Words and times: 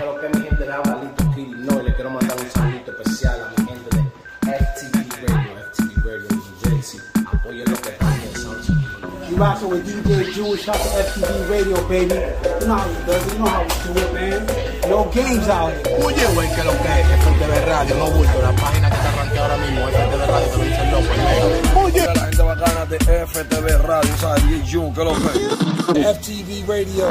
Pero 0.00 0.18
que 0.18 0.28
mi 0.30 0.46
gente 0.46 0.64
de 0.64 0.72
Avalito 0.72 1.24
no, 1.58 1.78
y 1.78 1.84
le 1.84 1.94
quiero 1.94 2.08
mandar 2.08 2.34
un 2.40 2.50
saludito 2.50 2.90
especial 2.90 3.38
a 3.38 3.50
mi 3.50 3.68
gente 3.68 3.96
de 3.96 4.00
FTV 4.56 5.28
Radio, 5.28 5.52
FTV 5.74 6.04
Radio 6.06 6.28
New 6.30 6.42
Jersey. 6.64 7.00
Apoyen 7.30 7.70
lo 7.70 7.76
que 7.76 7.90
están 7.90 8.10
You 9.28 9.36
rockin' 9.36 9.68
with 9.68 9.84
DJ 9.84 10.32
Jewish, 10.32 10.64
shout 10.64 10.76
to 10.76 10.88
FTV 11.04 11.50
Radio, 11.50 11.76
baby. 11.86 12.14
You 12.16 12.66
know 12.66 12.76
how 12.76 12.88
we 12.88 12.94
do 13.04 13.12
it, 13.12 13.30
you 13.30 13.38
know 13.40 13.46
how 13.46 13.62
we 13.62 13.68
do 13.92 14.00
it, 14.00 14.14
man. 14.14 14.46
No 14.88 15.04
games 15.12 15.48
out 15.50 15.70
here. 15.70 16.02
Oye, 16.02 16.26
güey, 16.32 16.48
que 16.54 16.64
lo 16.64 16.72
que 16.80 16.88
es 16.96 17.06
FTV 17.20 17.66
Radio, 17.66 17.94
no 17.96 18.10
bulto, 18.10 18.40
la 18.40 18.52
página 18.56 18.88
que 18.88 18.96
está 18.96 19.08
arranqueada 19.12 19.52
ahora 19.52 19.66
mismo, 19.66 19.86
FTV 19.86 20.26
Radio, 20.26 20.48
te 20.48 20.56
lo 20.56 20.64
dice 20.64 20.80
el 20.80 20.90
loco, 20.90 21.89
Bacana 22.60 22.84
de 22.84 22.98
FTV 22.98 23.78
Radio, 23.86 24.16
¿sabes? 24.18 24.42
Jun, 24.70 24.92
que 24.92 25.02
lo 25.02 25.14
que 25.14 26.02
FTV 26.14 26.68
Radio. 26.68 27.08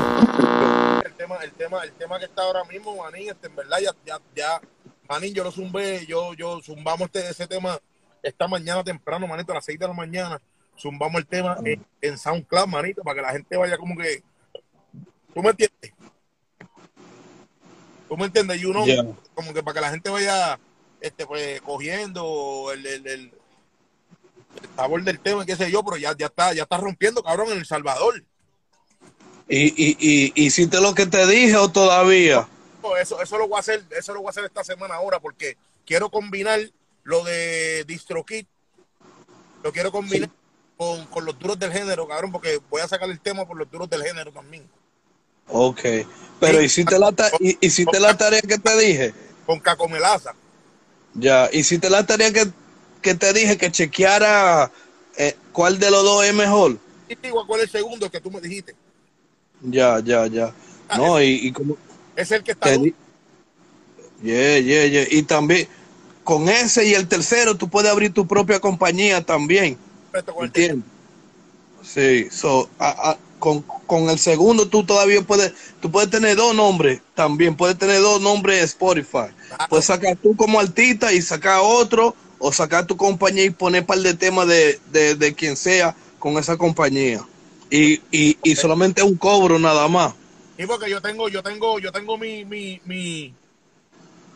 El 1.03 1.13
tema, 1.13 1.37
el 1.37 1.51
tema, 1.53 1.83
el 1.83 1.91
tema 1.93 2.19
que 2.19 2.25
está 2.25 2.43
ahora 2.43 2.63
mismo, 2.65 2.95
manín, 2.95 3.29
este, 3.31 3.47
en 3.47 3.55
verdad, 3.55 3.79
ya, 3.81 3.91
ya, 4.05 4.21
ya, 4.35 4.61
manín, 5.09 5.33
yo 5.33 5.43
lo 5.43 5.51
zumbé, 5.51 6.05
yo, 6.05 6.35
yo 6.35 6.61
zumbamos 6.61 7.07
este, 7.07 7.27
ese 7.27 7.47
tema 7.47 7.79
esta 8.21 8.47
mañana 8.47 8.83
temprano, 8.83 9.25
manito, 9.25 9.51
a 9.51 9.55
las 9.55 9.65
6 9.65 9.79
de 9.79 9.87
la 9.87 9.93
mañana 9.93 10.39
zumbamos 10.77 11.19
el 11.19 11.25
tema 11.25 11.57
en, 11.65 11.83
en, 11.99 12.17
SoundCloud, 12.19 12.67
manito, 12.67 13.01
para 13.01 13.15
que 13.15 13.21
la 13.23 13.31
gente 13.31 13.57
vaya 13.57 13.75
como 13.79 13.97
que. 13.97 14.21
¿Tú 15.33 15.41
me 15.41 15.49
entiendes? 15.49 15.93
¿Tú 18.07 18.17
me 18.17 18.25
entiendes? 18.25 18.61
Y 18.61 18.65
uno, 18.65 18.85
como 19.33 19.51
que 19.51 19.63
para 19.63 19.73
que 19.73 19.81
la 19.81 19.89
gente 19.89 20.11
vaya 20.11 20.59
este 21.01 21.25
pues 21.25 21.59
cogiendo 21.61 22.71
el, 22.71 22.85
el, 22.85 23.07
el, 23.07 23.38
sabor 24.75 25.03
del 25.03 25.19
tema, 25.19 25.45
qué 25.45 25.55
sé 25.55 25.71
yo, 25.71 25.83
pero 25.83 25.97
ya, 25.97 26.15
ya 26.17 26.27
está, 26.27 26.53
ya 26.53 26.63
está 26.63 26.77
rompiendo, 26.77 27.23
cabrón, 27.23 27.51
en 27.51 27.59
El 27.59 27.65
Salvador. 27.65 28.23
¿Y, 29.47 29.67
y, 29.67 29.97
y 30.35 30.45
hiciste 30.45 30.79
lo 30.79 30.93
que 30.93 31.05
te 31.05 31.25
dije 31.25 31.57
o 31.57 31.69
todavía? 31.69 32.47
eso, 32.99 33.21
eso 33.21 33.37
lo 33.37 33.47
voy 33.47 33.57
a 33.57 33.59
hacer, 33.59 33.83
eso 33.97 34.13
lo 34.13 34.21
voy 34.21 34.27
a 34.27 34.31
hacer 34.31 34.45
esta 34.45 34.63
semana 34.63 34.95
ahora, 34.95 35.19
porque 35.19 35.57
quiero 35.85 36.09
combinar 36.09 36.59
lo 37.03 37.23
de 37.23 37.83
DistroKit, 37.85 38.47
lo 39.63 39.71
quiero 39.71 39.91
combinar 39.91 40.29
con, 40.77 41.05
con, 41.07 41.25
los 41.25 41.37
duros 41.37 41.59
del 41.59 41.71
género, 41.71 42.07
cabrón, 42.07 42.31
porque 42.31 42.59
voy 42.69 42.81
a 42.81 42.87
sacar 42.87 43.09
el 43.09 43.19
tema 43.19 43.45
por 43.45 43.57
los 43.57 43.69
duros 43.69 43.89
del 43.89 44.03
género 44.03 44.31
también. 44.31 44.67
Ok, 45.47 45.81
pero 46.39 46.61
hiciste, 46.61 46.97
la, 46.99 47.13
hiciste 47.39 47.99
la 47.99 48.15
tarea 48.15 48.41
que 48.41 48.57
te 48.57 48.77
dije. 48.77 49.13
Con 49.45 49.59
Cacomelaza. 49.59 50.35
Ya, 51.15 51.49
hiciste 51.51 51.89
la 51.89 52.05
tarea 52.05 52.31
que, 52.31 52.47
que 53.01 53.15
te 53.15 53.33
dije 53.33 53.57
que 53.57 53.71
chequeara 53.71 54.71
eh, 55.17 55.35
cuál 55.51 55.79
de 55.79 55.91
los 55.91 56.03
dos 56.03 56.25
es 56.25 56.33
mejor. 56.33 56.77
Digo, 57.21 57.45
cuál 57.47 57.61
es 57.61 57.65
el 57.65 57.71
segundo 57.71 58.09
que 58.09 58.21
tú 58.21 58.29
me 58.29 58.39
dijiste. 58.39 58.75
Ya, 59.61 59.99
ya, 59.99 60.27
ya. 60.27 60.53
Ah, 60.87 60.97
no, 60.97 61.21
y, 61.21 61.47
y, 61.47 61.51
como. 61.51 61.75
Es 62.15 62.31
el 62.31 62.43
que 62.43 62.51
está. 62.51 62.69
Yeah, 64.21 64.59
yeah, 64.59 64.85
yeah. 64.85 65.07
Y 65.09 65.23
también, 65.23 65.67
con 66.23 66.49
ese 66.49 66.85
y 66.87 66.93
el 66.93 67.07
tercero, 67.07 67.55
tú 67.55 67.69
puedes 67.69 67.91
abrir 67.91 68.13
tu 68.13 68.27
propia 68.27 68.59
compañía 68.59 69.25
también. 69.25 69.77
¿Entiendes? 70.41 70.85
Sí, 71.83 72.27
so, 72.29 72.69
con, 73.39 73.61
con, 73.61 74.09
el 74.09 74.19
segundo 74.19 74.67
tú 74.67 74.83
todavía 74.83 75.21
puedes, 75.21 75.53
tú 75.81 75.89
puedes 75.89 76.09
tener 76.09 76.35
dos 76.35 76.53
nombres 76.53 77.01
también, 77.15 77.55
puedes 77.55 77.77
tener 77.77 78.01
dos 78.01 78.21
nombres 78.21 78.59
de 78.59 78.65
Spotify. 78.65 79.33
Puedes 79.69 79.85
sacar 79.85 80.17
tú 80.17 80.35
como 80.35 80.59
artista 80.59 81.11
y 81.13 81.21
sacar 81.21 81.61
otro, 81.63 82.15
o 82.39 82.51
sacar 82.51 82.87
tu 82.87 82.95
compañía 82.95 83.43
y 83.43 83.49
poner 83.49 83.85
par 83.85 83.99
de 83.99 84.13
temas 84.13 84.47
de, 84.47 84.79
de, 84.91 85.35
quien 85.35 85.55
sea 85.55 85.95
con 86.17 86.37
esa 86.37 86.57
compañía. 86.57 87.25
Y, 87.69 88.01
y, 88.11 88.37
y 88.41 88.55
solamente 88.55 89.03
un 89.03 89.15
cobro 89.15 89.59
nada 89.59 89.87
más. 89.87 90.13
Y 90.57 90.65
porque 90.65 90.89
yo 90.89 91.01
tengo, 91.01 91.29
yo 91.29 91.43
tengo, 91.43 91.79
yo 91.79 91.91
tengo 91.91 92.17
mi, 92.17 92.43
mi, 92.45 92.81
mi, 92.85 93.33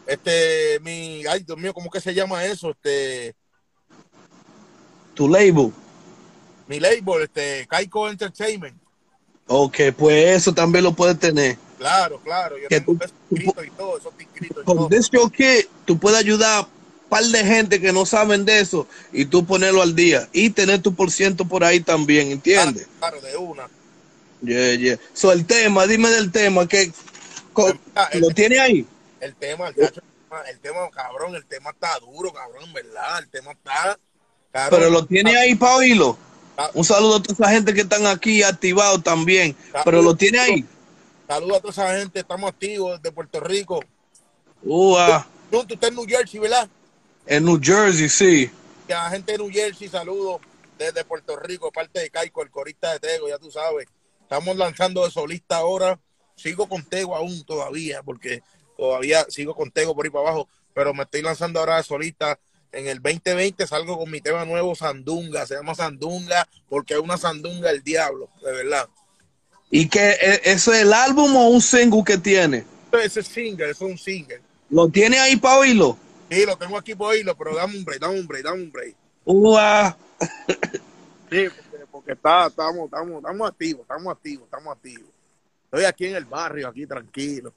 este, 0.05 0.79
mi, 0.81 1.25
ay 1.25 1.43
Dios 1.43 1.57
mío, 1.57 1.73
¿cómo 1.73 1.89
que 1.89 1.99
se 1.99 2.13
llama 2.13 2.45
eso? 2.45 2.71
Este, 2.71 3.33
tu 5.13 5.27
label. 5.27 5.71
Mi 6.67 6.79
label, 6.79 7.23
este, 7.23 7.66
Kaiko 7.67 8.09
Entertainment. 8.09 8.78
Ok, 9.47 9.78
pues 9.97 10.38
eso 10.38 10.53
también 10.53 10.83
lo 10.83 10.94
puedes 10.94 11.19
tener. 11.19 11.57
Claro, 11.78 12.19
claro. 12.23 12.57
Yo 12.57 12.69
que 12.69 12.79
tengo 12.79 12.97
tú, 12.97 13.05
escrito 13.05 13.63
y 13.63 13.69
todo, 13.72 13.97
eso 13.97 14.13
inscrito 14.17 14.61
y 14.61 14.63
con 14.63 14.78
todo. 14.78 14.89
Tú 15.85 15.97
puedes 15.99 16.19
ayudar 16.19 16.67
par 17.09 17.24
de 17.24 17.44
gente 17.44 17.80
que 17.80 17.94
no 17.94 18.06
saben 18.06 18.46
de 18.46 18.59
eso 18.59 18.88
y 19.12 19.25
tú 19.25 19.46
ponerlo 19.46 19.81
al 19.81 19.96
día 19.96 20.28
y 20.34 20.50
tener 20.50 20.81
tu 20.81 20.96
por 20.96 21.12
ciento 21.12 21.46
por 21.46 21.64
ahí 21.64 21.80
también, 21.80 22.31
¿entiendes? 22.31 22.88
Claro, 23.00 23.19
claro, 23.19 23.22
de 23.22 23.38
una. 23.38 23.69
Yeah, 24.41 24.75
yeah. 24.75 25.00
So, 25.14 25.31
el 25.31 25.46
tema, 25.46 25.88
dime 25.88 26.09
del 26.09 26.31
tema, 26.31 26.68
que 26.68 26.91
¿lo 28.16 28.30
tiene 28.30 28.59
ahí? 28.59 28.86
El 29.22 29.36
tema, 29.36 29.69
el, 29.69 30.59
tema, 30.59 30.90
cabrón, 30.91 31.36
el 31.36 31.46
tema 31.46 31.69
está 31.69 31.97
duro, 32.00 32.34
cabrón, 32.34 32.74
¿verdad? 32.74 33.20
El 33.20 33.30
tema 33.30 33.52
está 33.52 33.97
pero 34.70 34.90
lo 34.90 35.06
tiene 35.06 35.35
ahí 35.35 35.56
para 35.56 35.75
oírlo. 35.75 36.18
Un 36.74 36.84
saludo 36.84 37.16
a 37.16 37.24
toda 37.24 37.34
esa 37.34 37.50
gente 37.50 37.74
que 37.74 37.81
están 37.81 38.06
aquí 38.06 38.44
activados 38.44 39.03
también. 39.03 39.56
Pero 39.84 40.02
lo 40.02 40.16
tiene 40.16 40.40
ahí. 40.40 40.66
Saludos 41.28 41.58
a 41.58 41.62
toda 41.62 41.72
esa 41.72 41.97
gente, 41.97 42.20
estamos 42.20 42.52
activos 42.52 43.02
de 43.02 43.12
Puerto 43.12 43.40
Rico. 43.40 43.84
Ua. 44.62 45.25
Tú, 45.50 45.66
tú 45.66 45.74
estás 45.74 45.90
en 45.90 45.96
New 45.96 46.06
Jersey, 46.08 46.40
¿verdad? 46.40 46.70
En 47.25 47.45
New 47.45 47.59
Jersey, 47.61 48.09
sí. 48.09 48.51
A 48.89 49.06
la 49.06 49.09
gente 49.09 49.31
de 49.31 49.38
New 49.38 49.50
Jersey, 49.50 49.88
saludos 49.88 50.41
desde 50.78 51.06
Puerto 51.06 51.38
Rico, 51.38 51.72
parte 51.72 52.00
de 52.00 52.09
Caico, 52.09 52.44
el 52.44 52.50
corista 52.50 52.94
de 52.94 53.00
Tego, 53.00 53.29
ya 53.29 53.38
tú 53.38 53.50
sabes. 53.51 53.88
Estamos 54.22 54.57
lanzando 54.57 55.06
de 55.06 55.11
solista 55.11 55.57
ahora. 55.57 56.00
Sigo 56.35 56.67
con 56.67 56.84
Tego 56.84 57.16
aún 57.16 57.44
todavía, 57.45 58.01
porque 58.03 58.41
todavía 58.78 59.25
sigo 59.29 59.56
con 59.56 59.72
Tego 59.72 59.95
por 59.95 60.06
ahí 60.06 60.11
para 60.11 60.29
abajo, 60.29 60.50
pero 60.73 60.94
me 60.94 61.03
estoy 61.03 61.22
lanzando 61.22 61.59
ahora 61.59 61.78
de 61.78 61.84
solista 61.84 62.39
en 62.73 62.88
el 62.88 63.01
2020 63.01 63.66
salgo 63.67 63.97
con 63.97 64.09
mi 64.09 64.19
tema 64.19 64.45
nuevo, 64.45 64.75
Sandunga. 64.75 65.45
Se 65.45 65.55
llama 65.55 65.75
Sandunga 65.75 66.47
porque 66.67 66.95
es 66.95 67.00
una 67.00 67.17
Sandunga 67.17 67.69
el 67.69 67.84
diablo, 67.84 68.29
de 68.44 68.51
verdad. 68.51 68.90
¿Y 69.69 69.88
qué? 69.88 70.17
E, 70.19 70.41
eso 70.45 70.73
es 70.73 70.81
el 70.81 70.91
álbum 70.91 71.35
o 71.35 71.50
un 71.50 71.61
single 71.61 72.03
que 72.03 72.17
tiene? 72.17 72.66
Ese 72.91 73.22
es 73.22 73.28
single, 73.28 73.69
eso 73.69 73.85
es 73.85 73.91
un 73.91 73.97
single. 73.97 74.41
¿Lo 74.69 74.90
tiene 74.90 75.19
ahí 75.19 75.35
para 75.35 75.59
oírlo? 75.59 75.97
Sí, 76.33 76.45
lo 76.45 76.57
tengo 76.57 76.77
aquí 76.77 76.95
para 76.95 77.11
oírlo, 77.11 77.38
pero 77.38 77.55
dame 77.55 77.77
un 77.77 77.85
break, 77.85 78.01
dame 78.01 78.19
un 78.19 78.27
break, 78.27 78.44
dame 78.44 78.63
un 78.63 78.71
break. 78.71 78.95
Ua. 79.25 79.95
sí, 81.29 81.45
porque, 81.91 82.13
está, 82.13 82.47
estamos, 82.47 82.85
estamos, 82.85 83.17
estamos 83.17 83.49
activos, 83.49 83.81
estamos 83.81 84.11
activos, 84.11 84.45
estamos 84.45 84.75
activos. 84.75 85.09
Estoy 85.66 85.85
aquí 85.85 86.05
en 86.07 86.16
el 86.16 86.25
barrio, 86.25 86.67
aquí 86.67 86.88
tranquilo. 86.88 87.53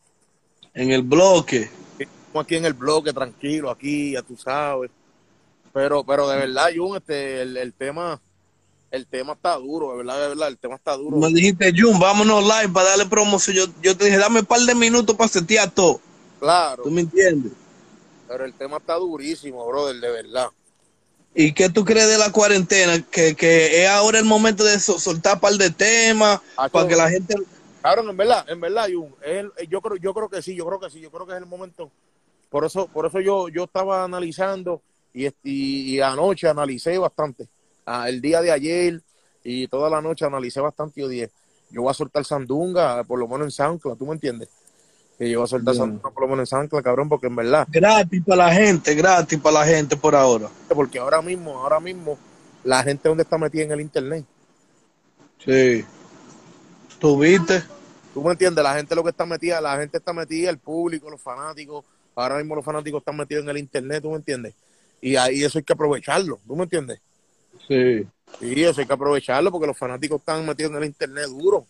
En 0.75 0.91
el 0.91 1.03
bloque. 1.03 1.71
Estamos 1.99 2.45
aquí 2.45 2.57
en 2.57 2.67
el 2.67 2.75
bloque, 2.75 3.13
tranquilo, 3.15 3.71
aquí, 3.71 4.13
ya 4.13 4.23
tú 4.23 4.37
sabes. 4.37 4.91
Pero, 5.73 6.05
pero 6.05 6.29
de 6.29 6.37
verdad, 6.37 6.69
Jun, 6.75 6.99
este, 6.99 7.43
el, 7.43 7.73
tema, 7.73 8.21
el 8.91 9.07
tema 9.07 9.33
está 9.33 9.57
duro, 9.57 9.93
de 9.93 9.99
verdad, 9.99 10.21
de 10.21 10.29
verdad, 10.29 10.49
el 10.49 10.59
tema 10.59 10.75
está 10.75 10.97
duro. 10.97 11.17
Me 11.17 11.29
dijiste, 11.29 11.73
Jun, 11.75 11.99
vámonos 11.99 12.43
live 12.43 12.73
para 12.75 12.91
darle 12.91 13.07
promoción. 13.07 13.57
Yo, 13.57 13.67
yo 13.83 13.97
te 13.97 14.05
dije, 14.05 14.19
dame 14.19 14.41
un 14.41 14.47
par 14.47 14.61
de 14.61 14.75
minutos 14.75 15.17
para 15.17 15.29
setear 15.29 15.71
todo. 15.71 15.99
Claro. 16.39 16.83
¿Tú 16.83 16.91
me 16.91 17.01
entiendes? 17.01 17.53
Pero 18.29 18.45
el 18.45 18.55
tema 18.55 18.79
está 18.79 18.95
durísimo, 18.95 19.67
brother, 19.67 19.97
de 19.97 20.11
verdad. 20.11 20.49
¿Y 21.35 21.53
qué 21.53 21.69
tú 21.69 21.85
crees 21.85 22.09
de 22.09 22.19
la 22.19 22.33
cuarentena? 22.33 23.03
Que, 23.11 23.37
que 23.37 23.83
es 23.83 23.89
ahora 23.89 24.19
el 24.19 24.25
momento 24.25 24.65
de 24.65 24.79
soltar 24.81 25.35
un 25.35 25.41
par 25.41 25.53
de 25.53 25.71
temas 25.71 26.41
para 26.73 26.89
que 26.89 26.97
la 26.97 27.11
gente... 27.11 27.35
Claro, 27.83 28.09
en 28.09 28.17
verdad, 28.17 28.45
en 28.49 28.61
verdad, 28.61 28.89
Jun, 28.93 29.15
yo 29.69 29.81
creo, 29.81 29.97
yo 29.97 30.15
creo 30.15 30.29
que 30.29 30.43
sí, 30.43 30.57
yo 30.57 30.67
creo 30.67 30.81
que 30.81 30.91
sí, 30.91 30.99
yo 30.99 31.11
creo 31.11 31.27
que 31.27 31.35
es 31.35 31.39
el 31.39 31.47
momento. 31.47 31.91
Por 32.51 32.65
eso, 32.65 32.89
por 32.89 33.07
eso 33.07 33.21
yo, 33.21 33.49
yo 33.49 33.65
estaba 33.65 34.03
analizando 34.03 34.83
y, 35.13 36.01
anoche 36.01 36.49
analicé 36.49 36.99
bastante. 36.99 37.49
Ah, 37.85 38.09
el 38.09 38.21
día 38.21 38.41
de 38.41 38.51
ayer 38.51 39.03
y 39.45 39.69
toda 39.69 39.89
la 39.89 40.01
noche 40.01 40.25
analicé 40.25 40.61
bastante. 40.61 41.01
Yo 41.01 41.09
dije, 41.09 41.31
yo 41.71 41.83
voy 41.83 41.91
a 41.91 41.95
soltar 41.95 42.25
Sandunga, 42.25 43.05
por 43.05 43.19
lo 43.19 43.29
menos 43.29 43.47
en 43.47 43.51
Sancla, 43.51 43.95
¿tú 43.95 44.07
me 44.07 44.15
entiendes? 44.15 44.49
Que 45.19 45.31
yo 45.31 45.39
voy 45.39 45.45
a 45.45 45.49
soltar 45.49 45.75
Sandunga 45.75 46.11
por 46.11 46.23
lo 46.23 46.29
menos 46.29 46.41
en 46.41 46.47
Sancla, 46.47 46.83
cabrón, 46.83 47.09
porque 47.09 47.27
en 47.27 47.37
verdad. 47.37 47.67
Gratis 47.71 48.23
para 48.25 48.47
la 48.47 48.53
gente, 48.53 48.95
gratis 48.95 49.39
para 49.39 49.61
la 49.61 49.67
gente 49.67 49.97
por 49.97 50.15
ahora. 50.15 50.49
Porque 50.69 50.99
ahora 50.99 51.23
mismo, 51.23 51.59
ahora 51.59 51.81
mismo, 51.81 52.19
la 52.65 52.83
gente 52.83 53.09
donde 53.09 53.23
está 53.23 53.39
metida 53.39 53.63
en 53.63 53.73
el 53.73 53.81
internet. 53.81 54.25
Sí. 55.45 55.85
¿Tú 56.99 57.19
viste? 57.19 57.63
¿Tú 58.13 58.23
me 58.23 58.33
entiendes? 58.33 58.63
La 58.63 58.75
gente 58.75 58.95
lo 58.95 59.03
que 59.03 59.11
está 59.11 59.25
metida, 59.25 59.61
la 59.61 59.79
gente 59.79 59.99
está 59.99 60.13
metida, 60.13 60.51
el 60.51 60.59
público, 60.59 61.11
los 61.11 61.21
fanáticos. 61.21 61.85
Ahora 62.15 62.39
mismo 62.39 62.57
los 62.57 62.65
fanáticos 62.65 63.01
están 63.01 63.17
metidos 63.17 63.45
en 63.45 63.51
el 63.51 63.59
internet, 63.59 64.03
¿tú 64.03 64.11
me 64.11 64.17
entiendes? 64.17 64.55
Y 65.01 65.17
ahí 65.17 65.45
eso 65.45 65.59
hay 65.59 65.65
que 65.65 65.75
aprovecharlo, 65.75 66.41
¿tú 66.47 66.57
me 66.57 66.63
entiendes? 66.63 67.01
Sí. 67.69 68.07
Sí, 68.41 68.65
eso 68.65 68.81
hay 68.81 68.87
que 68.87 68.93
aprovecharlo 68.93 69.51
porque 69.53 69.67
los 69.67 69.79
fanáticos 69.79 70.21
están 70.21 70.45
metidos 70.47 70.73
en 70.73 70.79
el 70.79 70.85
internet 70.85 71.27
duro. 71.27 71.67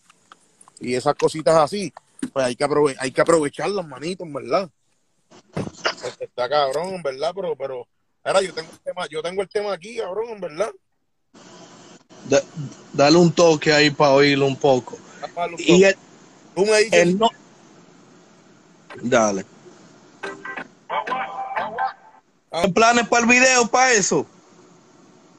Y 0.80 0.94
esas 0.94 1.14
cositas 1.14 1.56
así, 1.56 1.92
pues 2.32 2.46
hay 2.46 2.56
que, 2.56 2.64
aprove 2.64 2.96
hay 2.98 3.10
que 3.10 3.20
aprovecharlas, 3.20 3.86
manitos, 3.86 4.30
¿verdad? 4.32 4.70
Está 6.20 6.48
cabrón, 6.48 6.94
en 6.94 7.02
verdad, 7.02 7.32
pero, 7.34 7.56
pero, 7.56 7.86
ahora 8.22 8.42
yo 8.42 8.54
tengo 8.54 8.70
el 8.70 8.78
tema, 8.80 9.06
yo 9.08 9.22
tengo 9.22 9.42
el 9.42 9.48
tema 9.48 9.72
aquí, 9.72 9.96
cabrón, 9.96 10.30
en 10.30 10.40
verdad. 10.40 10.72
dale 12.92 13.16
un 13.16 13.32
toque 13.32 13.72
ahí 13.72 13.90
para 13.90 14.12
oírlo 14.12 14.46
un 14.46 14.56
poco. 14.56 14.98
Y 15.58 15.84
el, 15.84 15.96
Tú 16.54 16.64
me 16.64 16.78
dices, 16.78 16.92
el, 16.92 17.18
no, 17.18 17.28
Dale. 19.02 19.44
¿Hay 22.50 22.72
planes 22.72 23.06
para 23.08 23.22
el 23.22 23.28
video, 23.28 23.66
para 23.66 23.92
eso? 23.92 24.26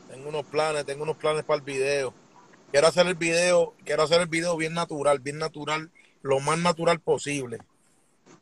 Tengo 0.10 0.30
unos 0.30 0.46
planes, 0.46 0.86
tengo 0.86 1.04
unos 1.04 1.18
planes 1.18 1.44
para 1.44 1.58
el 1.58 1.64
video. 1.64 2.14
Quiero 2.72 2.88
hacer 2.88 3.08
el 3.08 3.16
video, 3.16 3.74
quiero 3.84 4.04
hacer 4.04 4.22
el 4.22 4.28
video 4.28 4.56
bien 4.58 4.74
natural, 4.74 5.20
bien 5.20 5.40
natural, 5.40 5.90
lo 6.22 6.40
más 6.40 6.60
natural 6.60 7.00
posible. 7.00 7.60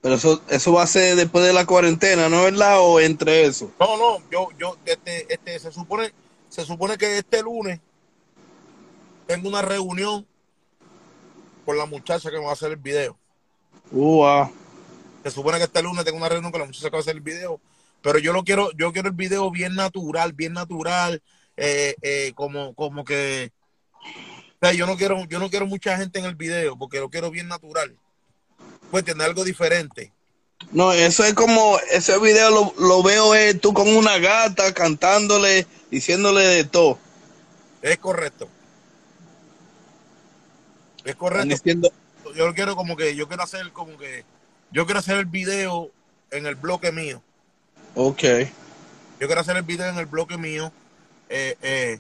Pero 0.02 0.16
eso, 0.16 0.42
eso 0.50 0.74
va 0.74 0.84
a 0.84 0.88
ser 0.88 1.16
después 1.16 1.46
de 1.46 1.54
la 1.54 1.66
cuarentena, 1.66 2.30
¿no 2.30 2.46
es 2.46 2.52
verdad? 2.52 2.80
O 2.80 3.00
entre 3.00 3.46
eso. 3.46 3.72
No, 3.80 3.98
no, 3.98 4.22
yo, 4.30 4.50
yo, 4.58 4.78
este, 4.86 5.34
este, 5.34 5.60
se 5.60 5.72
supone, 5.72 6.14
se 6.50 6.64
supone 6.64 6.98
que 6.98 7.18
este 7.18 7.42
lunes 7.42 7.80
tengo 9.26 9.50
una 9.50 9.62
reunión 9.62 10.26
con 11.66 11.78
la 11.78 11.86
muchacha 11.88 12.30
que 12.30 12.38
me 12.38 12.44
va 12.44 12.52
a 12.52 12.54
hacer 12.54 12.72
el 12.72 12.78
video. 12.78 13.18
Uh, 13.92 14.46
Se 15.24 15.32
supone 15.32 15.58
que 15.58 15.64
este 15.64 15.82
lunes 15.82 16.06
tengo 16.06 16.18
una 16.18 16.30
reunión 16.30 16.52
con 16.52 16.62
la 16.62 16.68
muchacha 16.68 16.90
que 16.90 16.92
va 16.92 17.00
a 17.00 17.02
hacer 17.02 17.16
el 17.16 17.22
video. 17.22 17.60
Pero 18.04 18.20
yo 18.20 18.34
lo 18.34 18.44
quiero, 18.44 18.72
yo 18.78 18.94
quiero 18.94 19.08
el 19.08 19.16
video 19.16 19.50
bien 19.50 19.74
natural, 19.74 20.34
bien 20.34 20.54
natural, 20.54 21.24
eh, 21.58 21.96
eh, 22.04 22.32
como, 22.36 22.76
como 22.76 23.04
que 23.04 23.52
yo 24.74 24.86
no 24.88 24.98
quiero, 24.98 25.26
yo 25.26 25.40
no 25.40 25.50
quiero 25.50 25.66
mucha 25.66 25.98
gente 25.98 26.20
en 26.20 26.26
el 26.26 26.36
video 26.36 26.78
porque 26.78 27.00
lo 27.00 27.10
quiero 27.10 27.32
bien 27.32 27.48
natural. 27.48 27.96
Pues 28.92 29.04
tener 29.04 29.26
algo 29.28 29.44
diferente. 29.44 30.12
No, 30.72 30.92
eso 30.92 31.24
es 31.24 31.34
como, 31.34 31.78
ese 31.92 32.18
video 32.20 32.50
lo, 32.50 32.74
lo 32.80 33.04
veo 33.04 33.36
eh, 33.36 33.54
tú 33.54 33.74
con 33.74 33.88
una 33.88 34.18
gata 34.18 34.74
cantándole, 34.74 35.68
diciéndole 35.92 36.44
de 36.44 36.64
todo. 36.64 37.00
Es 37.82 37.98
correcto. 37.98 38.48
Es 41.04 41.16
correcto. 41.16 41.92
Yo 42.36 42.54
quiero 42.54 42.76
como 42.76 42.98
que, 42.98 43.16
yo 43.16 43.28
quiero 43.28 43.44
hacer 43.44 43.72
como 43.72 43.98
que, 43.98 44.26
yo 44.72 44.86
quiero 44.86 45.00
hacer 45.00 45.18
el 45.18 45.26
video 45.26 45.92
en 46.32 46.48
el 46.48 46.56
bloque 46.56 46.92
mío. 46.92 47.22
Ok. 47.94 48.24
Yo 49.20 49.28
quiero 49.28 49.42
hacer 49.42 49.56
el 49.56 49.64
video 49.64 49.88
en 49.88 49.98
el 49.98 50.08
bloque 50.08 50.38
mío. 50.38 50.72
Eh, 51.30 51.56
eh, 51.62 52.00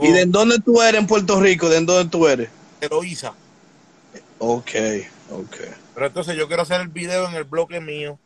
¿Y 0.00 0.12
de 0.12 0.26
dónde 0.26 0.58
tú 0.58 0.80
eres 0.82 1.00
en 1.00 1.06
Puerto 1.06 1.40
Rico? 1.40 1.68
¿De 1.68 1.80
dónde 1.80 2.10
tú 2.10 2.26
eres? 2.28 2.48
Eloísa. 2.80 3.34
Ok, 4.38 4.70
ok. 5.30 5.56
Pero 5.94 6.06
entonces 6.06 6.36
yo 6.36 6.46
quiero 6.46 6.62
hacer 6.62 6.80
el 6.80 6.88
video 6.88 7.28
en 7.28 7.34
el 7.34 7.44
bloque 7.44 7.80
mío. 7.80 8.18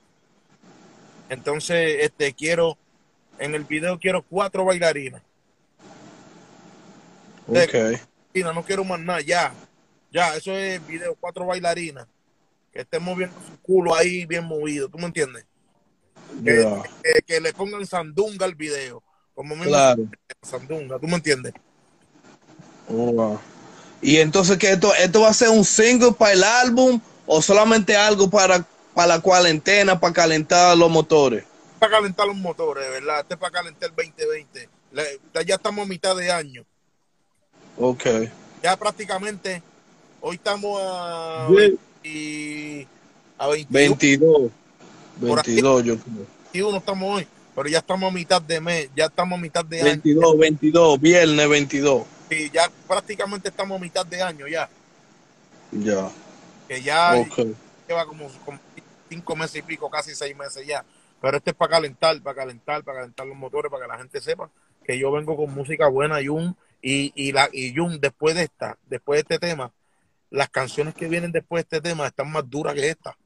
Entonces, 1.28 1.98
este, 2.00 2.34
quiero, 2.34 2.76
en 3.38 3.54
el 3.54 3.64
video 3.64 3.98
quiero 3.98 4.22
cuatro 4.22 4.64
bailarinas. 4.64 5.22
Ok. 7.46 7.98
No 8.34 8.64
quiero 8.64 8.84
más 8.84 9.00
nada, 9.00 9.20
ya. 9.20 9.52
Ya, 10.10 10.36
eso 10.36 10.52
es 10.52 10.74
el 10.74 10.80
video, 10.80 11.16
cuatro 11.18 11.46
bailarinas. 11.46 12.06
Que 12.72 12.80
estén 12.80 13.02
moviendo 13.02 13.34
su 13.46 13.58
culo 13.62 13.94
ahí 13.94 14.26
bien 14.26 14.44
movido, 14.44 14.88
¿tú 14.88 14.98
me 14.98 15.06
entiendes? 15.06 15.46
Que, 16.44 17.40
le 17.40 17.52
pongan 17.52 17.86
sandunga 17.86 18.44
al 18.44 18.54
video. 18.54 19.02
Como 19.34 19.54
mismo 19.56 19.70
claro. 19.70 20.08
sandunga, 20.42 20.98
¿tú 20.98 21.06
me 21.06 21.14
entiendes? 21.14 21.54
Oh, 22.88 23.38
y 24.02 24.16
entonces, 24.16 24.58
que 24.58 24.72
esto, 24.72 24.92
¿esto 24.96 25.20
va 25.20 25.28
a 25.28 25.34
ser 25.34 25.50
un 25.50 25.64
single 25.64 26.12
para 26.12 26.32
el 26.32 26.42
álbum 26.42 27.00
o 27.24 27.40
solamente 27.40 27.96
algo 27.96 28.28
para, 28.28 28.66
para 28.94 29.06
la 29.06 29.20
cuarentena, 29.20 29.98
para 29.98 30.12
calentar 30.12 30.76
los 30.76 30.90
motores? 30.90 31.44
Para 31.78 31.92
calentar 31.92 32.26
los 32.26 32.36
motores, 32.36 32.90
¿verdad? 32.90 33.20
Este 33.20 33.34
es 33.34 33.40
para 33.40 33.52
calentar 33.52 33.90
el 33.90 33.94
2020. 33.94 34.68
ya 35.46 35.54
estamos 35.54 35.86
a 35.86 35.88
mitad 35.88 36.16
de 36.16 36.32
año. 36.32 36.64
Ok. 37.78 38.04
Ya 38.60 38.76
prácticamente, 38.76 39.62
hoy 40.20 40.34
estamos 40.34 40.80
a, 40.82 41.48
y, 42.02 42.86
a 43.38 43.46
22. 43.46 44.50
22, 45.20 45.84
yo 45.84 45.96
creo. 45.96 46.26
21 46.52 46.76
estamos 46.76 47.16
hoy, 47.16 47.28
pero 47.54 47.68
ya 47.68 47.78
estamos 47.78 48.10
a 48.10 48.14
mitad 48.14 48.40
de 48.40 48.60
mes, 48.60 48.90
ya 48.94 49.06
estamos 49.06 49.38
a 49.38 49.42
mitad 49.42 49.64
de 49.64 49.82
22, 49.82 50.24
año. 50.24 50.38
22, 50.38 51.00
viernes 51.00 51.48
22. 51.48 52.02
Sí, 52.30 52.50
ya 52.52 52.70
prácticamente 52.88 53.48
estamos 53.48 53.78
a 53.78 53.82
mitad 53.82 54.06
de 54.06 54.22
año 54.22 54.48
ya. 54.48 54.68
Ya. 55.70 56.10
Que 56.68 56.82
ya 56.82 57.14
lleva 57.88 58.06
como, 58.06 58.30
cinco 59.08 59.36
meses 59.36 59.56
y 59.56 59.62
pico, 59.62 59.90
casi 59.90 60.14
seis 60.14 60.36
meses 60.36 60.66
ya. 60.66 60.84
Pero 61.20 61.36
este 61.36 61.50
es 61.50 61.56
para 61.56 61.72
calentar, 61.72 62.20
para 62.22 62.36
calentar, 62.36 62.82
para 62.82 62.98
calentar 63.00 63.26
los 63.26 63.36
motores, 63.36 63.70
para 63.70 63.84
que 63.84 63.92
la 63.92 63.98
gente 63.98 64.20
sepa 64.20 64.50
que 64.84 64.98
yo 64.98 65.12
vengo 65.12 65.36
con 65.36 65.54
música 65.54 65.88
buena, 65.88 66.18
Jun, 66.24 66.56
y, 66.80 67.12
y, 67.14 67.32
la, 67.32 67.48
y 67.52 67.74
Jun, 67.74 68.00
después 68.00 68.34
de 68.34 68.42
esta, 68.42 68.78
después 68.86 69.18
de 69.18 69.34
este 69.34 69.46
tema, 69.46 69.72
las 70.30 70.48
canciones 70.48 70.94
que 70.94 71.08
vienen 71.08 71.32
después 71.32 71.62
de 71.62 71.76
este 71.76 71.88
tema 71.88 72.06
están 72.06 72.30
más 72.30 72.48
duras 72.48 72.74
que 72.74 72.88
esta. 72.88 73.16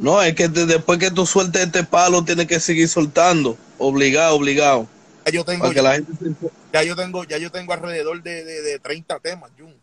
No, 0.00 0.22
es 0.22 0.34
que 0.34 0.48
después 0.48 0.98
que 0.98 1.10
tú 1.10 1.26
sueltes 1.26 1.66
este 1.66 1.84
palo, 1.84 2.24
tienes 2.24 2.46
que 2.46 2.58
seguir 2.58 2.88
soltando. 2.88 3.58
Obligado, 3.76 4.34
obligado. 4.34 4.88
Ya 5.26 5.32
yo 5.32 5.44
tengo, 5.44 5.70
ya, 5.70 6.82
yo 6.82 6.96
tengo, 6.96 7.24
ya 7.24 7.36
yo 7.36 7.50
tengo 7.50 7.72
alrededor 7.74 8.22
de, 8.22 8.42
de, 8.44 8.78
30 8.78 9.18
temas, 9.20 9.50
Jun. 9.58 9.74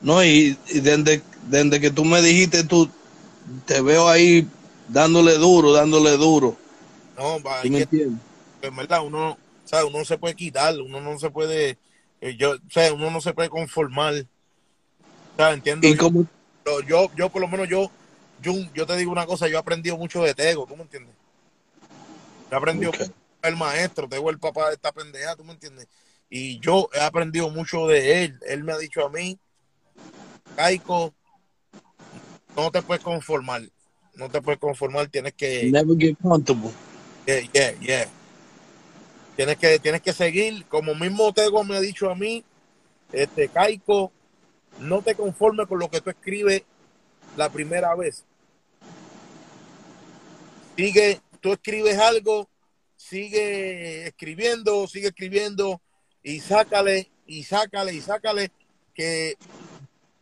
No, 0.00 0.24
y, 0.24 0.58
desde, 0.74 1.22
desde, 1.48 1.80
que 1.80 1.90
tú 1.92 2.04
me 2.04 2.20
dijiste, 2.20 2.64
tú 2.64 2.90
te 3.64 3.80
veo 3.80 4.08
ahí 4.08 4.48
dándole 4.88 5.34
duro, 5.34 5.72
dándole 5.72 6.16
duro. 6.16 6.56
No, 7.16 7.40
va, 7.42 7.62
me 7.62 7.78
entiendes? 7.78 8.20
En 8.60 8.76
verdad, 8.76 9.04
uno, 9.04 9.38
¿sabes? 9.64 9.86
uno 9.86 9.98
no 9.98 10.04
se 10.04 10.18
puede 10.18 10.34
quitar, 10.34 10.74
uno 10.80 11.00
no 11.00 11.16
se 11.20 11.30
puede, 11.30 11.78
eh, 12.20 12.36
yo, 12.36 12.54
o 12.54 12.94
uno 12.94 13.10
no 13.12 13.20
se 13.20 13.32
puede 13.32 13.48
conformar. 13.48 14.26
¿Sabes? 15.36 15.54
Entiendo. 15.54 15.86
¿Y 15.86 15.96
cómo? 15.96 16.26
Yo, 16.88 17.10
yo, 17.16 17.28
por 17.28 17.40
lo 17.40 17.48
menos, 17.48 17.68
yo, 17.68 17.90
yo 18.42 18.86
te 18.86 18.96
digo 18.96 19.12
una 19.12 19.26
cosa, 19.26 19.48
yo 19.48 19.56
he 19.56 19.60
aprendido 19.60 19.96
mucho 19.96 20.22
de 20.22 20.34
Tego, 20.34 20.66
¿tú 20.66 20.76
me 20.76 20.82
entiendes? 20.82 21.14
Yo 22.50 22.56
he 22.56 22.56
aprendido 22.56 22.92
el 23.42 23.56
maestro, 23.56 24.08
Tego 24.08 24.30
el 24.30 24.38
papá 24.38 24.68
de 24.68 24.74
esta 24.74 24.92
pendeja, 24.92 25.36
¿tú 25.36 25.44
me 25.44 25.52
entiendes? 25.52 25.86
Y 26.28 26.58
yo 26.60 26.88
he 26.94 27.00
aprendido 27.00 27.50
mucho 27.50 27.86
de 27.86 28.24
él. 28.24 28.38
Él 28.46 28.64
me 28.64 28.72
ha 28.72 28.78
dicho 28.78 29.04
a 29.04 29.10
mí, 29.10 29.38
Caico, 30.56 31.14
no 32.56 32.70
te 32.70 32.82
puedes 32.82 33.02
conformar. 33.02 33.62
No 34.14 34.28
te 34.28 34.42
puedes 34.42 34.60
conformar, 34.60 35.08
tienes 35.08 35.34
que... 35.34 35.70
Never 35.70 35.96
get 35.96 36.16
comfortable. 36.20 36.70
Yeah, 37.26 37.40
yeah, 37.52 37.72
yeah. 37.80 38.08
Tienes 39.36 39.56
que, 39.56 39.78
tienes 39.78 40.02
que 40.02 40.12
seguir, 40.12 40.66
como 40.66 40.94
mismo 40.94 41.32
Tego 41.32 41.64
me 41.64 41.76
ha 41.76 41.80
dicho 41.80 42.10
a 42.10 42.14
mí, 42.14 42.44
este 43.12 43.48
Caico, 43.48 44.12
no 44.78 45.00
te 45.00 45.14
conformes 45.14 45.66
con 45.66 45.78
lo 45.78 45.90
que 45.90 46.00
tú 46.00 46.10
escribes 46.10 46.62
la 47.36 47.48
primera 47.50 47.94
vez 47.94 48.24
sigue, 50.76 51.20
tú 51.40 51.52
escribes 51.52 51.98
algo, 51.98 52.48
sigue 52.96 54.06
escribiendo, 54.06 54.86
sigue 54.86 55.08
escribiendo 55.08 55.80
y 56.22 56.40
sácale, 56.40 57.10
y 57.26 57.42
sácale, 57.44 57.94
y 57.94 58.00
sácale, 58.00 58.52
que 58.94 59.36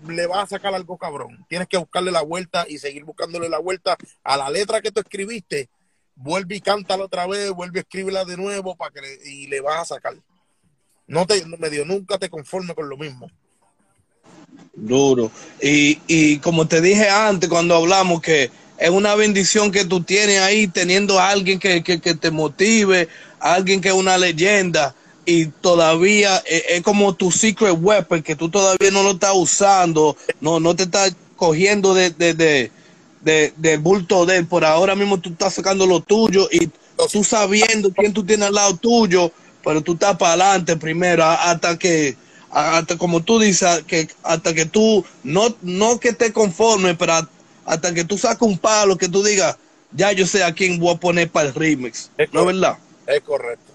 le 0.09 0.27
va 0.27 0.43
a 0.43 0.47
sacar 0.47 0.75
algo 0.75 0.97
cabrón. 0.97 1.45
Tienes 1.49 1.69
que 1.69 1.77
buscarle 1.77 2.11
la 2.11 2.23
vuelta 2.23 2.65
y 2.69 2.79
seguir 2.79 3.05
buscándole 3.05 3.49
la 3.49 3.59
vuelta 3.59 3.97
a 4.25 4.37
la 4.37 4.51
letra 4.51 4.81
que 4.81 4.91
tú 4.91 5.01
escribiste. 5.01 5.69
Vuelve 6.15 6.57
y 6.57 6.61
cántala 6.61 7.05
otra 7.05 7.27
vez, 7.27 7.51
vuelve 7.51 7.81
a 7.81 7.83
escribirla 7.83 8.25
de 8.25 8.37
nuevo 8.37 8.77
para 8.77 8.93
que 8.93 9.01
y 9.25 9.47
le 9.47 9.61
vas 9.61 9.81
a 9.81 9.95
sacar. 9.95 10.15
No 11.07 11.27
te, 11.27 11.45
medio, 11.45 11.85
nunca 11.85 12.19
te 12.19 12.31
conformes 12.31 12.77
con 12.77 12.89
lo 12.89 12.97
mismo. 12.97 13.31
Duro. 14.75 15.31
Y, 15.61 16.01
y 16.07 16.39
como 16.39 16.67
te 16.69 16.81
dije 16.81 17.09
antes 17.09 17.49
cuando 17.49 17.75
hablamos 17.75 18.21
que 18.21 18.51
es 18.81 18.89
una 18.89 19.15
bendición 19.15 19.71
que 19.71 19.85
tú 19.85 20.03
tienes 20.03 20.41
ahí 20.41 20.67
teniendo 20.67 21.21
a 21.21 21.29
alguien 21.29 21.59
que, 21.59 21.83
te 21.83 22.31
motive, 22.31 23.09
alguien 23.39 23.83
que 23.83 23.89
es 23.89 23.95
una 23.95 24.17
leyenda 24.17 24.95
y 25.27 25.47
todavía 25.47 26.43
es, 26.47 26.81
como 26.81 27.15
tu 27.15 27.31
secret 27.31 27.77
weapon 27.79 28.23
que 28.23 28.35
tú 28.35 28.49
todavía 28.49 28.91
no 28.91 29.03
lo 29.03 29.13
estás 29.13 29.35
usando, 29.35 30.17
no, 30.41 30.59
no 30.61 30.75
te 30.75 30.85
estás 30.85 31.15
cogiendo 31.37 31.93
de, 31.93 32.11
de, 32.11 32.71
del 33.55 33.79
bulto 33.81 34.25
de 34.25 34.39
él. 34.39 34.47
Por 34.47 34.65
ahora 34.65 34.97
mismo 34.97 35.21
tú 35.21 35.29
estás 35.29 35.53
sacando 35.53 35.87
lo 35.87 36.01
tuyo 36.01 36.49
y 36.51 36.71
tú 37.13 37.23
sabiendo 37.23 37.91
quién 37.93 38.15
tú 38.15 38.25
tienes 38.25 38.49
al 38.49 38.55
lado 38.55 38.77
tuyo, 38.79 39.31
pero 39.63 39.83
tú 39.83 39.93
estás 39.93 40.17
para 40.17 40.33
adelante 40.33 40.77
primero 40.77 41.23
hasta 41.25 41.79
que 41.79 42.17
hasta 42.51 42.97
como 42.97 43.23
tú 43.23 43.39
dices 43.39 43.85
que 43.87 44.09
hasta 44.23 44.55
que 44.55 44.65
tú 44.65 45.05
no 45.23 45.55
no 45.63 46.01
que 46.01 46.13
te 46.15 46.33
conformes 46.33 46.97
pero 46.99 47.29
hasta 47.71 47.95
que 47.95 48.05
tú 48.05 48.19
saques 48.19 48.43
un 48.43 48.59
palo 48.59 48.99
que 48.99 49.09
tú 49.09 49.23
digas, 49.23 49.57
ya 49.93 50.11
yo 50.11 50.27
sé 50.27 50.43
a 50.43 50.53
quién 50.53 50.81
voy 50.81 50.93
a 50.93 50.99
poner 50.99 51.31
para 51.31 51.49
el 51.49 51.55
remix. 51.55 52.11
¿No 52.33 52.41
es 52.41 52.47
verdad? 52.47 52.79
Es 53.07 53.21
correcto. 53.21 53.73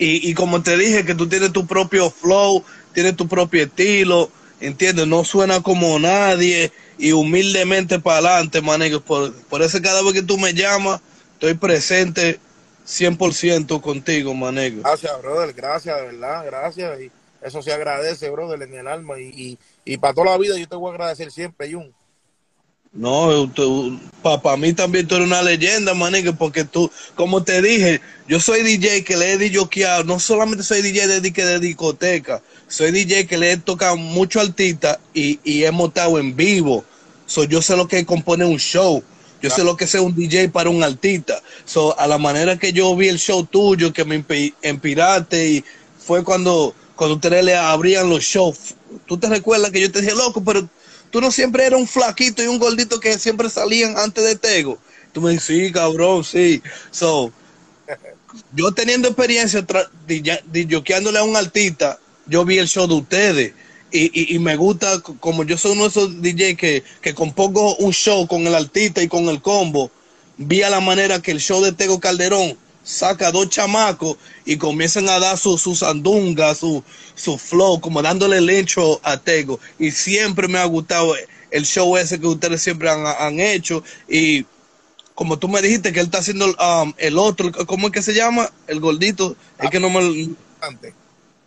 Y, 0.00 0.32
como 0.34 0.62
te 0.62 0.76
dije, 0.76 1.04
que 1.04 1.16
tú 1.16 1.28
tienes 1.28 1.52
tu 1.52 1.66
propio 1.66 2.08
flow, 2.08 2.62
tienes 2.94 3.16
tu 3.16 3.26
propio 3.26 3.64
estilo, 3.64 4.30
¿entiendes? 4.60 5.08
No 5.08 5.24
suena 5.24 5.60
como 5.60 5.98
nadie 5.98 6.70
y 6.98 7.10
humildemente 7.10 7.98
para 7.98 8.18
adelante, 8.18 8.60
manego. 8.60 9.00
Por, 9.00 9.34
por 9.34 9.60
eso 9.60 9.82
cada 9.82 10.00
vez 10.02 10.12
que 10.12 10.22
tú 10.22 10.38
me 10.38 10.54
llamas, 10.54 11.00
estoy 11.32 11.54
presente 11.54 12.38
100% 12.86 13.80
contigo, 13.80 14.34
manego. 14.34 14.82
Gracias, 14.82 15.20
brother, 15.20 15.52
gracias, 15.52 15.96
de 15.96 16.02
verdad, 16.02 16.44
gracias. 16.46 17.00
Y 17.00 17.10
eso 17.42 17.60
se 17.60 17.72
agradece, 17.72 18.30
brother, 18.30 18.62
en 18.62 18.74
el 18.74 18.86
alma. 18.86 19.18
Y, 19.18 19.24
y 19.24 19.58
para 19.96 20.14
toda 20.14 20.32
la 20.32 20.38
vida 20.38 20.58
yo 20.58 20.68
te 20.68 20.76
voy 20.76 20.90
a 20.90 20.94
agradecer 20.94 21.30
siempre, 21.30 21.72
Jun. 21.72 21.94
No, 22.92 23.52
para 24.22 24.56
mí 24.56 24.72
también 24.72 25.06
tú 25.06 25.16
eres 25.16 25.26
una 25.26 25.42
leyenda, 25.42 25.94
manique, 25.94 26.32
porque 26.32 26.64
tú, 26.64 26.90
como 27.14 27.44
te 27.44 27.60
dije, 27.60 28.00
yo 28.26 28.40
soy 28.40 28.62
DJ 28.62 29.04
que 29.04 29.16
le 29.16 29.32
he 29.32 29.38
dicho 29.38 29.68
no 30.06 30.18
solamente 30.18 30.64
soy 30.64 30.80
DJ 30.80 31.06
de, 31.06 31.20
de 31.20 31.60
discoteca, 31.60 32.42
soy 32.66 32.90
DJ 32.90 33.26
que 33.26 33.36
le 33.36 33.52
he 33.52 33.56
tocado 33.58 33.96
mucho 33.96 34.40
artista 34.40 34.98
y, 35.12 35.38
y 35.44 35.64
hemos 35.64 35.88
estado 35.88 36.18
en 36.18 36.34
vivo. 36.34 36.84
So, 37.26 37.44
yo 37.44 37.60
sé 37.60 37.76
lo 37.76 37.86
que 37.86 38.06
compone 38.06 38.46
un 38.46 38.58
show. 38.58 39.02
Yo 39.40 39.50
sé 39.50 39.62
lo 39.62 39.76
que 39.76 39.84
es 39.84 39.94
un 39.94 40.16
DJ 40.16 40.48
para 40.48 40.70
un 40.70 40.82
artista. 40.82 41.40
So, 41.64 41.96
a 41.98 42.06
la 42.06 42.18
manera 42.18 42.58
que 42.58 42.72
yo 42.72 42.96
vi 42.96 43.08
el 43.08 43.18
show 43.18 43.44
tuyo, 43.44 43.92
que 43.92 44.04
me 44.04 44.24
inspiraste, 44.62 45.48
y 45.48 45.64
fue 45.98 46.24
cuando, 46.24 46.74
cuando 46.98 47.14
ustedes 47.14 47.44
le 47.44 47.54
abrían 47.54 48.10
los 48.10 48.24
shows. 48.24 48.74
Tú 49.06 49.16
te 49.16 49.28
recuerdas 49.28 49.70
que 49.70 49.80
yo 49.80 49.90
te 49.90 50.00
dije, 50.00 50.16
loco, 50.16 50.42
pero 50.42 50.68
tú 51.10 51.20
no 51.20 51.30
siempre 51.30 51.64
eras 51.64 51.78
un 51.78 51.86
flaquito 51.86 52.42
y 52.42 52.48
un 52.48 52.58
gordito 52.58 52.98
que 52.98 53.16
siempre 53.20 53.48
salían 53.48 53.96
antes 53.96 54.24
de 54.24 54.34
Tego. 54.34 54.78
Tú 55.12 55.20
me 55.20 55.30
dices, 55.30 55.44
sí, 55.44 55.72
cabrón, 55.72 56.24
sí. 56.24 56.60
So, 56.90 57.32
yo 58.52 58.72
teniendo 58.72 59.06
experiencia 59.06 59.64
DJándole 60.08 61.20
a 61.20 61.22
un 61.22 61.36
artista, 61.36 62.00
yo 62.26 62.44
vi 62.44 62.58
el 62.58 62.66
show 62.66 62.88
de 62.88 62.94
ustedes. 62.94 63.52
Y, 63.92 64.34
y, 64.34 64.38
me 64.40 64.56
gusta, 64.56 65.00
como 65.00 65.44
yo 65.44 65.56
soy 65.56 65.72
uno 65.72 65.84
de 65.84 65.88
esos 65.88 66.20
DJ 66.20 66.56
que, 66.56 66.82
que 67.00 67.14
compongo 67.14 67.76
un 67.76 67.92
show 67.92 68.26
con 68.26 68.44
el 68.44 68.56
artista 68.56 69.00
y 69.00 69.08
con 69.08 69.28
el 69.28 69.40
combo, 69.40 69.92
vi 70.36 70.62
a 70.62 70.68
la 70.68 70.80
manera 70.80 71.22
que 71.22 71.30
el 71.30 71.40
show 71.40 71.62
de 71.62 71.72
Tego 71.72 72.00
Calderón 72.00 72.58
saca 72.88 73.30
dos 73.30 73.50
chamacos 73.50 74.16
y 74.46 74.56
comienzan 74.56 75.08
a 75.10 75.18
dar 75.18 75.36
su, 75.36 75.58
su 75.58 75.76
sandunga, 75.76 76.54
su, 76.54 76.82
su 77.14 77.36
flow, 77.36 77.80
como 77.80 78.00
dándole 78.00 78.38
el 78.38 78.48
hecho 78.48 78.98
a 79.02 79.18
Tego. 79.18 79.60
Y 79.78 79.90
siempre 79.90 80.48
me 80.48 80.58
ha 80.58 80.64
gustado 80.64 81.14
el 81.50 81.66
show 81.66 81.96
ese 81.98 82.18
que 82.18 82.26
ustedes 82.26 82.62
siempre 82.62 82.88
han, 82.88 83.40
hecho. 83.40 83.84
Y 84.08 84.46
como 85.14 85.38
tú 85.38 85.48
me 85.48 85.60
dijiste 85.60 85.92
que 85.92 86.00
él 86.00 86.06
está 86.06 86.18
haciendo 86.18 86.46
um, 86.46 86.94
el 86.96 87.18
otro, 87.18 87.52
¿cómo 87.66 87.88
es 87.88 87.92
que 87.92 88.02
se 88.02 88.14
llama? 88.14 88.50
El 88.66 88.80
gordito. 88.80 89.36
es 89.60 89.68
que 89.68 89.80
no 89.80 89.90
me... 89.90 90.30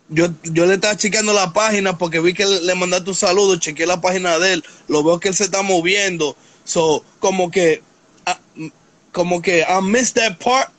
Yo, 0.08 0.28
yo 0.44 0.66
le 0.66 0.74
estaba 0.74 0.96
chequeando 0.96 1.32
la 1.32 1.52
página 1.52 1.96
porque 1.96 2.20
vi 2.20 2.34
que 2.34 2.44
le, 2.44 2.74
mandaste 2.74 3.10
un 3.10 3.16
saludo, 3.16 3.56
chequeé 3.56 3.86
la 3.86 4.00
página 4.00 4.38
de 4.38 4.54
él, 4.54 4.64
lo 4.86 5.02
veo 5.02 5.18
que 5.18 5.28
él 5.28 5.34
se 5.34 5.44
está 5.44 5.62
moviendo. 5.62 6.36
So, 6.64 7.02
como 7.18 7.50
que, 7.50 7.82
ah, 8.26 8.38
como 9.10 9.40
que 9.40 9.60
I 9.62 9.80
missed 9.82 10.14
that 10.14 10.38
part 10.38 10.70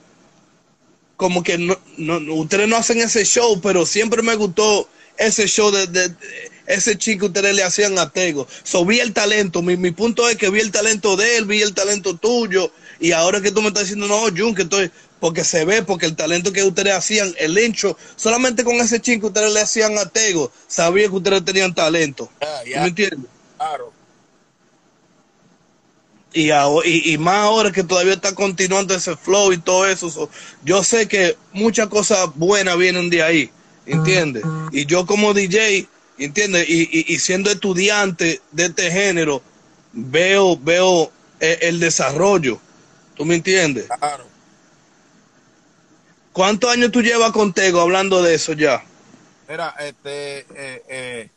como 1.18 1.44
que 1.44 1.58
no, 1.58 1.78
no, 1.98 2.34
ustedes 2.36 2.68
no 2.68 2.76
hacen 2.76 3.00
ese 3.00 3.26
show, 3.26 3.60
pero 3.62 3.86
siempre 3.86 4.22
me 4.22 4.36
gustó 4.36 4.88
ese 5.18 5.48
show 5.48 5.72
de, 5.72 6.12
ese 6.66 6.98
chico 6.98 7.28
ustedes 7.28 7.56
le 7.56 7.64
hacían 7.64 7.98
a 8.00 8.10
Tego. 8.10 8.48
So, 8.64 8.86
vi 8.86 9.00
el 9.00 9.14
talento, 9.14 9.62
mi, 9.62 9.78
mi, 9.78 9.92
punto 9.92 10.28
es 10.28 10.38
que 10.38 10.50
vi 10.50 10.60
el 10.60 10.72
talento 10.72 11.16
de 11.16 11.38
él, 11.38 11.46
vi 11.46 11.62
el 11.62 11.74
talento 11.74 12.16
tuyo, 12.16 12.72
y 13.00 13.12
ahora 13.12 13.42
que 13.42 13.52
tú 13.52 13.62
me 13.62 13.68
estás 13.68 13.84
diciendo, 13.84 14.08
no, 14.08 14.22
Jun, 14.36 14.56
que 14.56 14.64
estoy, 14.64 14.92
porque 15.20 15.44
se 15.44 15.66
ve, 15.66 15.84
porque 15.84 16.06
el 16.06 16.16
talento 16.16 16.52
que 16.52 16.64
ustedes 16.64 16.94
hacían, 16.94 17.34
el 17.38 17.58
hincho, 17.58 17.98
solamente 18.16 18.64
con 18.64 18.76
ese 18.76 19.00
chico 19.00 19.28
ustedes 19.28 19.54
le 19.54 19.62
hacían 19.62 19.98
a 19.98 20.08
Tego, 20.08 20.52
sabía 20.68 21.08
que 21.10 21.16
ustedes 21.16 21.46
tenían 21.46 21.74
talento. 21.76 22.30
Ah, 22.42 22.62
¿Me 22.66 22.88
entiendes? 22.88 23.30
Claro 23.58 24.03
y, 26.34 27.14
y, 27.14 27.18
más 27.18 27.36
ahora 27.36 27.72
que 27.72 27.84
todavía 27.84 28.14
está 28.14 28.34
continuando 28.34 28.96
ese 28.96 29.16
flow 29.16 29.54
y 29.54 29.58
todo 29.60 29.88
eso, 29.88 30.30
yo 30.64 30.84
sé 30.84 31.08
que 31.08 31.38
muchas 31.52 31.88
cosas 31.88 32.30
buenas 32.36 32.78
vienen 32.78 33.10
de 33.10 33.22
ahí, 33.22 33.52
¿entiendes? 33.86 34.44
Y 34.72 34.86
yo 34.86 35.06
como 35.06 35.34
DJ, 35.34 35.88
¿entiendes? 36.18 36.68
Y, 36.68 37.06
y, 37.08 37.20
siendo 37.20 37.52
estudiante 37.52 38.42
de 38.52 38.66
este 38.66 38.92
género, 38.92 39.44
veo, 39.92 40.58
veo 40.58 41.12
el, 41.40 41.58
el, 41.62 41.80
desarrollo, 41.80 42.60
¿tú 43.16 43.26
me 43.26 43.36
entiendes? 43.36 43.86
Claro. 44.00 44.26
¿Cuántos 46.32 46.72
años 46.72 46.92
tú 46.92 47.04
llevas 47.04 47.32
con 47.32 47.54
Tego 47.54 47.80
hablando 47.80 48.24
de 48.24 48.34
eso 48.34 48.54
ya? 48.54 48.84
Mira, 49.48 49.76
este, 49.80 50.40
eh, 50.56 50.84
eh, 50.90 51.30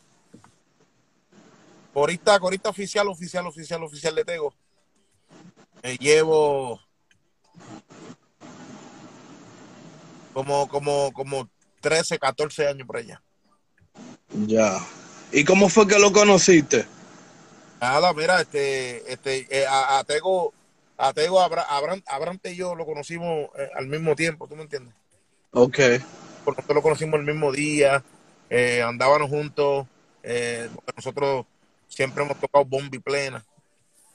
ahorita, 1.93 2.37
ahorita 2.37 2.69
oficial, 2.69 3.07
oficial, 3.09 3.45
oficial, 3.45 3.83
oficial 3.83 4.15
de 4.15 4.25
Tego 4.25 4.53
llevo 5.99 6.79
como, 10.33 10.67
como, 10.67 11.11
como 11.13 11.49
13, 11.81 12.19
14 12.19 12.67
años 12.67 12.85
por 12.85 12.97
allá. 12.97 13.21
Ya. 14.45 14.77
¿Y 15.31 15.43
cómo 15.43 15.67
fue 15.67 15.87
que 15.87 15.97
lo 15.97 16.11
conociste? 16.11 16.85
Nada, 17.81 18.13
mira, 18.13 18.41
este, 18.41 19.11
este, 19.11 19.47
eh, 19.49 19.65
a, 19.67 20.03
Tego, 20.05 20.53
a 20.97 21.11
Tego, 21.13 21.39
Abraham, 21.41 22.39
y 22.43 22.55
yo 22.55 22.75
lo 22.75 22.85
conocimos 22.85 23.49
eh, 23.57 23.69
al 23.75 23.87
mismo 23.87 24.15
tiempo, 24.15 24.47
¿tú 24.47 24.55
me 24.55 24.63
entiendes? 24.63 24.93
Ok. 25.51 25.77
Porque 26.45 26.61
nosotros 26.61 26.75
lo 26.75 26.81
conocimos 26.81 27.19
el 27.19 27.25
mismo 27.25 27.51
día, 27.51 28.03
eh, 28.49 28.81
andábamos 28.81 29.29
juntos, 29.29 29.87
nosotros 30.95 31.45
siempre 31.87 32.23
hemos 32.23 32.39
tocado 32.39 32.65
bombi 32.65 32.99
plena. 32.99 33.43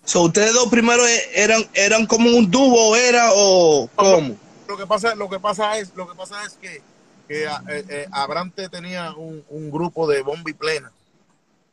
So, 0.05 0.23
ustedes 0.23 0.53
dos 0.53 0.69
primero 0.69 1.03
eran, 1.33 1.63
eran 1.75 2.07
como 2.07 2.29
un 2.31 2.51
dúo, 2.51 2.97
era 2.97 3.31
o 3.35 3.89
cómo? 3.95 4.37
Lo 4.67 4.77
que 4.77 4.87
pasa, 4.87 5.15
lo 5.15 5.29
que 5.29 5.39
pasa 5.39 5.79
es, 5.79 5.95
lo 5.95 6.09
que 6.09 6.15
pasa 6.17 6.45
es 6.45 6.55
que, 6.55 6.83
que 7.29 7.45
eh, 7.45 7.85
eh, 7.89 8.09
Abrante 8.11 8.69
tenía 8.69 9.15
un, 9.15 9.71
grupo 9.71 10.09
de 10.09 10.23
bombi 10.23 10.55
plena. 10.55 10.91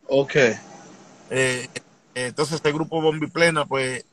Ok. 0.07 0.35
Eh, 1.31 1.67
entonces 2.13 2.55
este 2.55 2.71
grupo 2.71 3.01
bombi 3.01 3.27
plena, 3.27 3.65
pues 3.65 4.05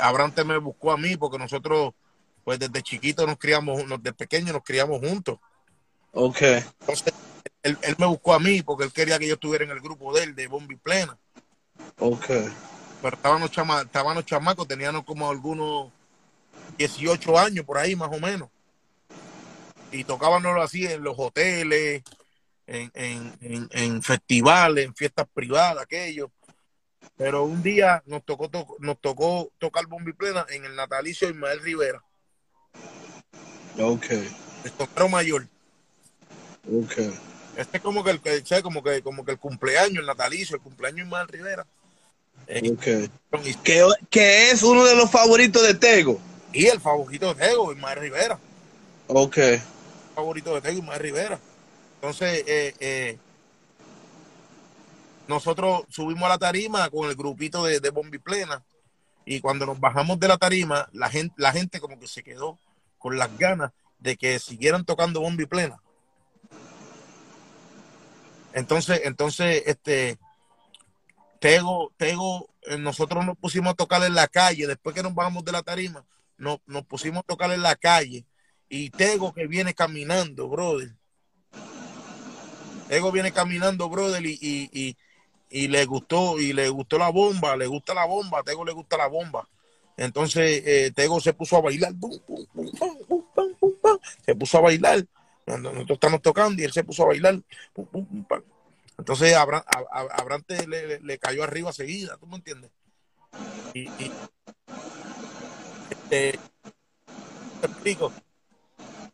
Abrante 0.00 0.44
me 0.44 0.58
buscó 0.58 0.92
a 0.92 0.98
mí 0.98 1.16
porque 1.16 1.38
nosotros, 1.38 1.94
pues 2.44 2.58
desde 2.58 2.82
chiquitos 2.82 3.26
nos 3.26 3.38
criamos, 3.38 3.82
desde 3.88 4.12
pequeños 4.12 4.52
nos 4.52 4.64
criamos 4.64 5.00
juntos. 5.00 5.38
Ok. 6.12 6.42
Entonces 6.80 7.14
él, 7.62 7.78
él, 7.82 7.96
me 7.98 8.06
buscó 8.06 8.34
a 8.34 8.38
mí 8.38 8.62
porque 8.62 8.84
él 8.84 8.92
quería 8.92 9.18
que 9.18 9.28
yo 9.28 9.34
estuviera 9.34 9.64
en 9.64 9.70
el 9.70 9.80
grupo 9.80 10.12
de 10.12 10.24
él, 10.24 10.34
de 10.34 10.46
bombi 10.46 10.76
plena. 10.76 11.16
Ok 11.98 12.30
pero 13.02 13.16
estaban 13.16 13.40
los, 13.40 13.50
chama, 13.50 13.82
estaban 13.82 14.14
los 14.14 14.26
chamacos, 14.26 14.68
tenían 14.68 15.00
como 15.02 15.30
algunos 15.30 15.90
18 16.76 17.38
años 17.38 17.64
por 17.64 17.78
ahí 17.78 17.96
más 17.96 18.10
o 18.12 18.20
menos. 18.20 18.48
Y 19.92 20.04
tocábamos 20.04 20.56
así 20.62 20.86
en 20.86 21.02
los 21.02 21.14
hoteles, 21.18 22.02
en, 22.66 22.90
en, 22.94 23.68
en, 23.72 24.02
festivales, 24.02 24.84
en 24.84 24.94
fiestas 24.94 25.26
privadas, 25.32 25.82
aquello. 25.82 26.30
Pero 27.16 27.44
un 27.44 27.62
día 27.62 28.02
nos 28.06 28.24
tocó, 28.24 28.50
nos 28.78 29.00
tocó 29.00 29.50
tocar 29.58 29.86
bombi 29.86 30.12
plena 30.12 30.46
en 30.50 30.64
el 30.64 30.76
natalicio 30.76 31.26
de 31.26 31.34
Ismael 31.34 31.60
Rivera. 31.60 32.02
Ok. 33.78 34.06
El 34.10 35.10
mayor. 35.10 35.46
Ok. 36.70 36.98
Este 37.56 37.76
es 37.78 37.82
como 37.82 38.04
que 38.04 38.10
el, 38.10 38.62
como 38.62 38.82
que, 38.82 39.02
como 39.02 39.24
que 39.24 39.32
el 39.32 39.38
cumpleaños, 39.38 39.98
el 39.98 40.06
natalicio, 40.06 40.56
el 40.56 40.62
cumpleaños 40.62 40.98
de 40.98 41.04
Ismael 41.04 41.28
Rivera. 41.28 41.66
Okay. 42.50 43.08
Que, 44.10 44.50
es 44.50 44.62
uno 44.64 44.84
de 44.84 44.96
los 44.96 45.10
favoritos 45.10 45.62
de 45.62 45.74
Tego. 45.74 46.18
Y 46.52 46.66
el 46.66 46.80
favorito 46.80 47.32
de 47.32 47.46
Tego, 47.46 47.72
Ismael 47.72 48.00
Rivera. 48.00 48.38
Ok. 49.06 49.38
favorito 50.14 50.54
de 50.54 50.60
Tego, 50.60 50.78
Ismael 50.78 51.00
Rivera. 51.00 51.38
Entonces, 51.94 52.44
eh, 52.46 52.74
eh, 52.80 53.18
nosotros 55.28 55.82
subimos 55.90 56.24
a 56.24 56.30
la 56.30 56.38
tarima 56.38 56.90
con 56.90 57.08
el 57.08 57.14
grupito 57.14 57.64
de, 57.64 57.78
de 57.78 57.90
Bombi 57.90 58.18
Plena. 58.18 58.64
Y 59.24 59.40
cuando 59.40 59.64
nos 59.64 59.78
bajamos 59.78 60.18
de 60.18 60.26
la 60.26 60.36
tarima, 60.36 60.88
la 60.92 61.08
gente, 61.08 61.34
la 61.38 61.52
gente 61.52 61.78
como 61.78 62.00
que 62.00 62.08
se 62.08 62.24
quedó 62.24 62.58
con 62.98 63.16
las 63.16 63.36
ganas 63.38 63.70
de 64.00 64.16
que 64.16 64.40
siguieran 64.40 64.84
tocando 64.84 65.20
Bombi 65.20 65.46
Plena. 65.46 65.80
Entonces, 68.52 69.02
entonces, 69.04 69.62
este, 69.66 70.18
Tego, 71.40 71.90
Tego, 71.96 72.50
eh, 72.62 72.76
nosotros 72.76 73.24
nos 73.24 73.36
pusimos 73.36 73.72
a 73.72 73.74
tocar 73.74 74.04
en 74.04 74.14
la 74.14 74.28
calle, 74.28 74.66
después 74.66 74.94
que 74.94 75.02
nos 75.02 75.14
bajamos 75.14 75.42
de 75.42 75.52
la 75.52 75.62
tarima, 75.62 76.04
nos, 76.36 76.58
nos 76.66 76.84
pusimos 76.84 77.20
a 77.20 77.26
tocar 77.26 77.50
en 77.50 77.62
la 77.62 77.74
calle. 77.74 78.26
Y 78.68 78.90
Tego 78.90 79.32
que 79.32 79.46
viene 79.46 79.74
caminando, 79.74 80.48
brother. 80.48 80.94
Tego 82.88 83.10
viene 83.10 83.32
caminando, 83.32 83.88
brother, 83.88 84.24
y, 84.24 84.38
y, 84.40 84.96
y, 85.48 85.68
le 85.68 85.84
gustó, 85.86 86.38
y 86.38 86.52
le 86.52 86.68
gustó 86.68 86.98
la 86.98 87.08
bomba, 87.08 87.56
le 87.56 87.66
gusta 87.66 87.94
la 87.94 88.04
bomba, 88.04 88.42
Tego 88.42 88.64
le 88.64 88.72
gusta 88.72 88.98
la 88.98 89.06
bomba. 89.06 89.48
Entonces 89.96 90.62
eh, 90.66 90.92
Tego 90.94 91.20
se 91.20 91.32
puso 91.32 91.56
a 91.56 91.62
bailar, 91.62 91.94
se 94.26 94.34
puso 94.34 94.58
a 94.58 94.60
bailar. 94.60 95.06
Nosotros 95.46 95.90
estamos 95.90 96.20
tocando 96.20 96.60
y 96.60 96.66
él 96.66 96.72
se 96.72 96.84
puso 96.84 97.04
a 97.04 97.06
bailar. 97.06 97.40
Entonces 99.00 99.34
Abraham, 99.34 99.64
Abrante 100.12 100.66
le, 100.66 101.18
cayó 101.18 101.42
arriba 101.42 101.72
seguida, 101.72 102.18
¿tú 102.18 102.26
me 102.26 102.36
entiendes? 102.36 102.70
Y, 103.72 103.88
este, 105.88 106.38
te 107.60 107.66
explico. 107.66 108.12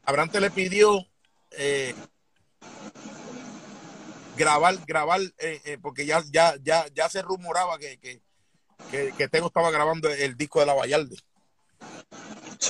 Abrante 0.05 0.41
le 0.41 0.51
pidió 0.51 1.07
eh, 1.53 1.95
grabar, 4.37 4.77
grabar, 4.89 5.21
eh, 5.39 5.61
eh, 5.65 5.79
porque 5.81 6.05
ya, 6.05 6.25
ya, 6.33 6.57
ya, 6.65 6.87
ya 6.93 7.09
se 7.09 7.23
rumoraba 7.23 7.79
que, 7.79 7.99
que, 7.99 8.21
que, 9.17 9.29
Tego 9.29 9.47
estaba 9.47 9.71
grabando 9.71 10.11
el 10.11 10.37
disco 10.37 10.59
de 10.59 10.67
la 10.67 10.75
Vallarde. 10.75 11.17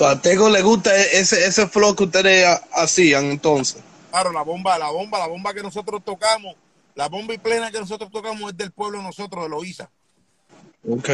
a 0.00 0.20
Tego 0.20 0.50
le 0.50 0.60
gusta 0.60 0.94
e, 0.94 1.18
ese, 1.18 1.46
ese 1.46 1.66
flow 1.66 1.96
que 1.96 2.04
ustedes 2.04 2.60
hacían 2.72 3.30
entonces. 3.30 3.82
Claro, 4.10 4.32
la 4.32 4.42
bomba, 4.42 4.78
la 4.78 4.90
bomba, 4.90 5.18
la 5.18 5.28
bomba 5.28 5.54
que 5.54 5.62
nosotros 5.62 6.02
tocamos, 6.04 6.54
la 6.96 7.08
bomba 7.08 7.34
y 7.34 7.38
plena 7.38 7.70
que 7.70 7.78
nosotros 7.78 8.10
tocamos 8.10 8.50
es 8.50 8.56
del 8.56 8.72
pueblo 8.72 8.98
de 8.98 9.04
nosotros, 9.04 9.44
de 9.44 9.50
Loíza. 9.50 9.90
Ok. 10.88 11.08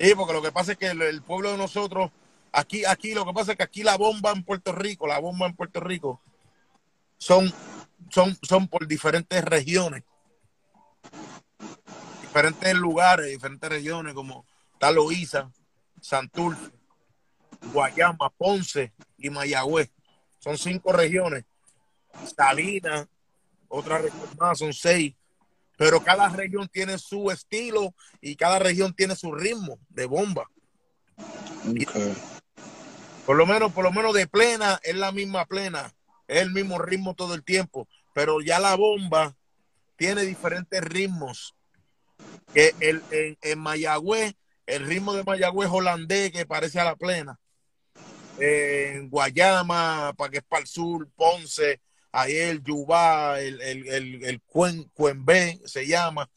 Sí, 0.00 0.14
porque 0.16 0.32
lo 0.32 0.42
que 0.42 0.50
pasa 0.50 0.72
es 0.72 0.78
que 0.78 0.86
el, 0.86 1.22
pueblo 1.22 1.52
de 1.52 1.58
nosotros, 1.58 2.10
aquí, 2.50 2.86
aquí, 2.86 3.12
lo 3.12 3.26
que 3.26 3.34
pasa 3.34 3.52
es 3.52 3.58
que 3.58 3.62
aquí 3.62 3.82
la 3.82 3.98
bomba 3.98 4.32
en 4.32 4.42
Puerto 4.42 4.72
Rico, 4.72 5.06
la 5.06 5.20
bomba 5.20 5.46
en 5.46 5.54
Puerto 5.54 5.80
Rico, 5.80 6.22
son, 7.18 7.52
son, 8.08 8.36
son 8.42 8.66
por 8.66 8.86
diferentes 8.86 9.44
regiones. 9.44 10.04
Diferentes 12.22 12.74
lugares, 12.74 13.26
diferentes 13.26 13.68
regiones, 13.68 14.14
como 14.14 14.46
tal 14.78 14.94
Loíza, 14.94 15.50
Santurce, 16.00 16.72
Guayama, 17.74 18.30
Ponce 18.30 18.94
y 19.18 19.28
Mayagüez. 19.28 19.90
Son 20.38 20.56
cinco 20.56 20.92
regiones. 20.92 21.44
Salinas, 22.34 23.06
otra 23.68 23.98
región 23.98 24.28
más, 24.38 24.58
son 24.58 24.72
seis 24.72 25.14
pero 25.76 26.02
cada 26.02 26.28
región 26.28 26.68
tiene 26.68 26.98
su 26.98 27.30
estilo 27.30 27.94
y 28.20 28.36
cada 28.36 28.58
región 28.58 28.94
tiene 28.94 29.16
su 29.16 29.32
ritmo 29.32 29.78
de 29.88 30.06
bomba. 30.06 30.48
Por 33.26 33.36
lo 33.36 33.46
menos, 33.46 33.72
por 33.72 33.84
lo 33.84 33.92
menos 33.92 34.14
de 34.14 34.26
plena 34.26 34.80
es 34.82 34.94
la 34.94 35.12
misma 35.12 35.46
plena, 35.46 35.92
es 36.28 36.42
el 36.42 36.52
mismo 36.52 36.78
ritmo 36.78 37.14
todo 37.14 37.34
el 37.34 37.42
tiempo, 37.42 37.88
pero 38.12 38.40
ya 38.40 38.58
la 38.60 38.74
bomba 38.76 39.34
tiene 39.96 40.22
diferentes 40.22 40.82
ritmos. 40.82 41.54
Que 42.52 42.74
el, 42.80 43.02
en, 43.10 43.36
en 43.42 43.58
Mayagüez, 43.58 44.34
el 44.66 44.86
ritmo 44.86 45.14
de 45.14 45.24
Mayagüez 45.24 45.68
holandés 45.70 46.30
que 46.30 46.46
parece 46.46 46.78
a 46.78 46.84
la 46.84 46.96
plena. 46.96 47.38
En 48.38 49.08
Guayama, 49.10 50.12
para 50.16 50.30
que 50.30 50.38
es 50.38 50.44
para 50.44 50.62
el 50.62 50.66
sur, 50.68 51.08
Ponce, 51.16 51.80
ahí 52.14 52.36
el 52.36 52.62
Yubá, 52.62 53.40
el, 53.40 53.60
el, 53.60 53.88
el, 53.88 54.24
el 54.24 54.40
Cuen, 54.42 54.84
Cuenbe, 54.94 55.60
se 55.64 55.86
llama. 55.86 56.30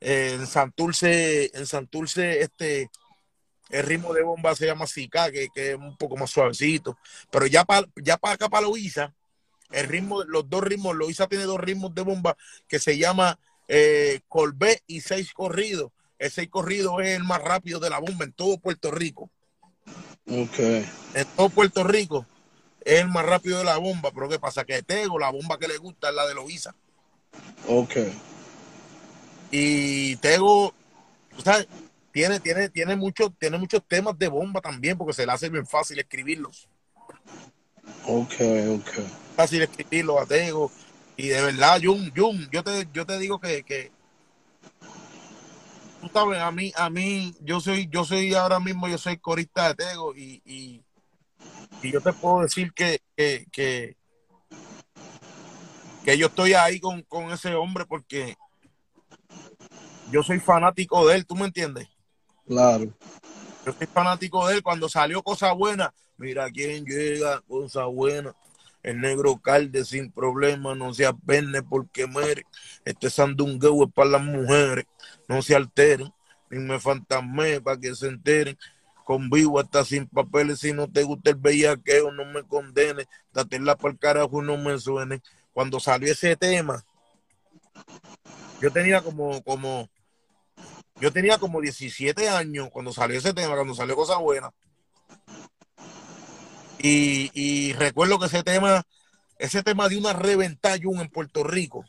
en 0.00 0.46
Santurce, 0.46 1.50
en 1.54 1.66
Santurce, 1.66 2.40
este, 2.40 2.90
el 3.68 3.84
ritmo 3.84 4.14
de 4.14 4.22
bomba 4.22 4.54
se 4.56 4.66
llama 4.66 4.86
Zika, 4.86 5.30
que, 5.30 5.48
que, 5.54 5.72
es 5.72 5.76
un 5.76 5.96
poco 5.96 6.16
más 6.16 6.30
suavecito. 6.30 6.96
Pero 7.30 7.46
ya 7.46 7.64
para 7.64 7.86
ya 7.96 8.16
para 8.16 8.34
acá, 8.34 8.48
para 8.48 8.66
Loiza, 8.66 9.14
el 9.70 9.86
ritmo, 9.88 10.24
los 10.24 10.48
dos 10.48 10.64
ritmos, 10.64 10.96
Loiza 10.96 11.28
tiene 11.28 11.44
dos 11.44 11.60
ritmos 11.60 11.94
de 11.94 12.02
bomba 12.02 12.36
que 12.66 12.78
se 12.78 12.96
llama 12.96 13.38
eh, 13.68 14.20
Colbé 14.26 14.82
y 14.86 15.02
seis 15.02 15.32
corridos. 15.32 15.92
El 16.18 16.30
seis 16.30 16.48
corrido 16.48 17.00
es 17.00 17.16
el 17.16 17.24
más 17.24 17.42
rápido 17.42 17.78
de 17.78 17.90
la 17.90 17.98
bomba 17.98 18.24
en 18.24 18.32
todo 18.32 18.58
Puerto 18.58 18.90
Rico. 18.90 19.30
Ok. 20.26 20.58
En 20.58 21.26
todo 21.36 21.50
Puerto 21.50 21.84
Rico 21.84 22.26
es 22.84 23.00
el 23.00 23.08
más 23.08 23.24
rápido 23.24 23.58
de 23.58 23.64
la 23.64 23.78
bomba, 23.78 24.10
pero 24.12 24.28
¿qué 24.28 24.38
pasa? 24.38 24.64
Que 24.64 24.82
Tego, 24.82 25.18
la 25.18 25.30
bomba 25.30 25.58
que 25.58 25.68
le 25.68 25.78
gusta 25.78 26.08
es 26.08 26.14
la 26.14 26.26
de 26.26 26.34
Loiza. 26.34 26.74
Ok. 27.68 27.96
Y 29.50 30.16
Tego, 30.16 30.72
¿sabes? 31.42 31.66
Tiene, 32.12 32.40
tiene, 32.40 32.68
tiene, 32.68 32.96
mucho, 32.96 33.30
tiene 33.30 33.58
muchos 33.58 33.82
temas 33.86 34.18
de 34.18 34.28
bomba 34.28 34.60
también, 34.60 34.98
porque 34.98 35.12
se 35.12 35.26
le 35.26 35.32
hace 35.32 35.48
bien 35.48 35.66
fácil 35.66 35.98
escribirlos. 35.98 36.68
Ok, 38.06 38.34
ok. 38.68 38.90
Fácil 39.36 39.62
escribirlos 39.62 40.20
a 40.20 40.26
Tego. 40.26 40.70
Y 41.16 41.28
de 41.28 41.42
verdad, 41.42 41.80
Jun, 41.82 42.12
Jun, 42.16 42.48
yo 42.50 42.64
te, 42.64 42.88
yo 42.92 43.06
te 43.06 43.18
digo 43.18 43.38
que, 43.38 43.62
que 43.62 43.92
tú 46.00 46.08
sabes, 46.12 46.40
a 46.40 46.50
mí, 46.50 46.72
a 46.76 46.90
mí, 46.90 47.34
yo 47.40 47.60
soy, 47.60 47.88
yo 47.90 48.04
soy 48.04 48.34
ahora 48.34 48.58
mismo, 48.58 48.88
yo 48.88 48.98
soy 48.98 49.18
corista 49.18 49.68
de 49.68 49.74
Tego 49.74 50.16
y, 50.16 50.42
y 50.44 50.82
y 51.82 51.92
yo 51.92 52.00
te 52.00 52.12
puedo 52.12 52.42
decir 52.42 52.72
que, 52.72 53.00
que, 53.16 53.46
que, 53.52 53.96
yo 56.18 56.26
estoy 56.26 56.54
ahí 56.54 56.80
con, 56.80 57.04
ese 57.32 57.54
hombre 57.54 57.84
porque 57.86 58.36
yo 60.10 60.22
soy 60.22 60.40
fanático 60.40 61.06
de 61.06 61.16
él, 61.16 61.26
¿tú 61.26 61.36
me 61.36 61.46
entiendes? 61.46 61.88
Claro. 62.46 62.92
Yo 63.64 63.72
soy 63.72 63.86
fanático 63.86 64.46
de 64.48 64.56
él. 64.56 64.62
Cuando 64.62 64.88
salió 64.88 65.22
Cosa 65.22 65.52
Buena, 65.52 65.94
mira 66.16 66.50
quién 66.50 66.84
llega, 66.84 67.40
Cosa 67.42 67.84
Buena. 67.84 68.34
El 68.82 69.00
negro 69.00 69.36
calde 69.36 69.84
sin 69.84 70.10
problema, 70.10 70.74
no 70.74 70.92
se 70.92 71.06
apene 71.06 71.62
porque 71.62 72.06
muere. 72.06 72.44
Este 72.84 73.08
sandungueo 73.08 73.84
es 73.84 73.92
para 73.92 74.10
las 74.10 74.22
mujeres, 74.22 74.86
no 75.28 75.42
se 75.42 75.54
alteren, 75.54 76.12
ni 76.50 76.58
me 76.58 76.80
fantasme 76.80 77.60
para 77.60 77.78
que 77.78 77.94
se 77.94 78.08
enteren 78.08 78.58
convivo 79.10 79.58
hasta 79.58 79.84
sin 79.84 80.06
papeles. 80.06 80.60
Si 80.60 80.72
no 80.72 80.86
te 80.86 81.02
gusta 81.02 81.30
el 81.30 81.36
bellaqueo, 81.36 82.12
no 82.12 82.24
me 82.26 82.44
condene. 82.44 83.08
la 83.32 83.76
para 83.76 83.92
el 83.92 83.98
carajo, 83.98 84.40
no 84.40 84.56
me 84.56 84.78
suene. 84.78 85.20
Cuando 85.52 85.80
salió 85.80 86.12
ese 86.12 86.36
tema, 86.36 86.84
yo 88.62 88.70
tenía 88.70 89.02
como, 89.02 89.42
como, 89.42 89.88
yo 91.00 91.12
tenía 91.12 91.38
como 91.38 91.60
17 91.60 92.28
años 92.28 92.68
cuando 92.70 92.92
salió 92.92 93.18
ese 93.18 93.34
tema, 93.34 93.56
cuando 93.56 93.74
salió 93.74 93.96
Cosa 93.96 94.16
Buena. 94.18 94.52
Y, 96.78 97.72
recuerdo 97.72 98.16
que 98.20 98.26
ese 98.26 98.44
tema, 98.44 98.84
ese 99.38 99.64
tema 99.64 99.88
de 99.88 99.98
una 99.98 100.12
reventallón 100.12 101.00
en 101.00 101.08
Puerto 101.08 101.42
Rico. 101.42 101.84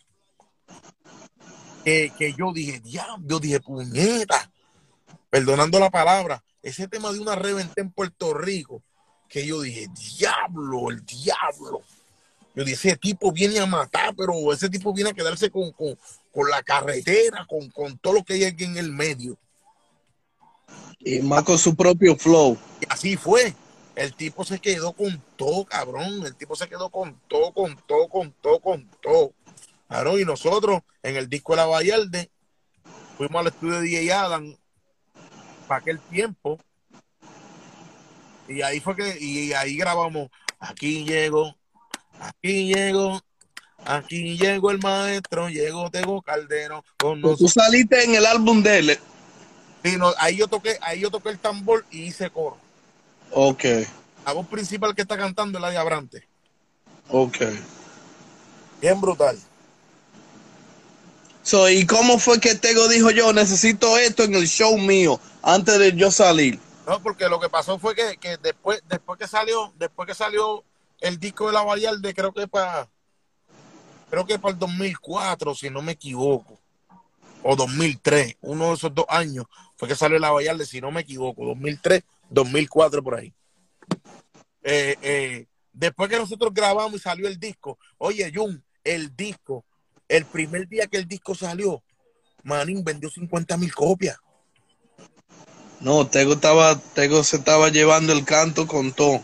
Que, 1.86 2.12
que 2.18 2.34
yo 2.34 2.52
dije, 2.52 2.80
diablo, 2.80 3.28
yo 3.28 3.40
dije, 3.40 3.60
puñeta, 3.60 4.52
perdonando 5.30 5.80
la 5.80 5.92
palabra, 5.92 6.44
ese 6.64 6.88
tema 6.88 7.12
de 7.12 7.20
una 7.20 7.36
reventa 7.36 7.82
en 7.82 7.92
Puerto 7.92 8.34
Rico, 8.34 8.82
que 9.28 9.46
yo 9.46 9.62
dije, 9.62 9.88
diablo, 10.18 10.90
el 10.90 11.06
diablo. 11.06 11.82
Yo 12.54 12.66
dije, 12.66 12.90
ese 12.90 12.98
tipo 12.98 13.32
viene 13.32 13.60
a 13.60 13.66
matar, 13.66 14.14
pero 14.16 14.52
ese 14.52 14.70
tipo 14.70 14.94
viene 14.94 15.12
a 15.12 15.14
quedarse 15.14 15.50
con, 15.50 15.74
la 16.50 16.62
carretera, 16.64 17.48
con, 17.48 17.98
todo 17.98 18.14
lo 18.14 18.24
que 18.24 18.34
hay 18.34 18.44
aquí 18.44 18.66
en 18.66 18.78
el 18.78 18.92
medio. 18.92 19.38
Y 21.00 21.20
más 21.20 21.44
con 21.44 21.58
su 21.58 21.76
propio 21.76 22.16
flow. 22.16 22.58
Y 22.82 22.86
así 22.90 23.16
fue. 23.16 23.56
El 23.96 24.14
tipo 24.14 24.44
se 24.44 24.60
quedó 24.60 24.94
con 24.94 25.22
todo, 25.36 25.66
cabrón. 25.66 26.26
El 26.26 26.36
tipo 26.36 26.56
se 26.56 26.68
quedó 26.68 26.90
con 26.90 27.20
todo, 27.28 27.54
con 27.54 27.76
todo, 27.88 28.08
con 28.08 28.32
todo, 28.34 28.60
con 28.60 28.90
todo. 29.02 29.34
Claro, 29.88 30.20
y 30.20 30.26
nosotros 30.26 30.82
en 31.04 31.16
el 31.16 31.28
disco 31.28 31.54
de 31.54 31.58
la 31.58 31.66
Vallarde 31.66 32.30
fuimos 33.18 33.40
al 33.42 33.48
estudio 33.48 33.76
de 33.76 33.82
DJ 33.82 34.14
Adam 34.14 34.56
aquel 35.78 36.00
tiempo. 36.00 36.60
Y 38.48 38.62
ahí 38.62 38.80
fue 38.80 38.96
que, 38.96 39.18
y 39.20 39.54
ahí 39.54 39.78
grabamos, 39.78 40.30
aquí 40.60 41.06
llego, 41.06 41.56
aquí 42.20 42.74
llego, 42.74 43.22
aquí 43.86 44.38
llegó 44.38 44.72
el 44.72 44.80
maestro, 44.80 45.48
llegó 45.50 45.90
Tego 45.90 46.22
Caldero 46.22 46.84
con 46.98 47.22
Tú 47.22 47.48
saliste 47.48 48.04
en 48.04 48.16
el 48.16 48.26
álbum 48.26 48.62
de 48.62 48.80
él. 48.80 49.00
Sí, 49.84 49.96
no, 49.98 50.14
ahí 50.20 50.38
yo 50.38 50.48
toqué, 50.48 50.78
ahí 50.82 51.00
yo 51.00 51.10
toqué 51.10 51.30
el 51.30 51.40
tambor 51.40 51.86
y 51.92 52.04
hice 52.04 52.30
coro. 52.30 52.58
Ok. 53.32 53.64
La 54.26 54.34
voz 54.34 54.48
principal 54.48 54.94
que 54.94 55.02
está 55.02 55.18
cantando 55.18 55.58
es 55.58 55.62
la 55.62 55.72
de 55.72 55.78
Abrante. 55.78 56.28
Ok. 57.10 57.38
Bien 58.82 59.00
brutal. 59.00 59.40
¿Y 61.70 61.86
cómo 61.86 62.18
fue 62.18 62.40
que 62.40 62.56
Tego 62.56 62.88
dijo 62.88 63.12
yo 63.12 63.34
necesito 63.34 63.98
esto 63.98 64.24
en 64.24 64.36
el 64.36 64.48
show 64.48 64.78
mío 64.78 65.20
antes 65.42 65.78
de 65.80 65.94
yo 65.94 66.10
salir? 66.10 66.58
No, 66.88 67.02
porque 67.04 67.28
lo 67.28 67.42
que 67.42 67.50
pasó 67.50 67.78
fue 67.78 67.94
que, 67.94 68.38
después, 68.42 68.82
después 68.88 69.20
que 69.20 69.28
salió, 69.28 69.74
después 69.78 70.08
que 70.08 70.16
salió 70.16 70.64
el 71.02 71.20
disco 71.20 71.48
de 71.48 71.54
la 71.54 71.64
Vallarde, 71.64 72.14
creo 72.14 72.34
que 72.34 72.48
para 72.48 72.88
creo 74.10 74.26
que 74.26 74.40
para 74.40 74.54
el 74.54 74.60
2004, 74.60 75.54
si 75.56 75.70
no 75.70 75.82
me 75.82 75.94
equivoco, 75.94 76.58
o 77.44 77.56
2003, 77.56 78.38
uno 78.42 78.70
de 78.70 78.74
esos 78.76 78.96
dos 78.96 79.06
años 79.10 79.46
fue 79.76 79.90
que 79.90 79.96
salió 79.96 80.20
la 80.20 80.32
Vallarde, 80.32 80.66
si 80.66 80.80
no 80.80 80.90
me 80.90 81.02
equivoco, 81.02 81.46
2003, 81.46 82.04
2004 82.30 83.04
por 83.04 83.16
ahí. 83.16 83.34
Eh, 84.64 84.96
eh, 85.02 85.48
después 85.74 86.10
que 86.10 86.18
nosotros 86.18 86.54
grabamos 86.54 86.96
y 86.96 87.00
salió 87.00 87.28
el 87.28 87.38
disco, 87.38 87.78
oye, 87.98 88.32
Jun, 88.34 88.64
el 88.86 89.14
disco 89.16 89.66
el 90.12 90.26
primer 90.26 90.68
día 90.68 90.88
que 90.88 90.98
el 90.98 91.08
disco 91.08 91.34
salió, 91.34 91.82
Manning 92.44 92.84
vendió 92.84 93.10
50 93.10 93.56
mil 93.58 93.74
copias. 93.74 94.18
No, 95.80 96.06
Tego, 96.06 96.34
estaba, 96.34 96.78
Tego 96.78 97.24
se 97.24 97.38
estaba 97.38 97.70
llevando 97.70 98.12
el 98.12 98.26
canto 98.26 98.68
con 98.68 98.92
todo. 98.92 99.22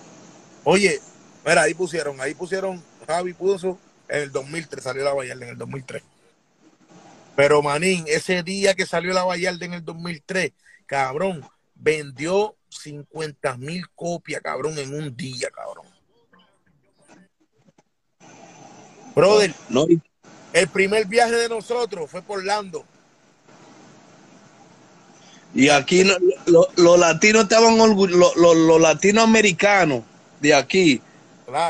Oye, 0.63 0.99
mira, 1.45 1.63
ahí 1.63 1.73
pusieron, 1.73 2.19
ahí 2.21 2.33
pusieron, 2.33 2.81
Javi 3.05 3.33
puso 3.33 3.77
en 4.07 4.21
el 4.21 4.31
2003, 4.31 4.83
salió 4.83 5.03
la 5.03 5.13
Vallarde 5.13 5.43
en 5.43 5.51
el 5.51 5.57
2003. 5.57 6.03
Pero 7.35 7.61
Manín, 7.61 8.05
ese 8.07 8.41
día 8.41 8.73
que 8.73 8.85
salió 8.85 9.13
la 9.13 9.25
Vallarde 9.25 9.65
en 9.65 9.73
el 9.73 9.83
2003, 9.83 10.53
cabrón, 10.85 11.45
vendió 11.75 12.55
50 12.69 13.57
mil 13.57 13.87
copias, 13.89 14.41
cabrón, 14.41 14.77
en 14.79 14.93
un 14.95 15.15
día, 15.15 15.49
cabrón. 15.51 15.85
Brother, 19.13 19.53
no, 19.69 19.85
El 20.57 20.67
primer 20.69 21.05
viaje 21.05 21.35
de 21.35 21.49
nosotros 21.49 22.09
fue 22.09 22.23
por 22.23 22.43
Lando. 22.43 22.83
Y 25.53 25.69
aquí 25.69 26.03
los 26.45 26.99
latinos 26.99 27.43
estaban 27.43 27.79
orgullosos, 27.79 28.35
los 28.35 28.81
latinoamericanos 28.81 30.01
de 30.39 30.55
aquí, 30.55 31.01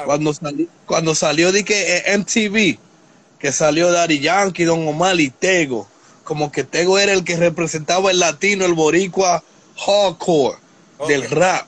cuando, 0.05 0.33
salió, 0.33 0.67
cuando 0.85 1.15
salió 1.15 1.51
de 1.51 1.65
que 1.65 1.97
eh, 1.97 2.17
MTV, 2.17 2.79
que 3.39 3.51
salió 3.51 3.91
Daddy 3.91 4.19
Yankee, 4.19 4.63
Don 4.63 4.87
Omar 4.87 5.19
y 5.19 5.31
Tego, 5.31 5.89
como 6.23 6.49
que 6.49 6.63
Tego 6.63 6.97
era 6.97 7.11
el 7.11 7.25
que 7.25 7.35
representaba 7.35 8.09
el 8.11 8.19
latino, 8.19 8.65
el 8.65 8.73
boricua 8.73 9.43
hardcore 9.85 10.57
del 11.09 11.29
rap. 11.29 11.67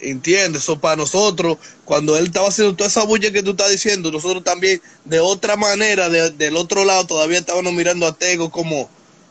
¿Entiendes? 0.00 0.62
Eso 0.62 0.80
para 0.80 0.96
nosotros, 0.96 1.58
cuando 1.84 2.16
él 2.16 2.26
estaba 2.26 2.48
haciendo 2.48 2.74
toda 2.74 2.88
esa 2.88 3.04
bulla 3.04 3.30
que 3.30 3.42
tú 3.42 3.50
estás 3.50 3.70
diciendo, 3.70 4.10
nosotros 4.10 4.42
también, 4.42 4.80
de 5.04 5.20
otra 5.20 5.56
manera, 5.56 6.08
del 6.08 6.56
otro 6.56 6.84
lado, 6.84 7.06
todavía 7.06 7.38
estábamos 7.38 7.72
mirando 7.72 8.06
a 8.06 8.16
Tego 8.16 8.50
como, 8.50 8.88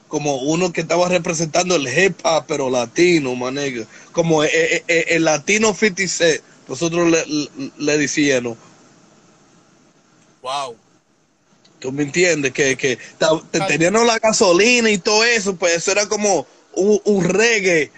como 0.07 0.37
uno 0.37 0.71
que 0.71 0.81
estaba 0.81 1.07
representando 1.09 1.75
el 1.75 1.87
hip 1.87 2.19
hop, 2.23 2.45
pero 2.47 2.69
latino, 2.69 3.35
manega. 3.35 3.85
Como 4.11 4.43
el, 4.43 4.49
eh, 4.49 4.75
eh, 4.75 4.83
eh, 4.87 5.05
el, 5.09 5.25
latino 5.25 5.73
56, 5.73 6.41
nosotros 6.67 7.09
le, 7.09 7.25
le, 7.77 7.97
decíamos. 7.97 8.57
Wow. 10.41 10.75
¿Tú 11.79 11.91
me 11.91 12.03
entiendes? 12.03 12.51
Que, 12.53 12.75
que 12.75 12.99
teníamos 13.67 14.05
la 14.05 14.19
gasolina 14.19 14.91
y 14.91 14.97
todo 14.97 15.23
eso, 15.23 15.55
pues 15.55 15.77
eso 15.77 15.91
era 15.91 16.07
como 16.07 16.45
un, 16.73 16.99
un 17.05 17.23
reggae 17.23 17.91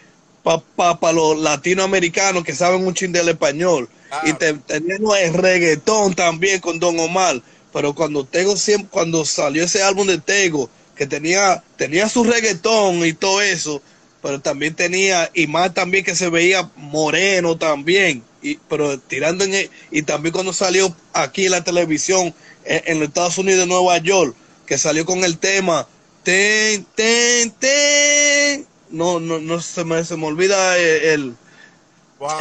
para 0.43 1.13
los 1.13 1.39
latinoamericanos 1.39 2.43
que 2.43 2.55
saben 2.55 2.85
un 2.85 2.93
ching 2.93 3.11
del 3.11 3.29
español. 3.29 3.89
Y 4.23 4.33
teníamos 4.33 5.17
el 5.19 5.33
reggaetón 5.33 6.13
también 6.13 6.59
con 6.59 6.79
Don 6.79 6.99
Omar. 6.99 7.41
Pero 7.71 7.95
cuando 7.95 8.25
Tego 8.25 8.57
siempre, 8.57 8.89
cuando 8.91 9.23
salió 9.23 9.63
ese 9.63 9.81
álbum 9.81 10.05
de 10.07 10.17
Tego, 10.17 10.69
que 10.95 11.07
tenía, 11.07 11.63
tenía 11.77 12.09
su 12.09 12.23
reggaetón 12.23 13.05
y 13.05 13.13
todo 13.13 13.41
eso, 13.41 13.81
pero 14.21 14.39
también 14.39 14.75
tenía, 14.75 15.31
y 15.33 15.47
más 15.47 15.73
también 15.73 16.03
que 16.03 16.15
se 16.15 16.29
veía 16.29 16.69
moreno 16.75 17.57
también, 17.57 18.23
y, 18.41 18.55
pero 18.69 18.99
tirando 18.99 19.43
en, 19.43 19.69
y 19.89 20.01
también 20.03 20.33
cuando 20.33 20.53
salió 20.53 20.95
aquí 21.13 21.45
en 21.45 21.51
la 21.51 21.63
televisión 21.63 22.33
en, 22.65 22.99
los 22.99 23.07
Estados 23.07 23.37
Unidos 23.37 23.61
de 23.61 23.67
Nueva 23.67 23.97
York, 23.97 24.35
que 24.65 24.77
salió 24.77 25.05
con 25.05 25.23
el 25.23 25.37
tema, 25.37 25.87
ten, 26.23 26.85
ten, 26.95 27.51
ten, 27.51 28.67
no, 28.91 29.19
no, 29.19 29.39
no 29.39 29.61
se 29.61 29.83
me, 29.83 30.03
se 30.03 30.17
me 30.17 30.27
olvida 30.27 30.77
el, 30.77 31.35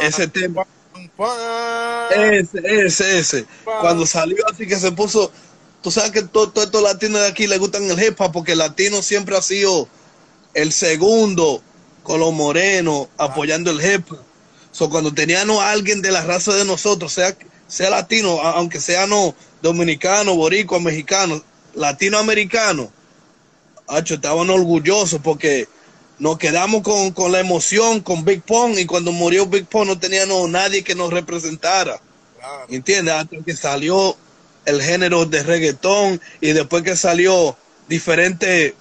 ese 0.01 0.27
tema. 0.27 0.65
Ese, 2.11 2.59
ese, 2.63 3.19
ese. 3.19 3.45
Cuando 3.63 4.05
salió 4.05 4.43
así 4.49 4.67
que 4.67 4.75
se 4.75 4.91
puso 4.91 5.31
tú 5.81 5.91
sabes 5.91 6.11
que 6.11 6.21
todos 6.21 6.51
estos 6.63 6.81
latinos 6.81 7.21
de 7.21 7.27
aquí 7.27 7.47
les 7.47 7.59
gustan 7.59 7.89
el 7.89 8.01
hip 8.01 8.19
hop 8.19 8.31
porque 8.31 8.53
el 8.53 8.59
latino 8.59 9.01
siempre 9.01 9.35
ha 9.35 9.41
sido 9.41 9.87
el 10.53 10.71
segundo 10.71 11.61
con 12.03 12.19
los 12.19 12.33
morenos 12.33 13.07
apoyando 13.17 13.71
el 13.71 13.83
hip 13.83 14.11
hop. 14.11 14.19
So, 14.71 14.89
cuando 14.89 15.13
teníamos 15.13 15.59
a 15.59 15.71
alguien 15.71 16.01
de 16.01 16.11
la 16.11 16.21
raza 16.21 16.53
de 16.53 16.63
nosotros, 16.63 17.11
sea, 17.11 17.35
sea 17.67 17.89
latino, 17.89 18.39
aunque 18.39 18.79
sea 18.79 19.05
no 19.05 19.35
dominicano, 19.61 20.35
boricua, 20.35 20.79
mexicano, 20.79 21.43
latinoamericano, 21.73 22.89
estaban 23.89 24.49
orgullosos 24.49 25.19
porque 25.21 25.67
nos 26.21 26.37
quedamos 26.37 26.83
con, 26.83 27.31
la 27.31 27.39
emoción, 27.39 27.99
con 28.01 28.23
Big 28.23 28.43
Pong, 28.43 28.77
y 28.77 28.85
cuando 28.85 29.11
murió 29.11 29.47
Big 29.47 29.65
Pong 29.65 29.87
no 29.87 29.97
teníamos 29.97 30.47
nadie 30.51 30.83
que 30.83 30.93
nos 30.93 31.11
representara. 31.11 31.99
¿Entiendes? 32.69 33.15
Hasta 33.15 33.37
que 33.43 33.55
salió 33.55 34.15
el 34.65 34.83
género 34.83 35.25
de 35.25 35.41
reggaetón 35.41 36.21
y 36.39 36.51
después 36.51 36.83
que 36.83 36.95
salió 36.95 37.57
diferentes 37.87 38.75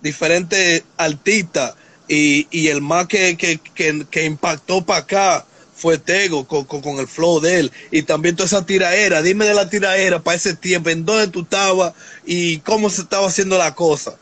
diferente 0.00 0.84
artistas 0.96 1.74
y, 2.06 2.46
y, 2.52 2.68
el 2.68 2.80
más 2.80 3.08
que, 3.08 3.36
que, 3.36 4.24
impactó 4.24 4.86
para 4.86 5.00
acá 5.00 5.46
fue 5.74 5.98
Tego 5.98 6.46
con, 6.46 6.64
con, 6.64 7.00
el 7.00 7.08
flow 7.08 7.40
de 7.40 7.58
él 7.58 7.72
y 7.90 8.02
también 8.02 8.36
toda 8.36 8.46
esa 8.46 8.64
tiraera, 8.64 9.20
dime 9.20 9.46
de 9.46 9.54
la 9.54 9.68
tiraera 9.68 10.20
para 10.20 10.36
ese 10.36 10.54
tiempo, 10.54 10.90
en 10.90 11.04
dónde 11.04 11.26
tú 11.26 11.40
estabas 11.40 11.92
y 12.24 12.58
cómo 12.58 12.88
se 12.88 13.02
estaba 13.02 13.26
haciendo 13.26 13.58
la 13.58 13.74
cosa. 13.74 14.14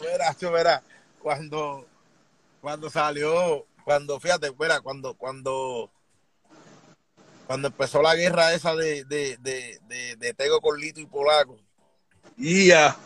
Verás, 0.00 0.36
verás, 0.38 0.82
cuando, 1.22 1.86
cuando 2.60 2.90
salió, 2.90 3.66
cuando, 3.84 4.18
fíjate, 4.20 4.50
verá, 4.50 4.80
cuando, 4.80 5.14
cuando 5.14 5.90
cuando 7.50 7.66
empezó 7.66 8.00
la 8.00 8.14
guerra 8.14 8.54
esa 8.54 8.76
de, 8.76 9.02
de, 9.06 9.36
de, 9.38 10.16
de, 10.16 10.34
Tego 10.34 10.60
con 10.60 10.78
Lito 10.78 11.00
y 11.00 11.06
Polaco. 11.06 11.58
Y 12.36 12.68
ya. 12.68 12.96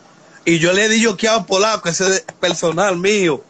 Y 0.45 0.59
yo 0.59 0.71
le 0.71 0.87
di 0.87 1.01
yo 1.01 1.17
que 1.17 1.27
a 1.27 1.43
Polaco, 1.43 1.89
ese 1.89 2.17
es 2.17 2.21
personal 2.39 2.95
mío. 2.95 3.43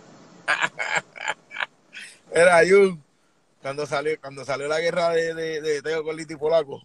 Era 2.32 2.64
yo. 2.64 2.98
Cuando 3.62 3.86
salió, 3.86 4.18
cuando 4.22 4.46
salió 4.46 4.70
la 4.70 4.80
guerra 4.80 5.10
de, 5.10 5.34
de, 5.34 5.82
Tego 5.82 6.06
con 6.06 6.16
Lito 6.16 6.32
y 6.32 6.38
Polaco. 6.38 6.82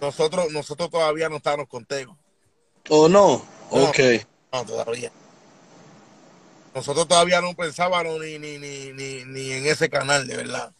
Nosotros, 0.00 0.50
nosotros 0.50 0.88
todavía 0.88 1.28
no 1.28 1.36
estábamos 1.36 1.68
con 1.68 1.84
Tego. 1.84 2.16
¿O 2.88 3.10
no? 3.10 3.44
ok. 3.68 3.98
No, 4.54 4.64
todavía. 4.64 5.12
Nosotros 6.78 7.08
todavía 7.08 7.40
no 7.40 7.54
pensábamos 7.54 8.20
ni, 8.20 8.38
ni, 8.38 8.56
ni, 8.56 8.92
ni, 8.92 9.24
ni 9.24 9.50
en 9.50 9.66
ese 9.66 9.90
canal, 9.90 10.28
de 10.28 10.36
verdad. 10.36 10.72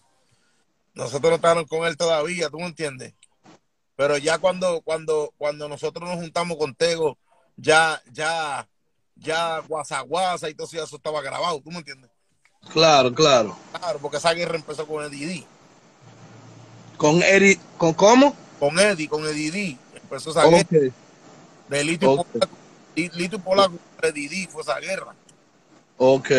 Nosotros 0.94 1.28
no 1.28 1.34
estábamos 1.34 1.68
con 1.68 1.84
él 1.88 1.96
todavía, 1.96 2.48
¿tú 2.48 2.60
me 2.60 2.66
entiendes? 2.66 3.14
Pero 3.96 4.16
ya 4.16 4.38
cuando, 4.38 4.80
cuando, 4.82 5.34
cuando 5.36 5.68
nosotros 5.68 6.08
nos 6.08 6.20
juntamos 6.20 6.56
con 6.56 6.72
Tego, 6.76 7.18
ya, 7.56 8.00
ya, 8.12 8.68
ya 9.16 9.58
guasa 9.58 10.48
y 10.48 10.54
todo 10.54 10.68
eso 10.70 10.94
estaba 10.94 11.20
grabado, 11.20 11.60
¿tú 11.60 11.72
me 11.72 11.78
entiendes? 11.78 12.12
Claro, 12.72 13.12
claro. 13.12 13.58
Claro, 13.72 13.98
porque 13.98 14.18
esa 14.18 14.32
guerra 14.34 14.54
empezó 14.54 14.86
con 14.86 15.04
Eddie 15.04 15.44
¿Con 16.96 17.24
Eddie? 17.24 17.58
¿Con 17.76 17.92
cómo? 17.92 18.36
Con 18.60 18.78
Eddie, 18.78 19.08
con 19.08 19.26
Eddie 19.26 19.76
Empezó 19.96 20.30
esa 20.30 20.46
guerra. 20.46 20.94
De 21.68 21.82
Lito 21.82 22.24
y 22.94 23.08
Lito 23.18 23.40
Polaco, 23.40 23.74
Eddie 24.00 24.46
fue 24.46 24.62
esa 24.62 24.78
guerra. 24.78 25.12
Ok. 25.98 26.30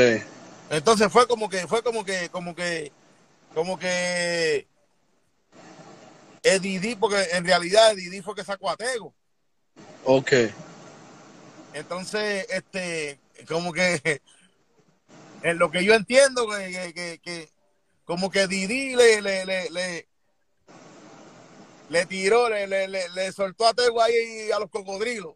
Entonces 0.72 1.12
fue 1.12 1.28
como 1.28 1.50
que, 1.50 1.68
fue 1.68 1.84
como 1.84 2.04
que, 2.04 2.30
como 2.30 2.56
que 2.56 2.92
como 3.54 3.78
que 3.78 4.68
Eddie 6.44 6.96
porque 6.96 7.22
en 7.34 7.46
realidad 7.46 7.92
Eddie 7.92 8.22
fue 8.22 8.36
que 8.36 8.44
sacó 8.44 8.70
a 8.70 8.78
Tego. 8.78 9.14
Ok. 10.06 10.32
Entonces, 11.74 12.48
este, 12.50 13.20
como 13.48 13.74
que 13.74 14.22
en 15.44 15.58
lo 15.58 15.70
que 15.72 15.84
yo 15.84 15.94
entiendo, 15.94 16.48
que, 16.48 17.20
que, 17.22 17.50
como 18.06 18.30
que 18.30 18.48
Didi 18.48 18.96
le, 18.96 19.22
le, 19.22 19.46
le, 19.46 19.70
le, 19.70 20.08
le 21.90 22.06
tiró, 22.06 22.50
le, 22.50 22.68
le, 22.68 22.88
le, 22.88 23.32
soltó 23.32 23.68
a 23.68 23.74
Tego 23.74 24.02
ahí 24.02 24.52
a 24.52 24.60
los 24.60 24.70
cocodrilos. 24.70 25.36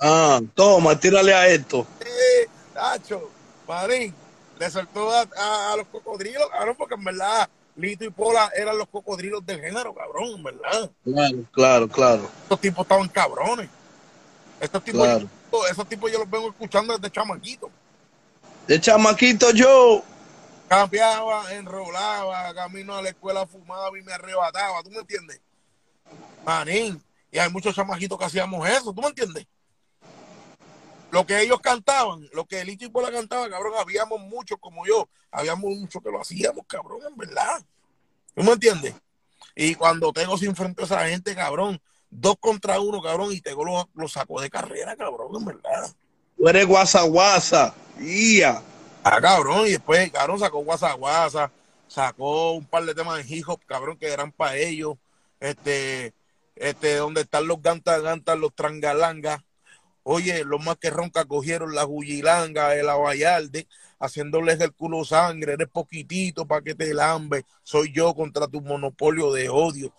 Ah, 0.00 0.40
toma, 0.54 0.98
tírale 0.98 1.32
a 1.32 1.46
esto. 1.48 1.86
Sí, 2.02 2.48
Tacho, 2.76 3.30
Marín 3.66 4.14
le 4.58 4.70
soltó 4.70 5.10
a, 5.10 5.74
los 5.76 5.86
cocodrilos, 5.86 6.46
cabrón, 6.50 6.76
porque 6.76 6.94
en 6.94 7.04
verdad 7.04 7.48
Lito 7.74 8.04
y 8.04 8.10
Pola 8.10 8.50
eran 8.54 8.76
los 8.76 8.86
cocodrilos 8.88 9.44
del 9.46 9.60
género, 9.60 9.94
cabrón, 9.94 10.28
en 10.36 10.42
verdad. 10.42 10.90
Claro, 11.02 11.44
claro, 11.52 11.88
claro. 11.88 12.30
Estos 12.42 12.60
tipos 12.60 12.82
estaban 12.84 13.08
cabrones. 13.08 13.68
Estos 14.60 14.84
tipos, 14.84 15.08
esos 15.70 15.88
tipos 15.88 16.12
yo 16.12 16.18
los 16.18 16.28
vengo 16.28 16.48
escuchando 16.48 16.96
desde 16.96 17.10
chamaquito. 17.10 17.70
De 18.66 18.78
chamaquito 18.78 19.50
yo. 19.52 20.02
Cambiaba, 20.68 21.54
enrolaba, 21.54 22.52
camino 22.54 22.94
a 22.94 23.02
la 23.02 23.10
escuela 23.10 23.46
fumaba 23.46 23.98
y 23.98 24.02
me 24.02 24.12
arrebataba, 24.12 24.82
¿tú 24.82 24.90
me 24.90 24.98
entiendes? 24.98 25.40
Manín, 26.44 27.02
y 27.30 27.38
hay 27.38 27.50
muchos 27.50 27.74
chamaquitos 27.74 28.18
que 28.18 28.24
hacíamos 28.24 28.68
eso, 28.68 28.92
¿tú 28.92 29.00
me 29.00 29.08
entiendes? 29.08 29.46
Lo 31.10 31.26
que 31.26 31.40
ellos 31.40 31.60
cantaban, 31.60 32.28
lo 32.32 32.44
que 32.46 32.64
Lito 32.64 32.84
y 32.84 32.88
Pola 32.88 33.10
cantaban, 33.10 33.50
cabrón, 33.50 33.74
habíamos 33.78 34.20
muchos 34.20 34.58
como 34.60 34.86
yo, 34.86 35.08
habíamos 35.30 35.70
muchos 35.76 36.02
que 36.02 36.10
lo 36.10 36.20
hacíamos, 36.20 36.66
cabrón, 36.66 37.00
en 37.08 37.16
verdad. 37.16 37.64
¿Tú 38.34 38.42
me 38.42 38.52
entiendes? 38.52 38.94
Y 39.54 39.74
cuando 39.74 40.12
Tego 40.12 40.36
se 40.36 40.46
enfrentó 40.46 40.82
a 40.82 40.86
esa 40.86 41.08
gente, 41.08 41.34
cabrón, 41.34 41.80
dos 42.10 42.36
contra 42.38 42.80
uno, 42.80 43.00
cabrón, 43.00 43.32
y 43.32 43.40
Tego 43.40 43.64
lo, 43.94 44.08
sacó 44.08 44.40
de 44.40 44.50
carrera, 44.50 44.96
cabrón, 44.96 45.28
en 45.36 45.44
verdad. 45.44 45.94
Tú 46.36 46.48
eres 46.48 46.66
guasa 46.66 47.02
guasa, 47.02 47.74
yeah. 47.98 48.62
Ah, 49.02 49.20
cabrón, 49.20 49.66
y 49.66 49.70
después, 49.70 50.10
cabrón, 50.10 50.38
sacó 50.38 50.58
guasa 50.58 50.92
guasa, 50.92 51.50
sacó 51.88 52.52
un 52.52 52.66
par 52.66 52.84
de 52.84 52.94
temas 52.94 53.16
de 53.16 53.36
hip 53.36 53.48
hop, 53.48 53.60
cabrón, 53.64 53.96
que 53.96 54.08
eran 54.08 54.32
para 54.32 54.56
ellos. 54.56 54.96
Este, 55.38 56.12
este, 56.56 56.96
donde 56.96 57.20
están 57.20 57.46
los 57.46 57.62
gantas, 57.62 58.02
gantas, 58.02 58.38
los 58.38 58.54
trangalangas, 58.54 59.42
Oye, 60.08 60.44
los 60.44 60.64
más 60.64 60.76
que 60.76 60.88
ronca 60.88 61.24
cogieron 61.24 61.74
la 61.74 61.82
Guyilanga, 61.82 62.76
el 62.76 62.88
Abayalde, 62.88 63.66
haciéndoles 63.98 64.60
el 64.60 64.72
culo 64.72 65.04
sangre, 65.04 65.54
eres 65.54 65.66
poquitito 65.66 66.46
para 66.46 66.62
que 66.62 66.76
te 66.76 66.94
lambe, 66.94 67.44
soy 67.64 67.92
yo 67.92 68.14
contra 68.14 68.46
tu 68.46 68.60
monopolio 68.60 69.32
de 69.32 69.48
odio, 69.48 69.92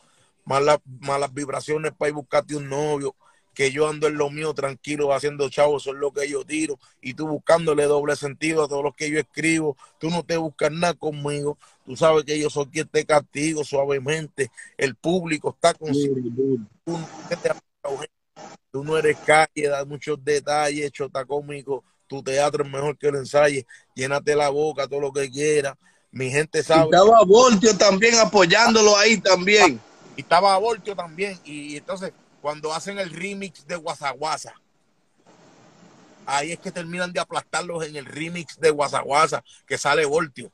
malas, 0.46 0.78
malas 1.02 1.34
vibraciones 1.34 1.92
para 1.92 2.08
ir 2.08 2.16
buscarte 2.16 2.56
un 2.56 2.70
novio, 2.70 3.16
que 3.54 3.70
yo 3.74 3.90
ando 3.90 4.08
en 4.08 4.18
lo 4.18 4.30
mío 4.30 4.54
tranquilo 4.54 5.12
haciendo 5.12 5.50
chavos, 5.50 5.84
eso 5.84 5.92
es 5.92 5.98
lo 5.98 6.14
que 6.14 6.30
yo 6.30 6.46
tiro, 6.46 6.80
y 7.02 7.14
tú 7.14 7.28
buscándole 7.28 7.84
doble 7.84 8.16
sentido 8.16 8.64
a 8.64 8.70
todo 8.70 8.84
lo 8.84 8.94
que 8.94 9.12
yo 9.12 9.20
escribo, 9.20 9.76
tú 10.00 10.10
no 10.10 10.24
te 10.24 10.38
buscas 10.38 10.72
nada 10.72 10.94
conmigo, 10.94 11.58
tú 11.86 11.98
sabes 11.98 12.24
que 12.24 12.40
yo 12.40 12.50
soy 12.50 12.68
quien 12.68 12.88
te 12.88 13.04
castigo 13.04 13.66
suavemente, 13.66 14.52
el 14.78 14.96
público 14.96 15.50
está 15.50 15.74
con 15.74 15.94
tú, 18.72 18.84
no 18.84 18.98
eres 18.98 19.18
calle, 19.26 19.68
da 19.68 19.86
muchos 19.86 20.24
detalles, 20.24 20.92
chota 20.92 21.26
cómico, 21.26 21.84
tu 22.08 22.24
teatro 22.24 22.64
es 22.64 22.72
mejor 22.72 22.98
que 22.98 23.08
el 23.08 23.16
ensayo, 23.16 23.62
llénate 23.96 24.36
la 24.36 24.50
boca, 24.50 24.88
todo 24.88 25.00
lo 25.00 25.12
que 25.12 25.30
quieras, 25.30 25.76
mi 26.12 26.30
gente 26.30 26.64
sabe. 26.64 26.86
estaba 26.86 27.24
Voltio 27.26 27.76
también 27.78 28.16
apoyándolo 28.20 28.96
ahí 28.98 29.18
también. 29.18 29.80
Y 30.16 30.22
estaba 30.22 30.58
Voltio 30.58 30.96
también, 30.96 31.40
y 31.44 31.78
entonces 31.78 32.12
cuando 32.42 32.74
hacen 32.74 32.98
el 33.00 33.10
remix 33.10 33.66
de 33.68 33.76
Guasaguasa. 33.76 34.54
Ahí 36.26 36.52
es 36.52 36.60
que 36.60 36.72
terminan 36.72 37.14
de 37.14 37.20
aplastarlos 37.22 37.86
en 37.86 37.96
el 37.96 38.06
remix 38.06 38.60
de 38.60 38.70
Guasaguasa, 38.70 39.44
que 39.66 39.78
sale 39.78 40.06
Voltio. 40.06 40.52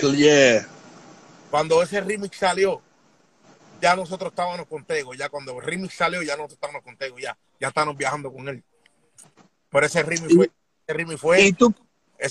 Yeah. 0.00 0.68
Cuando 1.50 1.82
ese 1.82 2.00
remix 2.00 2.36
salió, 2.36 2.82
ya 3.80 3.96
nosotros 3.96 4.30
estábamos 4.30 4.66
con 4.66 4.84
Tego. 4.84 5.14
Ya 5.14 5.28
cuando 5.28 5.58
el 5.58 5.64
remix 5.64 5.94
salió, 5.94 6.22
ya 6.22 6.36
nosotros 6.36 6.54
estábamos 6.54 6.82
con 6.82 6.96
Tego. 6.96 7.18
Ya, 7.18 7.36
ya 7.60 7.68
estábamos 7.68 7.96
viajando 7.96 8.32
con 8.32 8.48
él. 8.48 8.62
Pero 9.70 9.86
ese 9.86 10.02
remix 10.02 10.34
fue. 10.34 10.50
Ese 10.86 11.16
fue 11.16 11.42
¿Y 11.42 11.52
tú, 11.52 11.74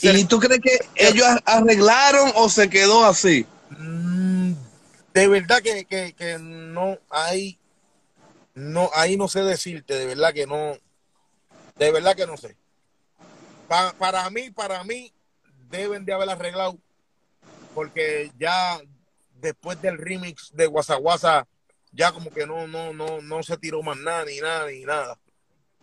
¿y 0.01 0.25
tú 0.25 0.39
crees 0.39 0.59
que 0.59 0.79
ellos 0.95 1.25
arreglaron 1.45 2.31
o 2.35 2.49
se 2.49 2.69
quedó 2.69 3.05
así? 3.05 3.45
Mm, 3.69 4.53
de 5.13 5.27
verdad 5.29 5.61
que, 5.61 5.85
que, 5.85 6.13
que 6.13 6.37
no 6.39 6.97
hay 7.09 7.59
no, 8.59 8.89
ahí 8.93 9.15
no 9.15 9.27
sé 9.27 9.41
decirte, 9.41 9.93
de 9.93 10.05
verdad 10.05 10.33
que 10.33 10.45
no, 10.45 10.77
de 11.77 11.91
verdad 11.91 12.15
que 12.15 12.27
no 12.27 12.35
sé. 12.35 12.57
para 13.67 14.29
mí, 14.29 14.51
para 14.51 14.83
mí, 14.83 15.13
deben 15.69 16.03
de 16.03 16.13
haber 16.13 16.29
arreglado, 16.29 16.77
porque 17.73 18.31
ya 18.37 18.81
después 19.39 19.81
del 19.81 19.97
remix 19.97 20.51
de 20.53 20.67
Guasaguasa, 20.67 21.47
ya 21.91 22.11
como 22.11 22.31
que 22.31 22.45
no, 22.45 22.67
no, 22.67 22.93
no, 22.93 23.21
no 23.21 23.43
se 23.43 23.57
tiró 23.57 23.81
más 23.81 23.97
nada, 23.97 24.25
ni 24.25 24.39
nada, 24.39 24.69
ni 24.69 24.81
nada. 24.81 25.19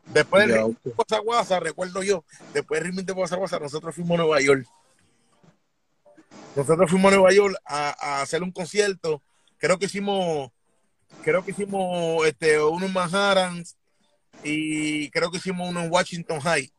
Después 0.06 0.46
del 0.46 0.56
remix 0.56 0.82
de 0.84 0.90
Guasaguasa, 0.92 1.60
recuerdo 1.60 2.02
yo, 2.02 2.24
después 2.52 2.80
del 2.80 2.90
remix 2.90 3.06
de 3.06 3.12
Guasaguasa, 3.12 3.58
nosotros 3.58 3.94
fuimos 3.94 4.18
a 4.18 4.22
Nueva 4.22 4.40
York. 4.40 4.66
Nosotros 6.54 6.90
fuimos 6.90 7.12
a 7.12 7.16
Nueva 7.16 7.32
York 7.32 7.56
a, 7.64 7.94
a 8.00 8.22
hacer 8.22 8.42
un 8.42 8.50
concierto. 8.50 9.22
Creo 9.58 9.78
que 9.78 9.86
hicimos 9.86 10.50
creo 11.22 11.44
que 11.44 11.50
hicimos 11.50 12.26
este, 12.26 12.60
uno 12.60 12.86
en 12.86 12.92
Manhattan 12.92 13.64
y 14.44 15.10
creo 15.10 15.30
que 15.30 15.38
hicimos 15.38 15.68
uno 15.68 15.82
en 15.82 15.90
Washington 15.90 16.40
High. 16.40 16.70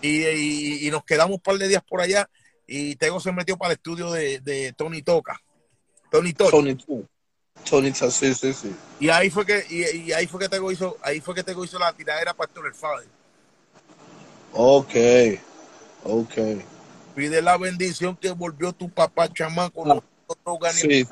Y, 0.00 0.88
nos 0.90 1.04
quedamos 1.04 1.36
un 1.36 1.40
par 1.40 1.56
de 1.56 1.68
días 1.68 1.82
por 1.82 2.00
allá 2.00 2.28
y 2.66 2.96
Tego 2.96 3.20
se 3.20 3.32
metió 3.32 3.56
para 3.56 3.72
el 3.72 3.76
estudio 3.76 4.10
de, 4.10 4.74
Tony 4.76 5.02
Toca. 5.02 5.40
Tony 6.10 6.32
Toca. 6.32 6.50
Tony, 6.50 6.76
Tony, 7.68 7.92
sí, 7.94 8.34
sí, 8.34 8.52
sí. 8.52 8.74
Y 9.00 9.08
ahí 9.08 9.30
fue 9.30 9.46
que, 9.46 9.64
y, 9.68 10.12
ahí 10.12 10.26
fue 10.26 10.40
que 10.40 10.48
Tego 10.48 10.70
hizo, 10.70 10.96
ahí 11.02 11.20
fue 11.20 11.34
que 11.34 11.42
Tego 11.42 11.64
hizo 11.64 11.78
la 11.78 11.92
tiradera 11.92 12.34
para 12.34 12.50
el 12.66 12.74
Fader. 12.74 13.08
Ok, 14.52 14.94
ok. 16.04 16.34
Pide 17.14 17.42
la 17.42 17.56
bendición 17.56 18.16
que 18.16 18.30
volvió 18.30 18.72
tu 18.72 18.88
papá 18.88 19.32
chamaco, 19.32 19.84
ah, 19.92 20.02
sí, 20.72 21.06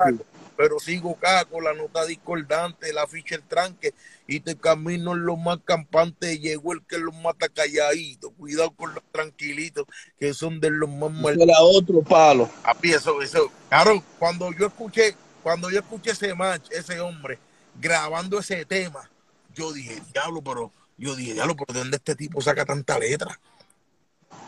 pero 0.55 0.79
sigo 0.79 1.11
acá 1.11 1.45
con 1.45 1.63
la 1.63 1.73
nota 1.73 2.05
discordante, 2.05 2.93
la 2.93 3.07
ficha 3.07 3.35
el 3.35 3.43
tranque, 3.43 3.93
y 4.27 4.39
te 4.39 4.55
camino 4.55 5.13
en 5.13 5.25
los 5.25 5.37
más 5.37 5.59
campantes, 5.65 6.39
llegó 6.39 6.73
el 6.73 6.85
que 6.85 6.97
los 6.97 7.13
mata 7.15 7.49
calladito, 7.49 8.31
cuidado 8.31 8.71
con 8.71 8.93
los 8.93 9.03
tranquilitos, 9.11 9.85
que 10.17 10.33
son 10.33 10.59
de 10.59 10.69
los 10.69 10.89
más 10.89 11.11
muertos. 11.11 11.43
Era 11.43 11.61
otro 11.61 12.01
palo. 12.01 12.49
A 12.63 12.75
eso, 12.83 13.21
eso. 13.21 13.51
Claro, 13.69 14.01
cuando 14.19 14.51
yo 14.53 14.67
escuché, 14.67 15.15
cuando 15.41 15.69
yo 15.69 15.79
escuché 15.79 16.11
ese 16.11 16.33
match, 16.33 16.71
ese 16.71 16.99
hombre, 16.99 17.37
grabando 17.79 18.39
ese 18.39 18.65
tema, 18.65 19.09
yo 19.53 19.73
dije, 19.73 20.01
diablo, 20.13 20.41
pero, 20.41 20.71
yo 20.97 21.15
dije, 21.15 21.33
diablo, 21.33 21.55
¿por 21.55 21.73
dónde 21.73 21.97
este 21.97 22.15
tipo 22.15 22.41
saca 22.41 22.65
tanta 22.65 22.97
letra? 22.97 23.39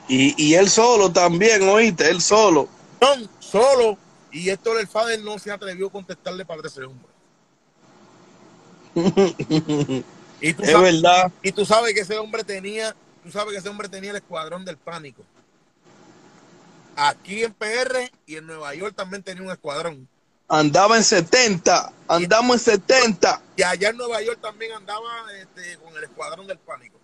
Y, 0.07 0.41
y 0.41 0.55
él 0.55 0.69
solo 0.69 1.11
también, 1.11 1.67
oíste, 1.67 2.09
él 2.09 2.21
solo. 2.21 2.69
No, 3.01 3.29
solo, 3.39 3.97
y 4.31 4.49
esto 4.49 4.77
el 4.79 4.88
Fader 4.88 5.21
no 5.21 5.38
se 5.38 5.51
atrevió 5.51 5.88
a 5.88 5.91
contestarle 5.91 6.45
para 6.45 6.65
ese 6.65 6.83
hombre. 6.83 7.14
Y 10.41 10.53
tú 10.53 10.63
es 10.63 10.81
verdad. 10.81 11.31
Y 11.41 11.51
tú 11.51 11.65
sabes 11.65 11.93
que 11.93 12.01
ese 12.01 12.17
hombre 12.17 12.43
tenía, 12.43 12.95
tú 13.23 13.31
sabes 13.31 13.53
que 13.53 13.60
ese 13.60 13.69
hombre 13.69 13.89
tenía 13.89 14.12
el 14.12 14.17
escuadrón 14.17 14.65
del 14.65 14.77
pánico. 14.77 15.23
Aquí 16.95 17.43
en 17.43 17.53
PR 17.53 18.10
y 18.25 18.38
en 18.38 18.47
Nueva 18.47 18.73
York 18.73 18.95
también 18.95 19.21
tenía 19.21 19.43
un 19.43 19.51
escuadrón. 19.51 20.08
Andaba 20.47 20.95
en 20.95 21.03
70, 21.03 21.91
andamos 22.08 22.67
en 22.67 22.73
70. 22.73 23.41
Y 23.58 23.63
allá 23.63 23.89
en 23.89 23.97
Nueva 23.97 24.21
York 24.21 24.39
también 24.41 24.71
andaba 24.73 25.10
este, 25.41 25.77
con 25.77 25.95
el 25.97 26.03
escuadrón 26.03 26.47
del 26.47 26.60
pánico. 26.60 26.95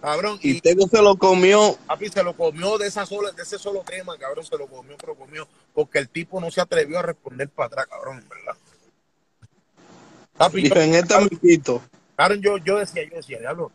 Cabrón, 0.00 0.38
y, 0.40 0.60
Tego 0.60 0.86
se 0.86 1.02
lo 1.02 1.16
comió. 1.16 1.76
Papi, 1.86 2.08
se 2.08 2.22
lo 2.22 2.32
comió 2.36 2.78
de, 2.78 2.86
esa 2.86 3.04
sola, 3.04 3.32
de 3.32 3.42
ese 3.42 3.58
solo 3.58 3.80
tema, 3.80 4.16
cabrón, 4.16 4.44
se 4.44 4.56
lo 4.56 4.68
comió, 4.68 4.96
pero 4.96 5.16
comió, 5.16 5.48
porque 5.74 5.98
el 5.98 6.08
tipo 6.08 6.40
no 6.40 6.50
se 6.52 6.60
atrevió 6.60 7.00
a 7.00 7.02
responder 7.02 7.48
para 7.48 7.66
atrás, 7.66 7.86
cabrón, 7.88 8.24
verdad. 8.28 8.47
Papi, 10.38 10.70
en 10.72 10.94
este 10.94 11.14
amiguito. 11.14 11.82
Cabrón, 12.16 12.40
yo, 12.40 12.58
yo 12.58 12.78
decía, 12.78 13.02
yo 13.08 13.16
decía, 13.16 13.40
diablo, 13.40 13.72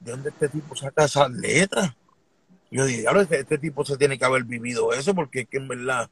¿de 0.00 0.10
dónde 0.10 0.30
este 0.30 0.48
tipo 0.48 0.74
saca 0.74 1.04
esas 1.04 1.30
letras? 1.30 1.94
Yo 2.70 2.84
dije, 2.84 3.00
diablo, 3.02 3.20
este, 3.20 3.40
este, 3.40 3.58
tipo 3.58 3.84
se 3.84 3.96
tiene 3.96 4.18
que 4.18 4.24
haber 4.24 4.44
vivido 4.44 4.92
eso, 4.92 5.14
porque 5.14 5.40
es 5.40 5.48
que 5.48 5.58
en 5.58 5.68
verdad, 5.68 6.10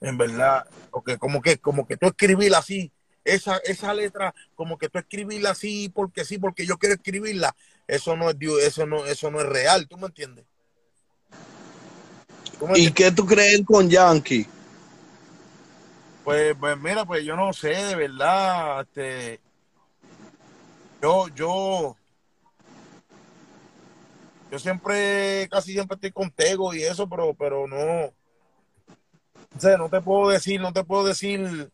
en 0.00 0.16
verdad, 0.16 0.66
porque 0.90 1.18
como 1.18 1.42
que, 1.42 1.58
como 1.58 1.86
que 1.86 1.98
tú 1.98 2.06
escribirla 2.06 2.58
así, 2.58 2.90
esa, 3.24 3.58
esa 3.58 3.92
letra, 3.92 4.34
como 4.54 4.78
que 4.78 4.88
tú 4.88 4.98
escribirla 4.98 5.50
así 5.50 5.90
porque 5.94 6.24
sí, 6.24 6.38
porque 6.38 6.66
yo 6.66 6.78
quiero 6.78 6.94
escribirla, 6.94 7.54
eso 7.86 8.16
no 8.16 8.30
es 8.30 8.36
eso 8.62 8.86
no, 8.86 9.04
eso 9.06 9.30
no 9.30 9.40
es 9.40 9.46
real, 9.46 9.86
¿tú 9.88 9.98
me 9.98 10.06
entiendes? 10.06 10.46
¿Y 12.76 12.90
qué 12.92 13.10
tú 13.10 13.26
crees 13.26 13.62
con 13.66 13.90
Yankee? 13.90 14.46
Pues, 16.24 16.54
pues 16.58 16.78
mira, 16.78 17.04
pues 17.04 17.24
yo 17.24 17.34
no 17.34 17.52
sé, 17.52 17.70
de 17.70 17.96
verdad, 17.96 18.82
este, 18.82 19.40
yo, 21.02 21.26
yo, 21.34 21.96
yo 24.50 24.58
siempre, 24.58 25.48
casi 25.50 25.72
siempre 25.72 25.96
estoy 25.96 26.12
con 26.12 26.30
Tego 26.30 26.72
y 26.74 26.82
eso, 26.84 27.08
pero, 27.08 27.34
pero 27.34 27.66
no, 27.66 28.12
o 29.56 29.60
sea, 29.60 29.76
no 29.76 29.88
te 29.88 30.00
puedo 30.00 30.30
decir, 30.30 30.60
no 30.60 30.72
te 30.72 30.84
puedo 30.84 31.04
decir 31.04 31.70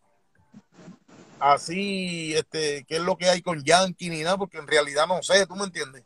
así, 1.39 2.33
este, 2.33 2.85
qué 2.87 2.97
es 2.97 3.01
lo 3.01 3.17
que 3.17 3.29
hay 3.29 3.41
con 3.41 3.63
Yankee 3.63 4.09
ni 4.09 4.23
nada, 4.23 4.37
porque 4.37 4.57
en 4.57 4.67
realidad 4.67 5.05
no 5.07 5.21
sé, 5.21 5.45
¿tú 5.45 5.55
me 5.55 5.65
entiendes? 5.65 6.03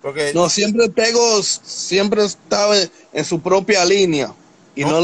Porque 0.00 0.32
no, 0.34 0.48
siempre 0.48 0.88
Tego 0.88 1.42
siempre 1.42 2.24
estaba 2.24 2.74
en 3.12 3.24
su 3.24 3.40
propia 3.40 3.84
línea 3.84 4.34
y 4.74 4.84
no, 4.84 4.98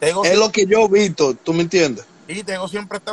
es 0.00 0.38
lo 0.38 0.50
que 0.52 0.66
yo 0.66 0.84
he 0.84 0.88
visto, 0.88 1.34
¿tú 1.34 1.52
me 1.52 1.62
entiendes? 1.62 2.04
Y 2.26 2.42
Tego 2.42 2.68
siempre 2.68 2.98
está 2.98 3.12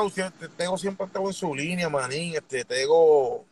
Tego 0.58 0.78
siempre 0.78 1.08
estado 1.08 1.28
en 1.28 1.34
su 1.34 1.56
línea, 1.56 1.90
manín, 1.90 2.36
este, 2.36 2.66
Tego... 2.66 3.46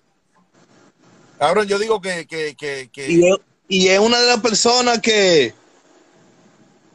Cabrón, 1.40 1.68
yo 1.68 1.80
digo 1.80 2.02
que... 2.02 2.26
que, 2.26 2.56
que, 2.56 3.12
Y, 3.12 3.28
es, 3.28 3.38
y 3.68 3.88
es 3.88 4.00
una 4.00 4.20
de 4.20 4.28
las 4.28 4.40
personas 4.42 5.00
que, 5.00 5.54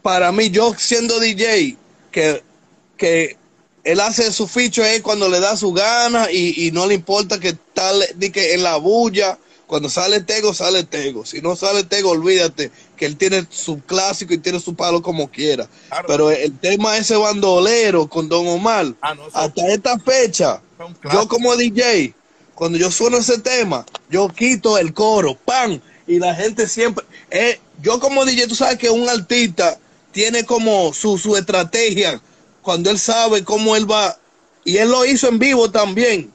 para 0.03 0.31
mí, 0.33 0.51
yo 0.51 0.75
siendo 0.79 1.19
DJ, 1.19 1.77
que, 2.11 2.43
que 2.97 3.37
él 3.85 4.01
hace 4.01 4.31
su 4.33 4.47
ficho 4.47 4.85
es 4.85 5.01
cuando 5.01 5.29
le 5.29 5.41
da 5.41 5.57
su 5.57 5.73
gana 5.73 6.31
y, 6.31 6.71
no 6.73 6.87
le 6.87 6.95
importa 6.95 7.41
que 7.41 7.55
tal 7.73 8.05
que 8.33 8.55
en 8.55 8.63
la 8.63 8.77
bulla. 8.77 9.39
Cuando 9.69 9.91
sale 9.91 10.23
Tego, 10.23 10.55
sale 10.55 10.83
Tego. 10.83 11.27
Si 11.27 11.43
no 11.43 11.55
sale 11.55 11.85
Tego, 11.85 12.09
olvídate 12.09 12.71
que 12.97 13.05
él 13.05 13.19
tiene 13.19 13.47
su 13.51 13.79
clásico 13.83 14.33
y 14.33 14.39
tiene 14.39 14.59
su 14.61 14.75
palo 14.75 15.03
como 15.03 15.31
quiera. 15.31 15.69
Pero 16.07 16.31
el 16.31 16.59
tema 16.59 16.97
ese 16.97 17.17
bandolero 17.17 18.09
con 18.09 18.31
Don 18.31 18.49
Omar, 18.49 18.95
ah, 19.03 19.15
hasta 19.35 19.69
esta 19.69 19.99
fecha, 19.99 20.63
yo 21.13 21.29
como 21.29 21.55
DJ, 21.55 22.15
cuando 22.55 22.79
yo 22.79 22.91
sueno 22.91 23.19
ese 23.19 23.39
tema, 23.41 23.85
yo 24.09 24.29
quito 24.31 24.79
el 24.79 24.95
coro, 24.95 25.37
¡pam! 25.45 25.79
Y 26.07 26.19
la 26.19 26.35
gente 26.35 26.67
siempre... 26.67 27.05
Eh, 27.31 27.61
yo 27.83 28.01
como 28.01 28.25
DJ, 28.25 28.49
tú 28.49 28.55
sabes 28.55 28.79
que 28.79 28.89
un 28.89 29.07
artista 29.07 29.79
tiene 30.13 30.45
como 30.45 30.95
su, 30.95 31.19
su 31.19 31.37
estrategia 31.37 32.23
cuando 32.63 32.91
él 32.91 32.99
sabe 32.99 33.45
cómo 33.45 33.77
él 33.77 33.89
va, 33.89 34.19
y 34.65 34.79
él 34.79 34.91
lo 34.91 35.05
hizo 35.05 35.29
en 35.29 35.39
vivo 35.39 35.71
también. 35.71 36.33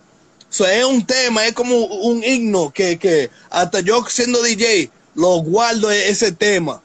Es 0.59 0.85
un 0.85 1.05
tema, 1.05 1.47
es 1.47 1.53
como 1.53 1.75
un 1.75 2.23
himno 2.23 2.71
que, 2.71 2.99
que 2.99 3.31
hasta 3.49 3.79
yo 3.79 4.05
siendo 4.07 4.41
DJ 4.43 4.91
lo 5.15 5.37
guardo 5.39 5.91
e-, 5.91 6.09
ese 6.09 6.31
tema. 6.31 6.81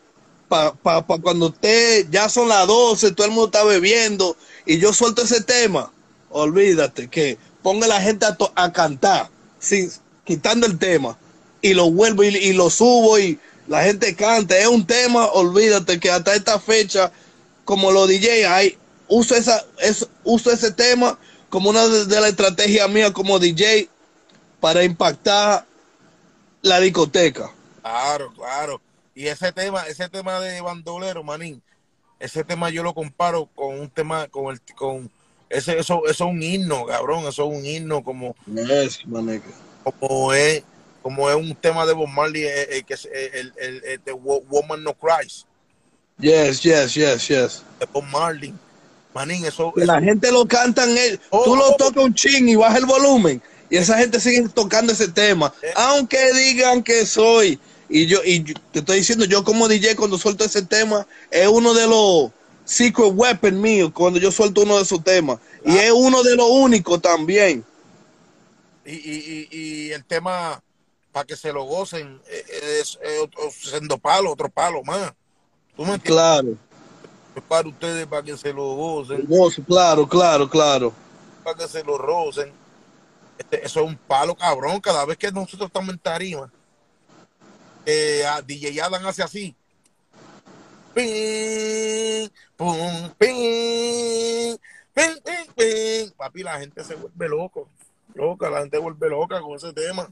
Para 0.49 0.73
pa, 0.73 1.07
pa 1.07 1.19
cuando 1.19 1.49
usted 1.49 2.07
ya 2.11 2.31
son 2.31 2.49
las 2.49 2.67
12, 2.67 3.13
todo 3.13 3.27
el 3.27 3.33
mundo 3.33 3.47
está 3.47 3.65
bebiendo 3.65 4.37
y 4.65 4.79
yo 4.79 4.95
suelto 4.95 5.23
ese 5.23 5.43
tema. 5.43 5.93
olvídate 6.31 7.09
que 7.09 7.37
ponga 7.63 7.87
la 7.87 8.01
gente 8.01 8.25
a, 8.55 8.73
cantar, 8.73 9.29
sin, 9.59 9.91
quitando 10.25 10.67
el 10.67 10.79
tema, 10.79 11.19
y 11.61 11.75
lo 11.75 11.91
vuelvo 11.91 12.25
y, 12.25 12.53
lo 12.55 12.71
subo 12.71 13.19
y 13.19 13.39
la 13.67 13.83
gente 13.83 14.15
canta. 14.15 14.57
Es 14.57 14.67
un 14.67 14.87
tema, 14.87 15.27
olvídate 15.27 16.01
que 16.01 16.11
hasta 16.11 16.35
esta 16.35 16.59
fecha, 16.59 17.13
como 17.67 17.93
lo 17.93 18.07
DJ, 18.07 18.47
hay, 18.47 18.79
uso, 19.09 19.35
esa, 19.35 19.63
es, 19.81 20.07
uso 20.25 20.51
ese 20.51 20.71
tema 20.71 21.19
como 21.49 21.71
una 21.71 21.87
de, 21.87 22.21
las 22.21 22.31
estrategias 22.31 22.89
mías 22.91 23.13
como 23.13 23.39
DJ 23.39 23.89
para 24.61 24.85
impactar 24.85 25.65
la 26.63 26.81
discoteca. 26.81 27.51
Claro, 27.83 28.33
claro. 28.35 28.81
Y 29.15 29.27
ese 29.27 29.53
tema, 29.53 29.87
ese 29.87 30.09
tema 30.09 30.41
de 30.41 30.61
bandolero, 30.61 31.23
manín, 31.23 31.63
ese 32.21 32.45
tema 32.45 32.71
yo 32.71 32.83
lo 32.83 32.95
comparo 32.95 33.49
con 33.55 33.79
un 33.79 33.91
tema, 33.91 34.29
con 34.29 34.53
el, 34.53 34.61
con 34.75 35.11
ese, 35.49 35.79
eso, 35.79 36.03
eso 36.05 36.11
es 36.11 36.21
un 36.21 36.43
himno, 36.43 36.87
cabrón, 36.87 37.27
eso 37.27 37.51
es 37.51 37.59
un 37.59 37.65
himno 37.65 38.05
como, 38.05 38.37
como 39.99 40.33
es, 40.33 40.63
como 41.03 41.31
es 41.31 41.37
un 41.37 41.55
tema 41.55 41.87
de 41.87 41.95
Bob 41.95 42.09
Marley, 42.09 42.43
eh, 42.45 42.79
eh, 42.79 42.85
eh, 42.89 43.31
el, 43.35 43.53
el, 43.57 43.85
el, 43.85 44.05
de 44.05 44.13
Woman 44.13 44.83
No 44.83 44.95
Cries. 44.95 45.47
Yes, 46.19 46.63
yes, 46.63 46.95
yes, 46.95 47.29
yes. 47.29 47.63
De 47.79 47.87
Bob 47.87 48.05
Marley. 48.05 48.53
Manín, 49.19 49.45
eso, 49.45 49.73
La 49.75 50.01
gente 50.01 50.31
lo 50.31 50.47
canta 50.47 50.85
en 50.85 50.97
él. 50.97 51.21
Tú 51.31 51.57
lo 51.57 51.71
oh. 51.71 51.77
tocas 51.77 52.05
un 52.05 52.15
ching 52.15 52.49
y 52.49 52.55
baja 52.55 52.79
el 52.79 52.87
volumen. 52.87 53.43
Y 53.69 53.77
esa 53.77 53.99
gente 53.99 54.21
sigue 54.21 54.49
tocando 54.49 54.93
ese 54.93 55.09
tema. 55.09 55.53
Aunque 55.75 56.33
digan 56.33 56.85
que 56.85 57.05
soy 57.05 57.59
y 57.89 58.07
yo, 58.07 58.21
y 58.25 58.41
te 58.45 58.79
estoy 58.79 58.99
diciendo, 58.99 59.25
yo 59.25 59.43
como 59.43 59.67
DJ 59.67 59.97
cuando 59.97 60.19
suelto 60.19 60.45
ese 60.45 60.63
tema, 60.63 61.05
es 61.33 61.49
uno 61.49 61.75
de 61.75 61.89
los 61.89 62.31
secret 62.65 63.11
weapons 63.13 63.55
míos 63.55 63.91
cuando 63.93 64.21
yo 64.21 64.31
suelto 64.31 64.63
uno 64.63 64.77
de 64.77 64.83
esos 64.83 65.03
temas. 65.03 65.41
Y 65.65 65.77
es 65.77 65.91
uno 65.91 66.23
de 66.23 66.37
los 66.37 66.49
únicos 66.49 67.03
también. 67.03 67.65
Y, 68.85 68.93
y, 68.93 69.49
y, 69.51 69.91
el 69.91 70.05
tema, 70.05 70.63
para 71.11 71.27
que 71.27 71.37
se 71.37 71.53
lo 71.53 71.65
gocen, 71.65 72.23
es, 72.29 72.99
siendo 73.51 73.99
palo, 73.99 74.31
otro 74.31 74.49
palo 74.49 74.85
más. 74.85 75.13
¿Tú 75.77 75.85
me 75.85 75.99
Claro. 75.99 76.57
Para 77.43 77.69
ustedes, 77.69 78.07
para 78.07 78.23
que 78.23 78.37
se 78.37 78.53
lo 78.53 78.75
gocen. 78.75 79.27
Claro, 79.67 80.09
claro, 80.09 80.49
claro. 80.49 80.93
Para 81.45 81.59
que 81.59 81.69
se 81.69 81.83
lo 81.85 81.99
rocen. 81.99 82.53
Este, 83.39 83.65
eso 83.65 83.81
es 83.81 83.87
un 83.87 83.97
palo 83.97 84.35
cabrón. 84.35 84.81
Cada 84.81 85.05
vez 85.05 85.17
que 85.17 85.31
nosotros 85.31 85.69
estamos 85.69 85.91
en 85.91 85.99
tarima, 85.99 86.51
eh, 87.87 88.25
a 88.27 88.43
DJ 88.43 88.81
Adam 88.81 89.07
hace 89.07 89.23
así. 89.23 89.55
Ping, 90.95 92.29
pum, 92.57 93.11
ping, 93.17 94.57
ping, 94.93 95.17
ping, 95.25 95.53
ping. 95.57 96.11
Papi, 96.17 96.43
la 96.43 96.59
gente 96.59 96.83
se 96.83 96.97
vuelve 96.97 97.29
loco. 97.29 97.69
Loca, 98.15 98.51
la 98.51 98.61
gente 98.61 98.79
vuelve 98.79 99.09
loca 99.09 99.41
con 99.41 99.57
ese 99.57 99.73
tema. 99.73 100.11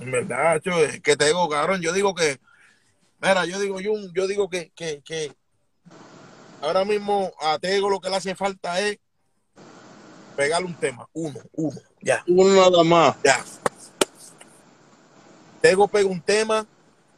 En 0.00 0.10
verdad, 0.10 0.60
yo, 0.64 0.72
que 1.02 1.16
te 1.16 1.26
digo, 1.26 1.46
cabrón, 1.48 1.82
yo 1.82 1.92
digo 1.92 2.14
que, 2.14 2.40
mira, 3.20 3.44
yo 3.46 3.60
digo, 3.60 3.80
yo, 3.80 3.92
yo 4.14 4.26
digo 4.26 4.48
que, 4.48 4.70
que, 4.74 5.02
que 5.04 5.32
ahora 6.60 6.84
mismo 6.84 7.32
a 7.40 7.58
Tego 7.58 7.90
lo 7.90 8.00
que 8.00 8.10
le 8.10 8.16
hace 8.16 8.34
falta 8.34 8.80
es 8.80 8.98
pegarle 10.36 10.66
un 10.66 10.74
tema, 10.74 11.08
uno, 11.12 11.40
uno, 11.52 11.80
ya. 12.00 12.24
Uno 12.26 12.54
nada 12.54 12.82
más. 12.82 13.16
Ya. 13.22 13.44
Tego 15.60 15.86
pega 15.88 16.08
un 16.08 16.20
tema 16.20 16.66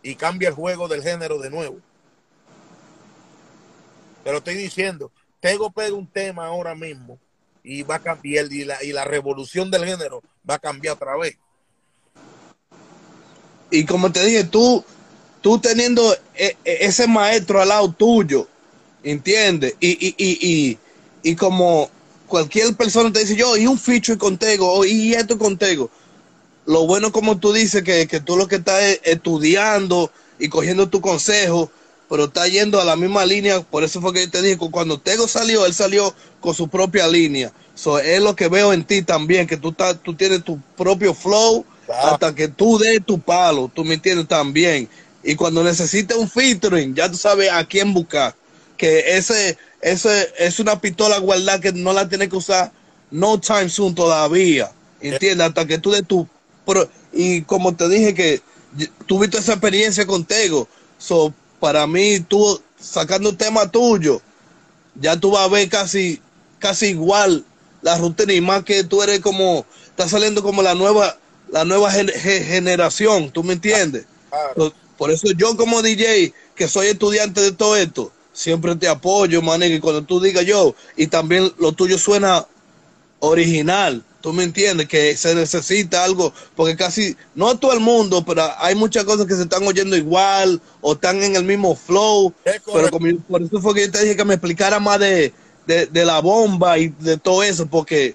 y 0.03 0.17
cambia 0.17 0.49
el 0.49 0.55
juego 0.55 0.89
del 0.89 1.03
género 1.03 1.39
de 1.39 1.51
nuevo. 1.51 1.79
Te 4.25 4.33
lo 4.33 4.39
estoy 4.39 4.55
diciendo. 4.55 5.13
Tego 5.41 5.71
pega 5.71 5.95
un 5.95 6.07
tema 6.07 6.47
ahora 6.47 6.75
mismo 6.75 7.19
y 7.63 7.83
va 7.83 7.97
a 7.97 8.03
cambiar 8.03 8.47
y 8.53 8.65
la, 8.65 8.83
y 8.83 8.93
la 8.93 9.05
revolución 9.05 9.71
del 9.71 9.85
género 9.85 10.23
va 10.49 10.55
a 10.55 10.59
cambiar 10.59 10.95
otra 10.95 11.17
vez. 11.17 11.37
Y 13.71 13.87
como 13.87 14.13
te 14.13 14.25
dije, 14.25 14.45
tú, 14.45 14.85
tú 15.43 15.59
teniendo 15.59 16.15
e, 16.35 16.57
e, 16.65 16.87
ese 16.87 17.07
maestro 17.07 17.61
al 17.61 17.69
lado 17.69 17.93
tuyo, 17.93 18.49
¿entiendes? 19.03 19.75
Y, 19.81 19.91
y, 19.91 20.15
y, 20.17 20.79
y, 21.23 21.37
como 21.37 21.91
cualquier 22.27 22.75
persona 22.75 23.13
te 23.13 23.21
dice, 23.21 23.37
yo, 23.37 23.57
y 23.57 23.67
un 23.67 23.79
feature 23.79 24.17
con 24.17 24.39
Tego, 24.39 24.85
y 24.85 25.13
esto 25.13 25.37
con 25.37 25.59
Tego 25.59 25.91
lo 26.67 26.87
bueno 26.87 27.13
como 27.13 27.39
tú 27.39 27.53
dices 27.53 27.83
que, 27.83 28.07
tú 28.21 28.37
lo 28.37 28.47
que 28.47 28.57
estás 28.57 28.83
estudiando 29.03 30.11
y 30.39 30.49
cogiendo 30.49 30.89
tu 30.89 31.01
consejo, 31.01 31.71
pero 32.09 32.25
está 32.25 32.47
yendo 32.47 32.81
a 32.81 32.85
la 32.85 32.97
misma 32.97 33.25
línea, 33.25 33.61
por 33.63 33.85
eso 33.85 34.01
fue 34.01 34.13
que 34.13 34.27
te 34.29 34.43
dije, 34.43 34.59
cuando 34.71 34.99
Tego 34.99 35.27
salió, 35.27 35.67
él 35.67 35.75
salió 35.75 36.15
con 36.41 36.55
su 36.55 36.69
propia 36.69 37.09
línea. 37.09 37.53
So, 37.75 37.99
es 37.99 38.21
lo 38.21 38.37
que 38.37 38.49
veo 38.49 38.73
en 38.73 38.85
ti 38.85 39.03
también, 39.03 39.47
que 39.47 39.57
tú, 39.57 39.71
estás, 39.71 39.99
tú 40.03 40.15
tienes 40.15 40.45
tu 40.45 40.61
propio 40.77 41.15
flow 41.15 41.65
hasta 42.05 42.35
que 42.35 42.49
tú 42.49 42.79
des 42.79 43.05
tu 43.05 43.19
palo, 43.19 43.71
tú 43.75 43.85
me 43.85 43.95
entiendes 43.95 44.29
también. 44.29 44.89
Y 45.23 45.37
cuando 45.37 45.63
necesites 45.63 46.17
un 46.17 46.29
featuring, 46.29 46.95
ya 46.95 47.11
tú 47.11 47.17
sabes 47.17 47.51
a 47.51 47.65
quién 47.65 47.93
buscar. 47.95 48.35
Que 48.77 49.17
ese, 49.17 49.57
ese 49.81 50.33
es 50.39 50.59
una 50.59 50.81
pistola 50.81 51.19
guardada 51.19 51.61
que 51.61 51.73
no 51.73 51.93
la 51.93 52.09
tienes 52.09 52.29
que 52.29 52.37
usar 52.37 52.73
no 53.11 53.39
time 53.39 53.69
soon 53.69 53.95
todavía. 53.95 54.71
¿Entiendes? 55.01 55.47
Hasta 55.47 55.67
que 55.67 55.79
tú 55.79 55.91
des 55.91 56.07
tu 56.07 56.29
pero, 56.65 56.89
y 57.13 57.43
como 57.43 57.75
te 57.75 57.89
dije 57.89 58.15
que 58.15 58.41
tuviste 59.07 59.39
esa 59.39 59.53
experiencia 59.53 60.07
contigo, 60.07 60.69
so, 60.99 61.35
para 61.61 61.87
mí 61.87 62.21
tú 62.21 62.61
sacando 62.81 63.31
un 63.31 63.37
tema 63.37 63.71
tuyo, 63.71 64.21
ya 64.95 65.17
tú 65.17 65.33
vas 65.33 65.47
a 65.47 65.49
ver 65.49 65.69
casi, 65.69 66.21
casi 66.59 66.89
igual 66.89 67.45
la 67.83 67.99
rutina 67.99 68.33
y 68.33 68.41
más 68.41 68.65
que 68.65 68.85
tú 68.85 69.03
eres 69.03 69.21
como, 69.21 69.67
estás 69.87 70.11
saliendo 70.11 70.43
como 70.43 70.63
la 70.63 70.75
nueva, 70.75 71.17
la 71.51 71.65
nueva 71.65 71.91
generación, 71.91 73.31
¿tú 73.31 73.43
me 73.43 73.55
entiendes? 73.55 74.07
Por 74.97 75.11
eso 75.11 75.29
yo 75.37 75.57
como 75.57 75.83
DJ, 75.83 76.33
que 76.55 76.69
soy 76.69 76.89
estudiante 76.89 77.41
de 77.41 77.53
todo 77.53 77.77
esto, 77.77 78.13
siempre 78.33 78.77
te 78.77 78.89
apoyo, 78.89 79.43
man, 79.43 79.63
y 79.63 79.81
cuando 79.81 80.03
tú 80.03 80.21
digas 80.21 80.45
yo, 80.45 80.75
y 80.97 81.07
también 81.07 81.53
lo 81.59 81.73
tuyo 81.73 81.99
suena 81.99 82.47
original, 83.21 84.05
Tú 84.23 84.33
me 84.33 84.45
entiendes 84.45 84.87
que 84.87 85.17
se 85.17 85.35
necesita 85.35 86.05
algo, 86.05 86.33
porque 86.55 86.77
casi, 86.77 87.17
no 87.35 87.59
todo 87.59 87.73
el 87.73 87.81
mundo, 87.81 88.25
pero 88.25 88.49
hay 88.59 88.77
muchas 88.77 89.03
cosas 89.03 89.27
que 89.27 89.35
se 89.35 89.43
están 89.43 89.67
oyendo 89.67 89.97
igual 89.97 90.63
o 90.81 90.93
están 90.93 91.21
en 91.25 91.35
el 91.35 91.43
mismo 91.43 91.75
flow. 91.75 92.33
Pero 92.45 92.99
por 93.29 93.43
eso 93.43 93.61
fue 93.61 93.75
que 93.75 93.81
yo 93.87 93.91
te 93.91 94.03
dije 94.03 94.17
que 94.17 94.25
me 94.25 94.35
explicara 94.35 94.79
más 94.79 95.01
de, 95.01 95.33
la 95.67 96.21
bomba 96.21 96.79
y 96.79 96.89
de 97.01 97.19
todo 97.19 97.43
eso, 97.43 97.67
porque 97.67 98.15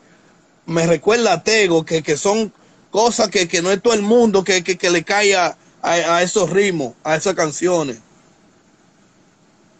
me 0.65 0.87
recuerda 0.87 1.33
a 1.33 1.43
Tego 1.43 1.83
que, 1.83 2.01
que 2.01 2.15
son 2.15 2.53
cosas 2.89 3.27
que, 3.27 3.61
no 3.61 3.69
es 3.69 3.81
todo 3.81 3.93
el 3.93 4.01
mundo 4.01 4.45
que, 4.45 4.63
le 4.89 5.03
cae 5.03 5.35
a, 5.81 5.91
a, 5.91 6.23
esos 6.23 6.49
ritmos, 6.49 6.93
a 7.03 7.15
esas 7.15 7.33
canciones. 7.35 7.99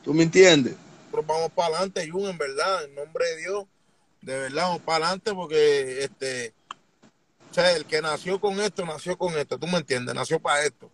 ¿Tú 0.03 0.13
me 0.13 0.23
entiendes? 0.23 0.75
Pero 1.11 1.23
vamos 1.23 1.51
para 1.51 1.69
adelante, 1.69 2.09
Jun, 2.09 2.29
en 2.29 2.37
verdad, 2.37 2.85
en 2.85 2.95
nombre 2.95 3.25
de 3.25 3.37
Dios 3.37 3.65
de 4.27 4.37
verdad, 4.37 4.63
vamos 4.63 4.81
para 4.81 5.05
adelante 5.05 5.33
porque 5.33 6.03
este, 6.03 6.53
o 7.49 7.53
sea, 7.53 7.71
el 7.71 7.85
que 7.85 8.01
nació 8.01 8.39
con 8.39 8.59
esto, 8.59 8.85
nació 8.85 9.17
con 9.17 9.37
esto, 9.37 9.57
tú 9.57 9.67
me 9.67 9.77
entiendes, 9.77 10.13
nació 10.13 10.39
para 10.39 10.63
esto. 10.65 10.89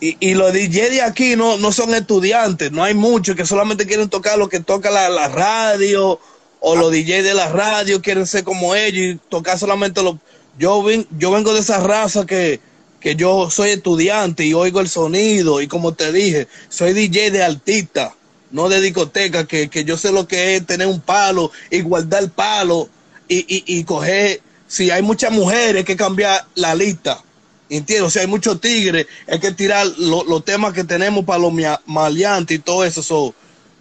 Y, 0.00 0.16
y 0.20 0.34
los 0.34 0.52
DJ 0.52 0.90
de 0.90 1.02
aquí 1.02 1.36
no, 1.36 1.56
no 1.56 1.72
son 1.72 1.94
estudiantes, 1.94 2.70
no 2.70 2.84
hay 2.84 2.92
muchos 2.92 3.34
que 3.34 3.46
solamente 3.46 3.86
quieren 3.86 4.10
tocar 4.10 4.38
lo 4.38 4.50
que 4.50 4.60
toca 4.60 4.90
la, 4.90 5.28
radio 5.28 6.20
o 6.60 6.76
los 6.76 6.92
DJ 6.92 7.22
de 7.22 7.32
la 7.32 7.48
radio 7.48 8.02
quieren 8.02 8.26
ser 8.26 8.44
como 8.44 8.74
ellos 8.74 9.14
y 9.14 9.28
tocar 9.30 9.58
solamente 9.58 10.02
los... 10.02 10.16
Yo, 10.58 10.82
ven, 10.82 11.06
yo 11.18 11.30
vengo 11.30 11.54
de 11.54 11.60
esa 11.60 11.80
raza 11.80 12.26
que, 12.26 12.60
que 13.06 13.14
yo 13.14 13.50
soy 13.50 13.70
estudiante 13.70 14.44
y 14.44 14.52
oigo 14.52 14.80
el 14.80 14.88
sonido 14.88 15.62
y 15.62 15.68
como 15.68 15.94
te 15.94 16.10
dije, 16.10 16.48
soy 16.68 16.92
DJ 16.92 17.30
de 17.30 17.44
artista 17.44 18.16
no 18.50 18.68
de 18.68 18.80
discoteca, 18.80 19.46
que, 19.46 19.68
yo 19.84 19.96
sé 19.96 20.10
lo 20.10 20.26
que 20.26 20.56
es 20.56 20.66
tener 20.66 20.88
un 20.88 21.00
palo 21.00 21.52
y 21.70 21.82
guardar 21.82 22.28
palo 22.32 22.88
y, 23.28 23.36
y, 23.46 23.78
y 23.78 23.84
coger, 23.84 24.40
si 24.66 24.90
hay 24.90 25.02
muchas 25.02 25.30
mujeres, 25.30 25.84
que 25.84 25.94
cambiar 25.94 26.46
la 26.56 26.74
lista. 26.74 27.22
Entiendo, 27.70 28.10
si 28.10 28.18
hay 28.18 28.26
muchos 28.26 28.60
tigres, 28.60 29.06
hay 29.28 29.38
que 29.38 29.52
tirar 29.52 29.86
los 29.86 30.44
temas 30.44 30.72
que 30.72 30.82
tenemos 30.82 31.24
para 31.24 31.38
los 31.38 31.52
maleantes 31.86 32.56
y 32.56 32.60
todo 32.60 32.84
eso. 32.84 33.32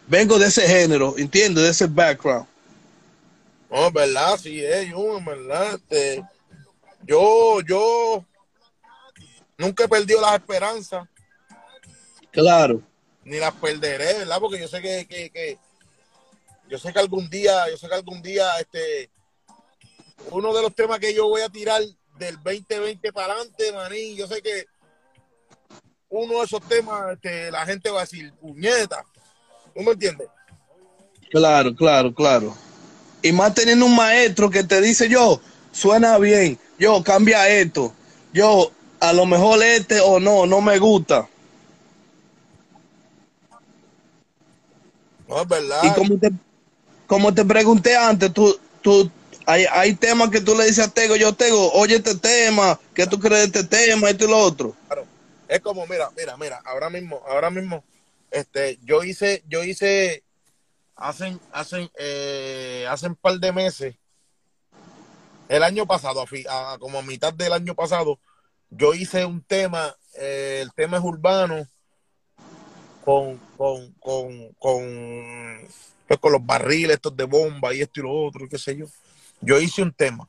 vengo 0.06 0.38
de 0.38 0.50
ese 0.50 0.68
género, 0.68 1.16
entiendo, 1.18 1.64
de 1.64 1.72
ese 1.72 1.88
background. 1.88 2.46
No, 3.72 3.90
verdad, 3.90 4.40
sí, 4.40 4.64
es, 4.64 4.88
yo, 4.88 5.20
verdad. 5.26 5.74
Este, 5.74 6.24
yo, 7.08 7.62
yo 7.62 8.24
nunca 9.58 9.84
he 9.86 9.88
perdido 9.88 10.22
las 10.22 10.36
esperanzas. 10.36 11.08
Claro 12.32 12.84
ni 13.26 13.40
las 13.40 13.54
perderé, 13.56 14.20
¿verdad? 14.20 14.40
Porque 14.40 14.60
yo 14.60 14.68
sé 14.68 14.82
que, 14.82 15.06
que, 15.08 15.58
yo 16.70 16.78
sé 16.78 16.94
que 16.94 17.00
algún 17.00 17.30
día, 17.30 17.70
yo 17.70 17.78
sé 17.78 17.88
que 17.90 17.96
algún 17.96 18.22
día, 18.22 18.48
este, 18.60 19.10
uno 20.32 20.54
de 20.54 20.62
los 20.62 20.74
temas 20.74 21.00
que 21.00 21.14
yo 21.14 21.28
voy 21.28 21.42
a 21.42 21.50
tirar 21.50 21.82
del 22.18 22.36
2020 22.36 23.12
para 23.12 23.34
adelante, 23.34 23.72
maní, 23.74 24.16
yo 24.16 24.28
sé 24.28 24.42
que 24.42 24.68
uno 26.10 26.40
de 26.40 26.46
esos 26.46 26.62
temas, 26.68 27.14
este, 27.14 27.52
la 27.52 27.66
gente 27.66 27.90
va 27.90 28.00
a 28.00 28.04
decir, 28.04 28.32
puñeta, 28.40 29.04
¿tú 29.74 29.82
me 29.82 29.92
entiendes? 29.92 30.28
Claro, 31.32 31.76
claro, 31.76 32.14
claro. 32.14 32.56
y 33.24 33.32
más 33.32 33.56
teniendo 33.56 33.88
un 33.88 33.96
maestro 33.96 34.52
que 34.52 34.64
te 34.64 34.80
dice, 34.82 35.10
yo, 35.10 35.42
suena 35.72 36.20
bien, 36.20 36.60
yo, 36.78 37.04
cambia 37.04 37.50
esto, 37.50 37.92
yo, 38.32 38.72
a 39.00 39.14
lo 39.14 39.26
mejor 39.26 39.62
este 39.64 40.00
o 40.00 40.20
no, 40.20 40.46
no 40.46 40.62
me 40.62 40.78
gusta. 40.80 41.28
No, 45.28 45.42
es 45.42 45.48
verdad. 45.48 45.82
Y 45.84 45.94
como 45.94 46.20
te, 46.20 46.32
como 47.08 47.34
te 47.34 47.46
pregunté 47.46 47.96
antes, 47.96 48.32
tú, 48.34 48.60
tú, 48.82 49.10
hay, 49.46 49.66
hay 49.72 49.94
temas 49.96 50.30
que 50.30 50.42
tú 50.42 50.56
le 50.56 50.66
dices 50.66 50.86
a 50.86 50.92
Tego, 50.92 51.16
yo 51.16 51.34
Tego, 51.34 51.72
oye 51.74 51.96
este 51.96 52.16
tema, 52.16 52.80
¿qué 52.94 53.08
tú 53.08 53.20
crees 53.20 53.52
de 53.52 53.60
este 53.60 53.78
tema, 53.78 54.10
esto 54.10 54.26
y 54.26 54.30
lo 54.30 54.38
otro? 54.38 54.76
Claro. 54.88 55.06
Es 55.48 55.60
como, 55.62 55.86
mira, 55.88 56.10
mira, 56.18 56.38
mira, 56.38 56.62
ahora 56.66 56.90
mismo, 56.90 57.22
ahora 57.28 57.50
mismo, 57.50 57.84
este, 58.32 58.80
yo 58.84 59.04
hice, 59.04 59.44
yo 59.48 59.64
hice, 59.64 60.24
hacen, 60.96 61.40
hacen, 61.52 61.90
eh, 61.98 62.86
hace 62.90 63.08
un 63.08 63.16
par 63.16 63.40
de 63.40 63.52
meses, 63.52 63.96
el 65.48 65.64
año 65.64 65.86
pasado, 65.86 66.26
a, 66.50 66.74
a, 66.74 66.78
como 66.80 67.00
a 67.00 67.04
mitad 67.04 67.34
del 67.34 67.54
año 67.54 67.76
pasado, 67.76 68.20
yo 68.70 68.94
hice 68.94 69.26
un 69.26 69.42
tema, 69.42 69.96
eh, 70.18 70.60
el 70.62 70.72
tema 70.74 70.98
es 70.98 71.04
urbano, 71.04 71.68
con, 73.04 73.38
con, 73.56 73.92
con, 73.94 74.54
con, 74.54 75.68
pues, 76.08 76.20
con 76.20 76.32
los 76.32 76.46
barriles 76.46 76.96
estos 76.96 77.16
de 77.16 77.26
bomba 77.26 77.74
y 77.74 77.82
esto 77.82 78.00
y 78.00 78.04
lo 78.04 78.12
otro, 78.12 78.50
qué 78.50 78.58
sé 78.58 78.76
yo. 78.76 78.88
Yo 79.42 79.60
hice 79.60 79.84
un 79.84 79.94
tema. 79.94 80.28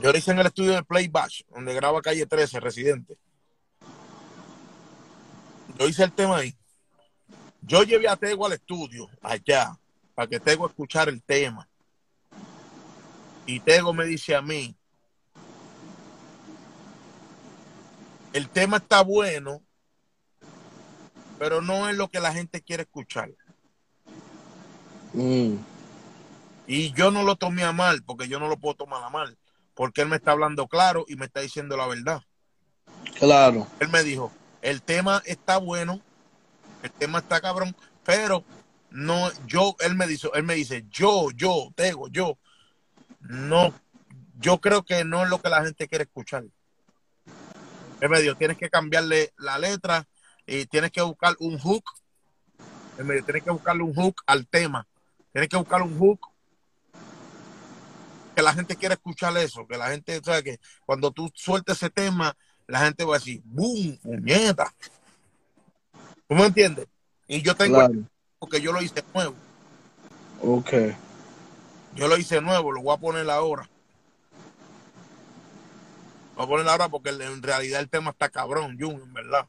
Yo 0.00 0.12
lo 0.12 0.18
hice 0.18 0.30
en 0.30 0.38
el 0.38 0.46
estudio 0.46 0.72
de 0.72 0.82
Playbash, 0.82 1.42
donde 1.50 1.74
graba 1.74 2.02
Calle 2.02 2.26
13, 2.26 2.60
Residente. 2.60 3.16
Yo 5.78 5.88
hice 5.88 6.04
el 6.04 6.12
tema 6.12 6.38
ahí. 6.38 6.54
Yo 7.60 7.82
llevé 7.82 8.08
a 8.08 8.16
Tego 8.16 8.46
al 8.46 8.52
estudio, 8.52 9.08
allá, 9.22 9.78
para 10.14 10.28
que 10.28 10.40
Tego 10.40 10.66
escuchara 10.66 11.10
el 11.10 11.22
tema. 11.22 11.68
Y 13.44 13.60
Tego 13.60 13.92
me 13.92 14.04
dice 14.04 14.34
a 14.34 14.42
mí, 14.42 14.74
el 18.36 18.50
tema 18.50 18.76
está 18.76 19.00
bueno, 19.00 19.62
pero 21.38 21.62
no 21.62 21.88
es 21.88 21.96
lo 21.96 22.08
que 22.08 22.20
la 22.20 22.34
gente 22.34 22.60
quiere 22.60 22.82
escuchar. 22.82 23.30
Mm. 25.14 25.54
Y 26.66 26.92
yo 26.92 27.10
no 27.10 27.22
lo 27.22 27.36
tomé 27.36 27.64
a 27.64 27.72
mal, 27.72 28.02
porque 28.02 28.28
yo 28.28 28.38
no 28.38 28.48
lo 28.48 28.58
puedo 28.58 28.74
tomar 28.74 29.02
a 29.02 29.08
mal, 29.08 29.38
porque 29.72 30.02
él 30.02 30.08
me 30.08 30.16
está 30.16 30.32
hablando 30.32 30.66
claro 30.66 31.06
y 31.08 31.16
me 31.16 31.24
está 31.24 31.40
diciendo 31.40 31.78
la 31.78 31.86
verdad. 31.86 32.20
Claro. 33.18 33.66
Él 33.80 33.88
me 33.88 34.02
dijo, 34.02 34.30
el 34.60 34.82
tema 34.82 35.22
está 35.24 35.56
bueno, 35.56 36.02
el 36.82 36.90
tema 36.90 37.20
está 37.20 37.40
cabrón, 37.40 37.74
pero 38.04 38.44
no, 38.90 39.30
yo, 39.46 39.76
él 39.80 39.94
me 39.94 40.06
dice, 40.06 40.28
él 40.34 40.42
me 40.42 40.56
dice, 40.56 40.84
yo, 40.90 41.30
yo, 41.30 41.72
Tego, 41.74 42.08
yo, 42.08 42.36
no, 43.20 43.72
yo 44.38 44.60
creo 44.60 44.84
que 44.84 45.06
no 45.06 45.24
es 45.24 45.30
lo 45.30 45.40
que 45.40 45.48
la 45.48 45.64
gente 45.64 45.88
quiere 45.88 46.04
escuchar. 46.04 46.44
Él 48.00 48.10
me 48.10 48.20
dijo, 48.20 48.34
tienes 48.36 48.58
que 48.58 48.68
cambiarle 48.68 49.32
la 49.38 49.58
letra 49.58 50.06
y 50.46 50.66
tienes 50.66 50.90
que 50.90 51.02
buscar 51.02 51.34
un 51.40 51.58
hook. 51.58 51.84
Él 52.98 53.04
me 53.04 53.14
dijo, 53.14 53.26
tienes 53.26 53.42
que 53.42 53.50
buscarle 53.50 53.82
un 53.82 53.94
hook 53.94 54.22
al 54.26 54.46
tema. 54.46 54.86
Tienes 55.32 55.48
que 55.48 55.56
buscar 55.56 55.82
un 55.82 55.98
hook 55.98 56.20
que 58.34 58.42
la 58.42 58.52
gente 58.52 58.76
quiera 58.76 58.94
escuchar 58.94 59.34
eso, 59.38 59.66
que 59.66 59.78
la 59.78 59.88
gente, 59.88 60.18
o 60.18 60.22
sea, 60.22 60.42
que 60.42 60.60
cuando 60.84 61.10
tú 61.10 61.30
sueltes 61.34 61.76
ese 61.76 61.88
tema, 61.88 62.36
la 62.66 62.80
gente 62.80 63.02
va 63.04 63.16
a 63.16 63.18
decir, 63.18 63.40
¡boom! 63.46 63.98
¡Puñeta! 64.02 64.74
¿Tú 66.28 66.34
me 66.34 66.44
entiendes? 66.44 66.86
Y 67.28 67.40
yo 67.40 67.54
tengo 67.56 67.78
Claro. 67.78 67.94
porque 68.38 68.60
yo 68.60 68.72
lo 68.72 68.82
hice 68.82 69.02
nuevo. 69.14 69.34
Ok. 70.42 70.70
Yo 71.94 72.08
lo 72.08 72.18
hice 72.18 72.42
nuevo, 72.42 72.72
lo 72.72 72.82
voy 72.82 72.94
a 72.94 73.00
poner 73.00 73.30
ahora. 73.30 73.68
Voy 76.36 76.44
a 76.44 76.48
poner 76.48 76.68
ahora 76.68 76.88
porque 76.88 77.10
en 77.10 77.42
realidad 77.42 77.80
el 77.80 77.88
tema 77.88 78.10
está 78.10 78.28
cabrón, 78.28 78.76
Jun, 78.78 79.00
en 79.02 79.12
verdad. 79.12 79.46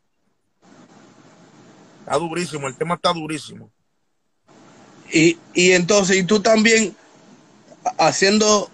Está 1.99 2.17
durísimo, 2.17 2.67
el 2.67 2.77
tema 2.77 2.95
está 2.95 3.11
durísimo. 3.11 3.69
Y, 5.11 5.38
y 5.53 5.73
entonces, 5.73 6.17
y 6.17 6.23
tú 6.23 6.41
también 6.41 6.95
haciendo 7.97 8.69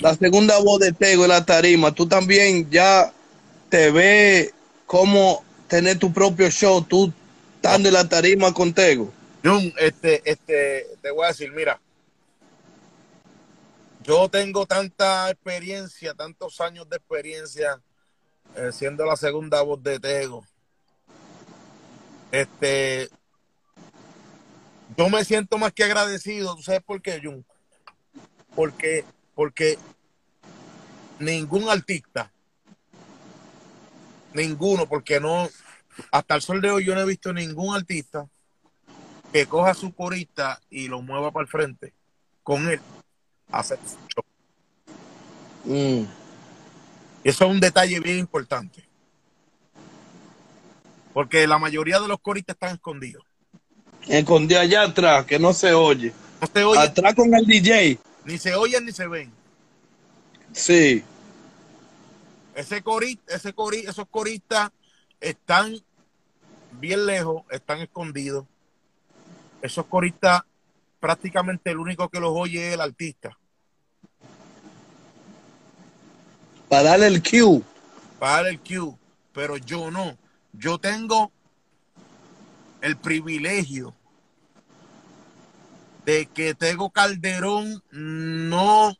la 0.00 0.14
segunda 0.14 0.58
voz 0.58 0.80
de 0.80 0.92
Tego 0.92 1.24
en 1.24 1.30
la 1.30 1.44
tarima, 1.44 1.92
tú 1.92 2.06
también 2.06 2.70
ya 2.70 3.12
te 3.68 3.90
ves 3.90 4.52
como 4.86 5.44
tener 5.66 5.98
tu 5.98 6.10
propio 6.10 6.50
show, 6.50 6.82
tú 6.82 7.12
estando 7.56 7.88
en 7.88 7.94
la 7.94 8.08
tarima 8.08 8.54
con 8.54 8.72
Tego. 8.72 9.12
Jun, 9.44 9.72
este, 9.78 10.22
este, 10.24 10.86
te 11.02 11.10
voy 11.10 11.26
a 11.26 11.28
decir, 11.28 11.52
mira, 11.52 11.78
yo 14.08 14.26
tengo 14.30 14.64
tanta 14.64 15.28
experiencia, 15.28 16.14
tantos 16.14 16.62
años 16.62 16.88
de 16.88 16.96
experiencia 16.96 17.78
eh, 18.56 18.70
siendo 18.72 19.04
la 19.04 19.16
segunda 19.16 19.60
voz 19.60 19.82
de 19.82 20.00
Tego. 20.00 20.46
Este, 22.32 23.10
yo 24.96 25.10
me 25.10 25.22
siento 25.26 25.58
más 25.58 25.74
que 25.74 25.84
agradecido, 25.84 26.56
¿tú 26.56 26.62
sabes 26.62 26.82
por 26.82 27.02
qué, 27.02 27.20
Jun? 27.22 27.44
Porque, 28.54 29.04
porque 29.34 29.78
ningún 31.18 31.68
artista, 31.68 32.32
ninguno, 34.32 34.88
porque 34.88 35.20
no, 35.20 35.50
hasta 36.10 36.34
el 36.34 36.40
sol 36.40 36.62
de 36.62 36.70
hoy 36.70 36.86
yo 36.86 36.94
no 36.94 37.02
he 37.02 37.06
visto 37.06 37.30
ningún 37.34 37.76
artista 37.76 38.26
que 39.34 39.44
coja 39.44 39.74
su 39.74 39.94
corista 39.94 40.62
y 40.70 40.88
lo 40.88 41.02
mueva 41.02 41.30
para 41.30 41.42
el 41.42 41.50
frente 41.50 41.92
con 42.42 42.70
él 42.70 42.80
hacer 43.50 43.78
su 43.86 43.96
show. 44.08 44.24
Mm, 45.64 46.04
eso 47.24 47.44
es 47.44 47.50
un 47.50 47.60
detalle 47.60 48.00
bien 48.00 48.18
importante. 48.18 48.84
Porque 51.12 51.46
la 51.46 51.58
mayoría 51.58 52.00
de 52.00 52.08
los 52.08 52.20
coristas 52.20 52.54
están 52.54 52.74
escondidos. 52.74 53.24
Escondido 54.06 54.60
allá 54.60 54.82
atrás, 54.82 55.26
que 55.26 55.38
no 55.38 55.52
se 55.52 55.72
oye. 55.74 56.12
No 56.40 56.46
se 56.52 56.64
oyen, 56.64 56.82
Atrás 56.82 57.14
con 57.14 57.34
el 57.34 57.44
DJ. 57.44 57.98
ni 58.24 58.38
se 58.38 58.54
oyen 58.54 58.84
ni 58.86 58.92
se 58.92 59.06
ven. 59.06 59.32
Sí. 60.52 61.02
Ese 62.54 62.82
corista, 62.82 63.34
ese 63.34 63.52
cori, 63.52 63.80
esos 63.80 64.06
coristas 64.08 64.70
están 65.20 65.76
bien 66.72 67.06
lejos, 67.06 67.42
están 67.50 67.80
escondidos. 67.80 68.44
Esos 69.62 69.86
coristas, 69.86 70.42
prácticamente 71.00 71.70
el 71.70 71.78
único 71.78 72.08
que 72.08 72.20
los 72.20 72.32
oye 72.34 72.68
es 72.68 72.74
el 72.74 72.80
artista. 72.80 73.36
Para 76.68 76.90
darle 76.90 77.06
el 77.06 77.22
cue. 77.22 77.62
para 78.18 78.42
dar 78.42 78.46
el 78.48 78.60
cue, 78.60 78.94
pero 79.32 79.56
yo 79.56 79.90
no. 79.90 80.16
Yo 80.52 80.78
tengo 80.78 81.30
el 82.80 82.96
privilegio 82.96 83.94
de 86.04 86.26
que 86.26 86.54
Tego 86.54 86.90
Calderón 86.90 87.82
no 87.90 88.96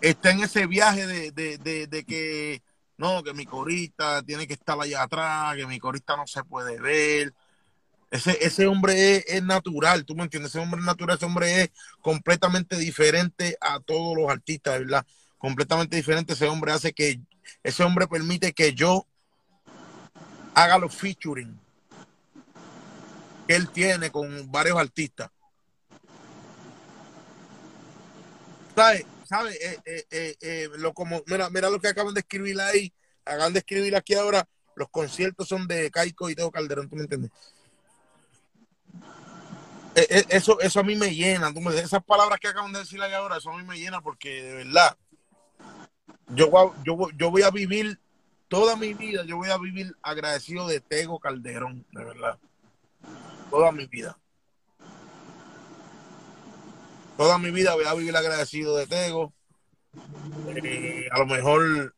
está 0.00 0.30
en 0.30 0.40
ese 0.40 0.66
viaje 0.66 1.06
de, 1.06 1.30
de- 1.32 1.58
de- 1.58 1.86
de 1.86 2.04
que 2.04 2.62
no, 2.96 3.22
que 3.24 3.34
mi 3.34 3.44
corista 3.44 4.22
tiene 4.22 4.46
que 4.46 4.54
estar 4.54 4.78
allá 4.80 5.02
atrás, 5.02 5.56
que 5.56 5.66
mi 5.66 5.78
corista 5.80 6.16
no 6.16 6.26
se 6.26 6.44
puede 6.44 6.80
ver. 6.80 7.34
Ese, 8.14 8.38
ese 8.44 8.68
hombre 8.68 9.24
es, 9.26 9.42
natural, 9.42 10.04
tú 10.04 10.14
me 10.14 10.22
entiendes, 10.22 10.52
ese 10.52 10.60
hombre 10.60 10.78
es 10.78 10.86
natural, 10.86 11.16
ese 11.16 11.26
hombre 11.26 11.62
es 11.62 11.70
completamente 12.00 12.76
diferente 12.76 13.56
a 13.60 13.80
todos 13.80 14.16
los 14.16 14.30
artistas, 14.30 14.78
¿verdad? 14.78 15.04
Completamente 15.36 15.96
diferente, 15.96 16.34
ese 16.34 16.46
hombre 16.46 16.70
hace 16.70 16.92
que, 16.92 17.20
ese 17.64 17.82
hombre 17.82 18.06
permite 18.06 18.52
que 18.52 18.72
yo 18.72 19.04
haga 20.54 20.78
los 20.78 20.94
featuring 20.94 21.58
que 23.48 23.56
él 23.56 23.68
tiene 23.70 24.12
con 24.12 24.48
varios 24.48 24.78
artistas. 24.78 25.28
¿Sabes? 28.76 29.06
¿Sabes? 29.28 29.56
Eh, 29.60 30.06
eh, 30.12 30.36
eh, 30.40 30.68
lo 30.76 30.94
mira, 31.26 31.50
mira 31.50 31.68
lo 31.68 31.80
que 31.80 31.88
acaban 31.88 32.14
de 32.14 32.20
escribir 32.20 32.60
ahí, 32.60 32.92
acaban 33.24 33.54
de 33.54 33.58
escribir 33.58 33.96
aquí 33.96 34.14
ahora, 34.14 34.48
los 34.76 34.88
conciertos 34.88 35.48
son 35.48 35.66
de 35.66 35.90
Caico 35.90 36.30
y 36.30 36.36
Teo 36.36 36.52
Calderón, 36.52 36.88
¿tú 36.88 36.94
me 36.94 37.02
entiendes? 37.02 37.32
Eh, 39.96 40.06
eh, 40.10 40.24
eso, 40.30 40.58
eso 40.60 40.80
a 40.80 40.82
mí 40.82 40.96
me 40.96 41.14
llena, 41.14 41.52
esas 41.76 42.02
palabras 42.02 42.40
que 42.40 42.48
acaban 42.48 42.72
de 42.72 42.80
decir 42.80 43.00
ahí 43.00 43.12
ahora, 43.12 43.36
eso 43.36 43.50
a 43.50 43.56
mí 43.56 43.62
me 43.62 43.78
llena 43.78 44.00
porque 44.00 44.42
de 44.42 44.54
verdad, 44.54 44.96
yo, 46.28 46.50
yo, 46.84 47.10
yo 47.16 47.30
voy 47.30 47.42
a 47.42 47.50
vivir 47.50 48.00
toda 48.48 48.76
mi 48.76 48.92
vida, 48.94 49.24
yo 49.24 49.36
voy 49.36 49.50
a 49.50 49.58
vivir 49.58 49.96
agradecido 50.02 50.66
de 50.66 50.80
Tego 50.80 51.18
Calderón, 51.18 51.84
de 51.92 52.04
verdad. 52.04 52.38
Toda 53.50 53.70
mi 53.72 53.86
vida. 53.86 54.18
Toda 57.16 57.38
mi 57.38 57.50
vida 57.50 57.74
voy 57.74 57.84
a 57.84 57.94
vivir 57.94 58.16
agradecido 58.16 58.76
de 58.76 58.86
Tego. 58.86 59.32
Eh, 60.56 61.08
a 61.12 61.18
lo 61.20 61.26
mejor 61.26 61.94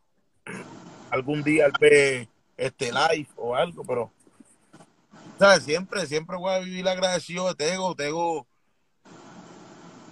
algún 1.10 1.42
día 1.42 1.66
él 1.66 1.72
ve 1.80 2.28
este 2.56 2.92
live 2.92 3.28
o 3.36 3.54
algo, 3.54 3.84
pero 3.84 4.12
¿sabes? 5.38 5.64
Siempre, 5.64 6.06
siempre 6.06 6.36
voy 6.36 6.54
a 6.54 6.58
vivir 6.58 6.88
agradecido 6.88 7.48
de 7.48 7.54
Tego. 7.54 7.94
Tego, 7.94 8.46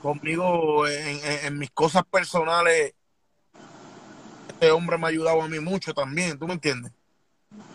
conmigo 0.03 0.87
en, 0.87 1.59
mis 1.59 1.71
cosas 1.71 2.05
personales, 2.05 2.95
este 4.49 4.71
hombre 4.71 4.99
me 4.99 5.07
ha 5.07 5.09
ayudado 5.09 5.43
a 5.43 5.49
mí 5.49 5.61
mucho 5.61 5.95
también, 5.95 6.39
¿tú 6.39 6.47
me 6.47 6.55
entiendes? 6.55 6.93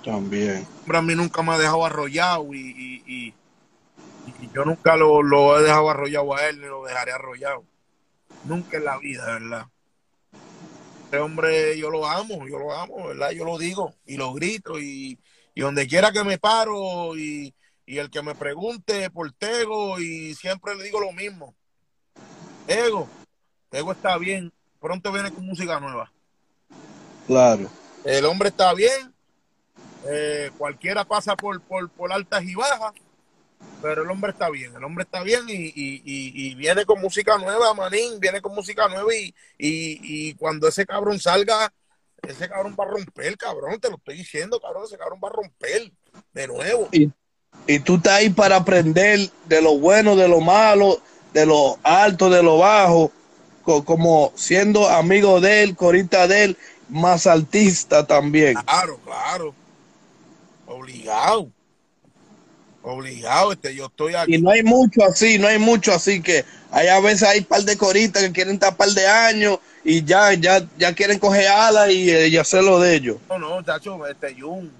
También. 0.03 0.67
Hombre 0.81 0.97
a 0.97 1.01
mí 1.01 1.15
nunca 1.15 1.41
me 1.41 1.53
ha 1.53 1.57
dejado 1.57 1.85
arrollado 1.85 2.53
y, 2.53 3.33
yo 4.53 4.63
nunca 4.63 4.95
lo, 4.95 5.23
lo, 5.23 5.59
he 5.59 5.63
dejado 5.63 5.89
arrollado 5.89 6.35
a 6.35 6.47
él 6.47 6.59
ni 6.61 6.67
lo 6.67 6.85
dejaré 6.85 7.11
arrollado. 7.11 7.63
Nunca 8.45 8.77
en 8.77 8.85
la 8.85 8.97
vida, 8.99 9.25
¿verdad? 9.25 9.67
Este 11.05 11.17
hombre 11.17 11.77
yo 11.77 11.89
lo 11.89 12.07
amo, 12.07 12.47
yo 12.47 12.59
lo 12.59 12.71
amo, 12.71 13.07
¿verdad? 13.07 13.31
Yo 13.31 13.43
lo 13.43 13.57
digo 13.57 13.95
y 14.05 14.17
lo 14.17 14.33
grito 14.33 14.79
y, 14.79 15.19
y 15.59 15.61
donde 15.61 15.87
quiera 15.87 16.13
que 16.13 16.23
me 16.23 16.37
paro 16.37 17.17
y, 17.17 17.53
y 17.85 17.97
el 17.97 18.09
que 18.09 18.21
me 18.21 18.33
pregunte 18.33 19.09
por 19.09 19.29
Tego 19.33 19.99
y 19.99 20.33
siempre 20.33 20.73
le 20.73 20.85
digo 20.85 21.01
lo 21.01 21.11
mismo. 21.11 21.53
Tego, 22.65 23.09
Tego 23.69 23.91
está 23.91 24.17
bien, 24.17 24.53
pronto 24.79 25.11
viene 25.11 25.33
con 25.33 25.45
música 25.45 25.77
nueva. 25.81 26.09
Claro. 27.27 27.69
El 28.05 28.23
hombre 28.23 28.47
está 28.47 28.73
bien, 28.73 29.13
eh, 30.07 30.49
cualquiera 30.57 31.03
pasa 31.03 31.35
por, 31.35 31.59
por, 31.59 31.89
por, 31.89 32.13
altas 32.13 32.41
y 32.45 32.55
bajas, 32.55 32.93
pero 33.81 34.03
el 34.03 34.09
hombre 34.09 34.31
está 34.31 34.49
bien, 34.49 34.73
el 34.73 34.83
hombre 34.85 35.03
está 35.03 35.23
bien 35.23 35.43
y, 35.49 35.73
y, 35.75 36.55
viene 36.55 36.85
con 36.85 37.01
música 37.01 37.37
nueva, 37.37 37.73
Manín, 37.73 38.17
viene 38.21 38.41
con 38.41 38.55
música 38.55 38.87
nueva 38.87 39.13
y, 39.13 39.33
y, 39.57 40.35
cuando 40.35 40.69
ese 40.69 40.85
cabrón 40.85 41.19
salga, 41.19 41.73
ese 42.27 42.49
cabrón 42.49 42.75
va 42.79 42.85
a 42.85 42.87
romper, 42.87 43.37
cabrón, 43.37 43.79
te 43.79 43.89
lo 43.89 43.97
estoy 43.97 44.17
diciendo, 44.17 44.59
cabrón, 44.59 44.83
ese 44.85 44.97
cabrón 44.97 45.19
va 45.23 45.29
a 45.29 45.33
romper 45.33 45.91
de 46.33 46.47
nuevo. 46.47 46.89
Y, 46.91 47.09
y 47.67 47.79
tú 47.79 47.95
estás 47.95 48.13
ahí 48.13 48.29
para 48.29 48.57
aprender 48.57 49.29
de 49.45 49.61
lo 49.61 49.77
bueno, 49.77 50.15
de 50.15 50.27
lo 50.27 50.41
malo, 50.41 51.01
de 51.33 51.45
lo 51.45 51.77
alto, 51.83 52.29
de 52.29 52.43
lo 52.43 52.57
bajo, 52.57 53.11
como 53.63 54.33
siendo 54.35 54.89
amigo 54.89 55.39
de 55.41 55.63
él, 55.63 55.75
corita 55.75 56.27
de 56.27 56.45
él, 56.45 56.57
más 56.89 57.27
artista 57.27 58.05
también. 58.07 58.55
Claro, 58.55 58.99
claro. 59.05 59.53
Obligado. 60.65 61.49
Obligado, 62.81 63.51
este, 63.51 63.75
yo 63.75 63.87
estoy 63.87 64.15
aquí. 64.15 64.35
Y 64.35 64.41
no 64.41 64.49
hay 64.49 64.63
mucho 64.63 65.03
así, 65.03 65.37
no 65.37 65.47
hay 65.47 65.59
mucho 65.59 65.93
así 65.93 66.21
que 66.21 66.45
hay 66.71 66.87
a 66.87 66.99
veces 66.99 67.27
hay 67.27 67.41
par 67.41 67.61
de 67.63 67.77
coritas 67.77 68.23
que 68.23 68.31
quieren 68.31 68.55
estar 68.55 68.75
par 68.75 68.89
de 68.89 69.05
años 69.05 69.59
y 69.83 70.03
ya, 70.03 70.33
ya, 70.33 70.67
ya 70.77 70.93
quieren 70.93 71.19
coger 71.19 71.47
alas 71.47 71.89
y, 71.89 72.11
y 72.11 72.37
hacerlo 72.37 72.79
de 72.79 72.95
ellos. 72.95 73.17
No, 73.29 73.37
no, 73.39 73.63
chacho, 73.63 74.05
este 74.07 74.39
Jun, 74.39 74.71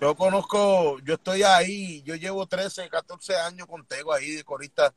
yo 0.00 0.14
conozco, 0.14 0.98
yo 1.00 1.14
estoy 1.14 1.42
ahí, 1.42 2.02
yo 2.02 2.14
llevo 2.14 2.46
13, 2.46 2.88
14 2.88 3.36
años 3.36 3.66
contigo 3.66 4.12
ahí 4.12 4.30
de 4.30 4.44
corista. 4.44 4.92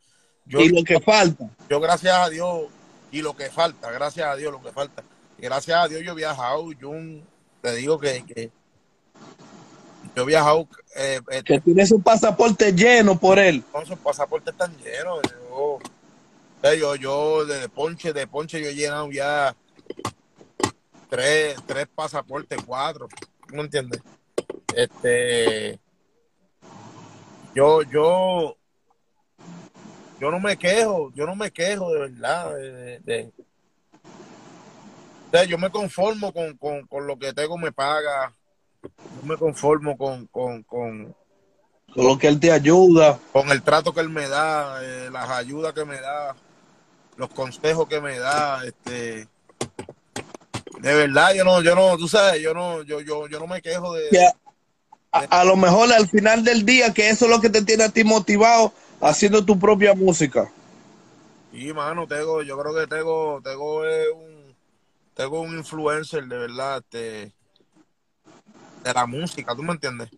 y 0.46 0.70
lo 0.70 0.84
que 0.84 1.00
falta. 1.00 1.50
Yo 1.70 1.80
gracias 1.80 2.16
a 2.16 2.30
Dios, 2.30 2.66
y 3.12 3.22
lo 3.22 3.36
que 3.36 3.50
falta, 3.50 3.92
gracias 3.92 4.28
a 4.28 4.36
Dios, 4.36 4.52
lo 4.52 4.62
que 4.62 4.72
falta. 4.72 5.04
gracias 5.38 5.78
a 5.78 5.88
Dios 5.88 6.02
yo 6.04 6.12
he 6.12 6.16
viajado, 6.16 6.72
yo 6.74 6.92
te 7.62 7.76
digo 7.76 8.00
que, 8.00 8.52
yo 10.16 10.24
he 10.24 10.26
viajado. 10.26 10.68
Eh, 10.96 11.20
eh, 11.32 11.44
que 11.44 11.60
tiene 11.62 11.86
su 11.86 12.02
pasaporte 12.02 12.72
lleno 12.74 13.18
por 13.18 13.40
él. 13.40 13.64
No, 13.74 13.86
su 13.86 13.98
pasaporte 13.98 14.52
están 14.52 14.76
llenos. 14.78 15.22
Yo, 15.50 15.80
yo, 16.64 16.96
yo 16.96 17.46
de 17.46 17.68
Ponche, 17.70 18.14
de 18.14 18.28
Ponche 18.28 18.62
yo 18.62 18.70
he 18.70 18.76
llenado 18.76 19.10
ya 19.12 19.56
tres, 21.10 21.58
tres 21.66 21.88
pasaportes, 21.94 22.60
cuatro. 22.66 23.08
¿No 23.52 23.64
entiendes? 23.64 24.02
Este, 24.76 25.80
yo, 27.54 27.82
yo, 27.84 28.56
yo 30.20 30.32
no 30.32 30.40
me 30.40 30.58
quejo, 30.58 31.12
yo 31.14 31.26
no 31.26 31.36
me 31.36 31.52
quejo 31.52 31.92
de 31.92 32.00
verdad. 32.00 32.56
De, 33.04 33.32
yo 35.48 35.58
me 35.58 35.70
conformo 35.70 36.34
con, 36.34 36.58
con, 36.58 37.08
lo 37.08 37.18
que 37.18 37.34
tengo 37.34 37.58
me 37.58 37.72
paga. 37.72 38.34
Yo 38.84 39.28
me 39.28 39.38
conformo 39.38 39.98
con, 39.98 40.28
con, 40.28 40.64
con, 40.64 41.16
lo 41.96 42.18
que 42.18 42.28
él 42.28 42.40
te 42.40 42.52
ayuda. 42.52 43.20
Con 43.34 43.50
el 43.52 43.62
trato 43.62 43.94
que 43.94 44.02
él 44.02 44.10
me 44.10 44.28
da, 44.28 44.84
eh, 44.84 45.10
las 45.12 45.30
ayudas 45.30 45.74
que 45.74 45.86
me 45.86 46.00
da, 46.00 46.36
los 47.22 47.30
consejos 47.30 47.88
que 47.88 48.02
me 48.02 48.18
da, 48.18 48.66
este 48.66 49.28
de 50.80 50.96
verdad 50.96 51.36
yo 51.36 51.44
no 51.44 51.62
yo 51.62 51.76
no 51.76 51.96
tú 51.96 52.08
sabes 52.08 52.42
yo 52.42 52.56
no 52.56 52.82
yo 52.82 53.00
yo, 53.00 53.28
yo 53.28 53.40
no 53.40 53.46
me 53.46 53.62
quejo 53.62 53.94
de, 53.94 54.10
a, 55.12 55.44
lo 55.44 55.56
mejor 55.56 55.92
al 55.92 56.10
final 56.10 56.44
del 56.44 56.66
día, 56.66 56.94
que 56.94 57.10
eso 57.10 57.26
es 57.26 57.32
lo 57.32 57.40
que 57.40 57.50
te 57.50 57.62
tiene 57.62 57.84
a 57.84 57.90
ti 57.90 58.04
motivado 58.04 58.74
haciendo 59.02 59.46
tu 59.46 59.60
propia 59.60 59.94
música. 59.94 60.50
Sí, 61.52 61.74
mano, 61.74 62.08
tengo, 62.08 62.42
yo 62.42 62.58
creo 62.58 62.74
que 62.74 62.88
tengo, 62.88 63.42
tengo 63.44 63.82
un, 64.16 64.56
tengo 65.14 65.42
un 65.42 65.58
influencer 65.58 66.26
de 66.26 66.38
verdad, 66.38 66.78
este, 66.78 67.32
de 68.84 68.94
la 68.94 69.06
música, 69.06 69.54
¿tú 69.54 69.64
me 69.64 69.74
entiendes? 69.74 70.10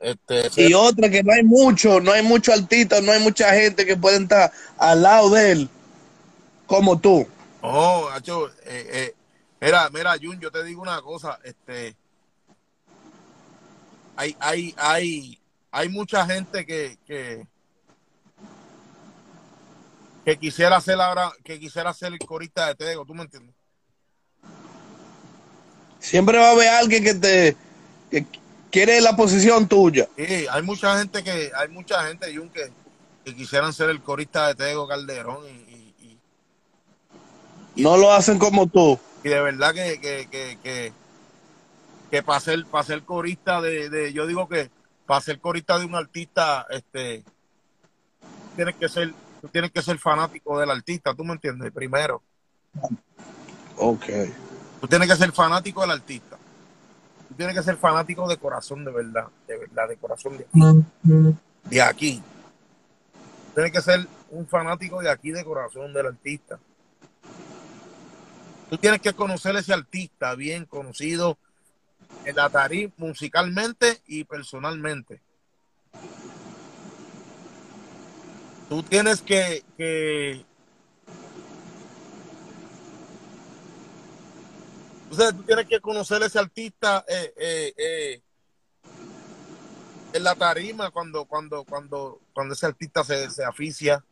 Este, 0.00 0.50
y 0.56 0.74
otra 0.74 1.08
que 1.08 1.22
no 1.22 1.32
hay 1.32 1.42
mucho, 1.42 2.00
no 2.00 2.12
hay 2.12 2.22
mucho 2.22 2.52
artista, 2.52 3.00
no 3.00 3.12
hay 3.12 3.20
mucha 3.20 3.54
gente 3.54 3.86
que 3.86 3.96
pueden 3.96 4.24
estar 4.24 4.52
al 4.76 5.02
lado 5.02 5.30
de 5.30 5.52
él, 5.52 5.70
como 6.66 6.98
tú. 6.98 7.26
Oh, 7.62 8.08
Hacho, 8.12 8.48
eh, 8.48 8.54
eh, 8.64 9.14
mira, 9.60 9.88
mira, 9.90 10.16
Jun, 10.20 10.38
yo 10.40 10.50
te 10.50 10.62
digo 10.64 10.82
una 10.82 11.00
cosa, 11.02 11.38
este, 11.42 11.96
hay, 14.16 14.36
hay, 14.40 14.74
hay, 14.78 15.38
hay 15.70 15.88
mucha 15.88 16.26
gente 16.26 16.64
que, 16.64 16.98
que, 17.06 17.46
que 20.24 20.36
quisiera 20.36 20.76
hacer 20.76 21.00
ahora, 21.00 21.32
que 21.44 21.58
quisiera 21.58 21.92
ser 21.92 22.12
el 22.12 22.18
corista 22.18 22.68
de 22.68 22.74
Tego, 22.74 23.04
¿tú 23.04 23.14
me 23.14 23.22
entiendes? 23.22 23.54
Siempre 25.98 26.38
va 26.38 26.48
a 26.48 26.52
haber 26.52 26.68
alguien 26.68 27.02
que 27.02 27.14
te 27.14 27.56
que 28.10 28.24
quiere 28.70 29.00
la 29.00 29.16
posición 29.16 29.66
tuya. 29.66 30.08
Sí, 30.16 30.46
hay 30.48 30.62
mucha 30.62 30.98
gente 30.98 31.24
que, 31.24 31.50
hay 31.54 31.68
mucha 31.68 32.06
gente, 32.06 32.34
Jun, 32.34 32.48
que, 32.50 32.70
que 33.24 33.34
quisieran 33.34 33.72
ser 33.72 33.90
el 33.90 34.02
corista 34.02 34.48
de 34.48 34.54
Tego 34.54 34.86
Calderón 34.86 35.44
y, 35.48 35.65
no 37.76 37.96
lo 37.96 38.12
hacen 38.12 38.38
como 38.38 38.66
tú. 38.66 38.98
Y 39.24 39.28
de 39.28 39.40
verdad 39.40 39.72
que, 39.74 40.00
que, 40.00 40.58
que 40.62 40.92
que 42.10 42.22
para 42.22 42.40
ser, 42.40 42.64
para 42.66 42.84
ser 42.84 43.02
corista 43.02 43.60
de, 43.60 43.90
de, 43.90 44.12
yo 44.12 44.26
digo 44.26 44.48
que 44.48 44.70
para 45.06 45.20
ser 45.20 45.40
corista 45.40 45.78
de 45.78 45.84
un 45.84 45.94
artista, 45.94 46.66
este, 46.70 47.24
tienes 48.54 48.74
que 48.76 48.88
ser, 48.88 49.12
tú 49.40 49.48
tienes 49.48 49.70
que 49.70 49.82
ser 49.82 49.98
fanático 49.98 50.58
del 50.58 50.70
artista, 50.70 51.14
¿tú 51.14 51.24
me 51.24 51.32
entiendes? 51.32 51.70
Primero. 51.72 52.22
Ok. 53.76 54.04
Tú 54.80 54.88
tienes 54.88 55.08
que 55.08 55.16
ser 55.16 55.32
fanático 55.32 55.80
del 55.82 55.92
artista. 55.92 56.36
Tú 57.28 57.34
tienes 57.34 57.56
que 57.56 57.62
ser 57.62 57.76
fanático 57.76 58.28
de 58.28 58.36
corazón, 58.36 58.84
de 58.84 58.92
verdad, 58.92 59.26
de 59.46 59.58
verdad, 59.58 59.88
de 59.88 59.96
corazón 59.96 60.36
de 60.38 60.44
aquí. 60.44 61.34
De 61.64 61.82
aquí. 61.82 62.22
Tienes 63.54 63.72
que 63.72 63.80
ser 63.80 64.06
un 64.30 64.46
fanático 64.46 65.00
de 65.00 65.10
aquí, 65.10 65.30
de 65.30 65.44
corazón 65.44 65.92
del 65.92 66.06
artista. 66.06 66.58
Tú 68.68 68.78
tienes 68.78 69.00
que 69.00 69.12
conocer 69.12 69.54
ese 69.56 69.72
artista 69.72 70.34
bien 70.34 70.64
conocido, 70.64 71.38
en 72.24 72.34
la 72.34 72.50
tarima 72.50 72.92
musicalmente 72.96 74.00
y 74.06 74.24
personalmente. 74.24 75.20
Tú 78.68 78.82
tienes 78.82 79.22
que, 79.22 79.62
que 79.76 80.44
tú 85.08 85.42
tienes 85.44 85.66
que 85.66 85.80
conocer 85.80 86.20
a 86.22 86.26
ese 86.26 86.40
artista 86.40 87.04
eh, 87.08 87.32
eh, 87.36 87.74
eh, 87.76 88.20
en 90.12 90.24
la 90.24 90.34
tarima 90.34 90.90
cuando, 90.90 91.26
cuando, 91.26 91.62
cuando, 91.62 92.20
cuando 92.32 92.54
ese 92.54 92.66
artista 92.66 93.04
se, 93.04 93.30
se 93.30 93.44
aficia, 93.44 94.04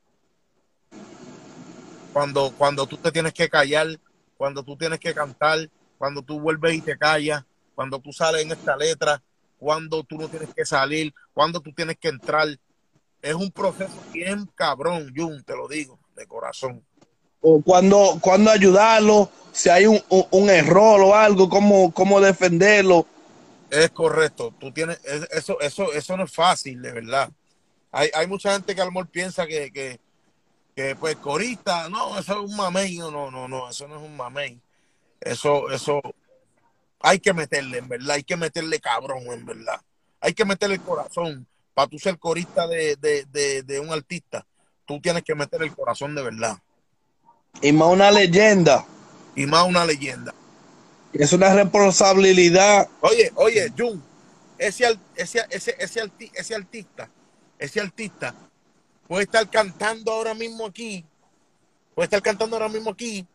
cuando, 2.12 2.52
cuando 2.56 2.86
tú 2.86 2.96
te 2.96 3.10
tienes 3.10 3.32
que 3.32 3.48
callar, 3.48 3.98
cuando 4.36 4.62
tú 4.62 4.76
tienes 4.76 4.98
que 4.98 5.14
cantar, 5.14 5.68
cuando 5.98 6.22
tú 6.22 6.40
vuelves 6.40 6.74
y 6.74 6.80
te 6.80 6.96
callas, 6.96 7.44
cuando 7.74 7.98
tú 7.98 8.12
sales 8.12 8.42
en 8.42 8.52
esta 8.52 8.76
letra, 8.76 9.22
cuando 9.58 10.04
tú 10.04 10.18
no 10.18 10.28
tienes 10.28 10.52
que 10.54 10.64
salir, 10.64 11.12
cuando 11.32 11.60
tú 11.60 11.72
tienes 11.72 11.96
que 11.98 12.08
entrar. 12.08 12.48
Es 13.22 13.34
un 13.34 13.50
proceso 13.50 13.94
bien 14.12 14.46
cabrón, 14.54 15.12
Jun, 15.16 15.42
te 15.44 15.56
lo 15.56 15.66
digo, 15.66 15.98
de 16.14 16.26
corazón. 16.26 16.84
O 17.40 17.62
cuando, 17.62 18.18
cuando 18.20 18.50
ayudarlo, 18.50 19.30
si 19.52 19.70
hay 19.70 19.86
un, 19.86 20.50
error 20.50 21.00
o 21.00 21.14
algo, 21.14 21.48
cómo, 21.48 21.92
cómo 21.92 22.20
defenderlo. 22.20 23.06
Es 23.70 23.90
correcto, 23.90 24.52
tú 24.58 24.70
tienes, 24.72 25.00
eso, 25.30 25.58
eso, 25.60 25.92
eso 25.92 26.16
no 26.16 26.24
es 26.24 26.32
fácil, 26.32 26.82
de 26.82 26.92
verdad. 26.92 27.30
Hay, 27.90 28.10
hay 28.14 28.26
mucha 28.26 28.52
gente 28.52 28.74
que 28.74 28.82
al 28.82 28.90
piensa 29.08 29.46
que, 29.46 29.70
que, 29.72 30.00
que, 30.74 30.96
pues 30.96 31.16
corista, 31.16 31.88
no, 31.88 32.18
eso 32.18 32.32
es 32.32 32.50
un 32.50 32.56
mamey, 32.56 32.98
no, 32.98 33.30
no, 33.30 33.48
no, 33.48 33.70
eso 33.70 33.86
no 33.86 33.96
es 33.96 34.02
un 34.02 34.16
mamey. 34.16 34.60
Eso, 35.20 35.70
eso, 35.70 36.00
hay 37.00 37.20
que 37.20 37.32
meterle, 37.32 37.78
en 37.78 37.88
verdad, 37.88 38.16
hay 38.16 38.24
que 38.24 38.36
meterle 38.36 38.80
cabrón, 38.80 39.22
en 39.26 39.46
verdad. 39.46 39.80
Hay 40.20 40.34
que 40.34 40.44
meterle 40.44 40.76
el 40.76 40.80
corazón 40.80 41.46
para 41.74 41.88
tú 41.88 41.98
ser 41.98 42.18
corista 42.18 42.66
de, 42.66 43.80
un 43.80 43.92
artista. 43.92 44.46
tú 44.86 45.00
tienes 45.00 45.22
que 45.22 45.34
meter 45.34 45.62
el 45.62 45.74
corazón 45.74 46.14
de 46.14 46.22
verdad. 46.22 46.58
Y 47.62 47.72
más 47.72 47.88
una 47.88 48.10
leyenda. 48.10 48.84
Y 49.36 49.46
más 49.46 49.66
una 49.66 49.84
leyenda. 49.84 50.34
Es 51.12 51.32
una 51.32 51.54
responsabilidad. 51.54 52.88
Oye, 53.00 53.30
oye, 53.36 53.72
Jun, 53.76 54.02
ese, 54.58 54.98
ese, 55.14 55.46
ese, 55.50 55.76
ese, 55.78 56.10
ese 56.34 56.54
artista, 56.54 57.08
ese 57.58 57.80
artista 57.80 58.34
puede 59.08 59.24
estar 59.24 59.48
cantando 59.50 60.12
ahora 60.12 60.34
mismo 60.34 60.66
aquí, 60.66 61.04
puede 61.94 62.06
estar 62.06 62.22
cantando 62.22 62.56
ahora 62.56 62.68
mismo 62.68 62.90
aquí 62.90 63.26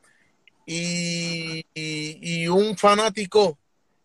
y, 0.66 1.66
y, 1.74 2.48
un 2.48 2.78
fanático 2.78 3.58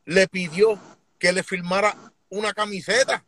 le 0.06 0.26
pidió 0.28 0.78
que 1.18 1.30
le 1.30 1.42
filmara 1.42 1.94
una 2.30 2.54
camiseta. 2.54 3.22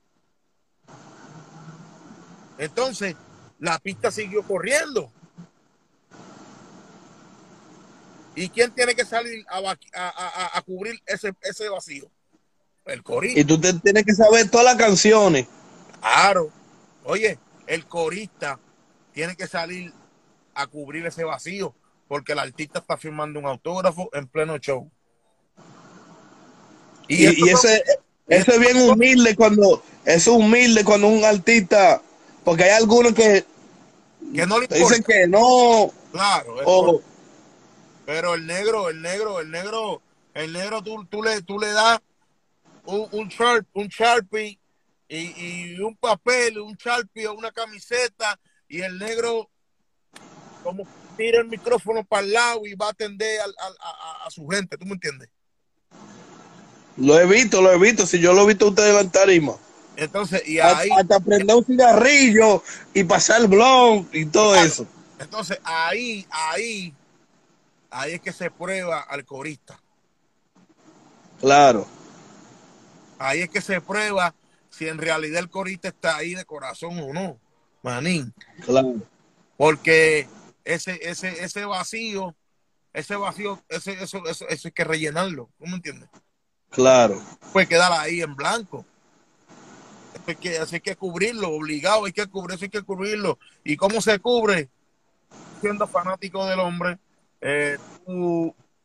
Entonces, 2.56 3.14
la 3.58 3.78
pista 3.78 4.10
siguió 4.10 4.42
corriendo. 4.42 5.12
¿Y 8.34 8.48
quién 8.48 8.70
tiene 8.70 8.94
que 8.94 9.04
salir 9.04 9.44
a, 9.48 10.62
cubrir 10.62 10.98
ese, 11.04 11.34
ese 11.42 11.68
vacío? 11.68 12.10
El 12.86 13.02
corista. 13.02 13.40
Y 13.40 13.44
tú 13.44 13.60
te 13.60 13.74
tienes 13.74 14.04
que 14.04 14.14
saber 14.14 14.50
todas 14.50 14.64
las 14.64 14.76
canciones. 14.76 15.46
Claro. 16.00 16.50
Oye, 17.04 17.38
el 17.66 17.86
corista 17.86 18.58
tiene 19.12 19.36
que 19.36 19.46
salir 19.46 19.92
a 20.54 20.66
cubrir 20.66 21.06
ese 21.06 21.24
vacío 21.24 21.74
porque 22.08 22.32
el 22.32 22.38
artista 22.38 22.78
está 22.78 22.96
firmando 22.96 23.38
un 23.38 23.46
autógrafo 23.46 24.08
en 24.12 24.26
pleno 24.28 24.58
show. 24.58 24.90
Y, 27.08 27.26
ese, 27.50 27.82
ese 28.26 28.52
es 28.52 28.60
bien 28.60 28.88
humilde 28.88 29.34
cuando, 29.36 29.82
es 30.04 30.26
humilde 30.26 30.84
cuando 30.84 31.08
un 31.08 31.24
artista, 31.24 32.02
porque 32.44 32.64
hay 32.64 32.70
algunos 32.70 33.12
que, 33.12 33.44
que 34.34 34.46
no 34.46 34.60
le 34.60 34.66
dicen 34.66 35.02
que 35.02 35.26
no. 35.28 35.92
Claro, 36.12 37.02
pero 38.04 38.34
el 38.34 38.46
negro, 38.46 38.88
el 38.88 39.02
negro, 39.02 39.40
el 39.40 39.50
negro, 39.50 40.00
el 40.34 40.52
negro, 40.52 40.82
tú, 40.82 41.04
tú 41.06 41.22
le, 41.22 41.42
tú 41.42 41.58
le 41.58 41.72
das 41.72 42.00
un, 42.84 43.08
un, 43.10 43.30
un 43.72 43.88
sharpie 43.88 44.58
y, 45.08 45.78
un 45.80 45.96
papel, 45.96 46.58
un 46.58 46.74
sharpie 46.74 47.26
o 47.26 47.34
una 47.34 47.52
camiseta 47.52 48.38
y 48.68 48.80
el 48.80 48.98
negro 48.98 49.48
como 50.62 50.86
tira 51.16 51.40
el 51.40 51.46
micrófono 51.46 52.04
para 52.04 52.22
el 52.22 52.32
lado 52.32 52.66
y 52.66 52.74
va 52.74 52.88
a 52.88 52.90
atender 52.90 53.40
a, 53.40 54.30
su 54.30 54.46
gente, 54.48 54.76
¿tú 54.76 54.84
me 54.84 54.92
entiendes? 54.92 55.28
Lo 56.96 57.18
he 57.18 57.26
visto, 57.26 57.62
lo 57.62 57.72
he 57.72 57.78
visto, 57.78 58.06
si 58.06 58.18
yo 58.18 58.32
lo 58.32 58.42
he 58.42 58.48
visto 58.48 58.68
usted 58.68 58.88
en 58.88 58.94
la 58.94 59.10
tarima. 59.10 59.52
Entonces, 59.96 60.46
y 60.46 60.58
ahí... 60.58 60.90
Hasta 60.90 61.20
prender 61.20 61.56
un 61.56 61.64
cigarrillo 61.64 62.62
y 62.92 63.04
pasar 63.04 63.42
el 63.42 63.48
blog 63.48 64.06
y 64.12 64.26
todo 64.26 64.56
eso. 64.56 64.86
Entonces, 65.18 65.58
ahí, 65.62 66.26
ahí, 66.30 66.92
ahí 67.90 68.14
es 68.14 68.20
que 68.20 68.32
se 68.32 68.50
prueba 68.50 69.00
al 69.00 69.24
corista. 69.24 69.80
Claro. 71.40 71.86
Ahí 73.18 73.42
es 73.42 73.48
que 73.48 73.60
se 73.60 73.80
prueba 73.80 74.34
si 74.76 74.86
en 74.86 74.98
realidad 74.98 75.40
el 75.40 75.48
corista 75.48 75.88
está 75.88 76.16
ahí 76.16 76.34
de 76.34 76.44
corazón 76.44 76.98
o 76.98 77.10
no, 77.10 77.40
manín. 77.82 78.34
Claro. 78.62 78.96
Porque 79.56 80.28
ese, 80.64 80.98
ese, 81.02 81.42
ese 81.42 81.64
vacío, 81.64 82.36
ese 82.92 83.16
vacío, 83.16 83.62
ese, 83.70 83.92
eso, 84.02 84.26
eso, 84.26 84.46
eso 84.46 84.68
hay 84.68 84.72
que 84.72 84.84
rellenarlo, 84.84 85.48
¿cómo 85.58 85.70
me 85.70 85.76
entiendes? 85.76 86.10
Claro. 86.68 87.22
Puede 87.54 87.66
quedar 87.66 87.90
ahí 87.92 88.20
en 88.20 88.36
blanco. 88.36 88.84
Hay 90.26 90.36
que, 90.36 90.58
hay 90.58 90.80
que 90.80 90.96
cubrirlo, 90.96 91.50
obligado, 91.50 92.04
hay 92.04 92.12
que 92.12 92.26
cubrir, 92.26 92.58
hay 92.60 92.68
que 92.68 92.82
cubrirlo. 92.82 93.38
¿Y 93.64 93.78
cómo 93.78 94.02
se 94.02 94.18
cubre? 94.18 94.68
Siendo 95.62 95.86
fanático 95.86 96.44
del 96.44 96.60
hombre, 96.60 96.98
eh, 97.40 97.78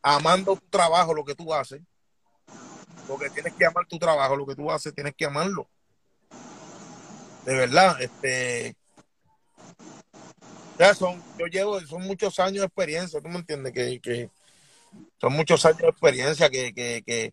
amando 0.00 0.56
tu 0.56 0.66
trabajo, 0.70 1.12
lo 1.12 1.24
que 1.24 1.34
tú 1.34 1.52
haces, 1.52 1.82
porque 3.06 3.28
tienes 3.28 3.52
que 3.52 3.66
amar 3.66 3.86
tu 3.86 3.98
trabajo, 3.98 4.36
lo 4.36 4.46
que 4.46 4.54
tú 4.54 4.70
haces, 4.70 4.94
tienes 4.94 5.14
que 5.14 5.26
amarlo 5.26 5.68
de 7.44 7.54
verdad, 7.54 8.00
este, 8.00 8.76
ya 10.78 10.94
son, 10.94 11.22
yo 11.38 11.46
llevo, 11.46 11.80
son 11.80 12.02
muchos 12.02 12.38
años 12.38 12.60
de 12.60 12.66
experiencia, 12.66 13.20
tú 13.20 13.28
me 13.28 13.38
entiendes, 13.38 13.72
que, 13.72 14.00
que 14.00 14.30
son 15.20 15.32
muchos 15.32 15.64
años 15.64 15.78
de 15.78 15.88
experiencia 15.88 16.50
que, 16.50 16.72
que, 16.72 17.02
que, 17.04 17.32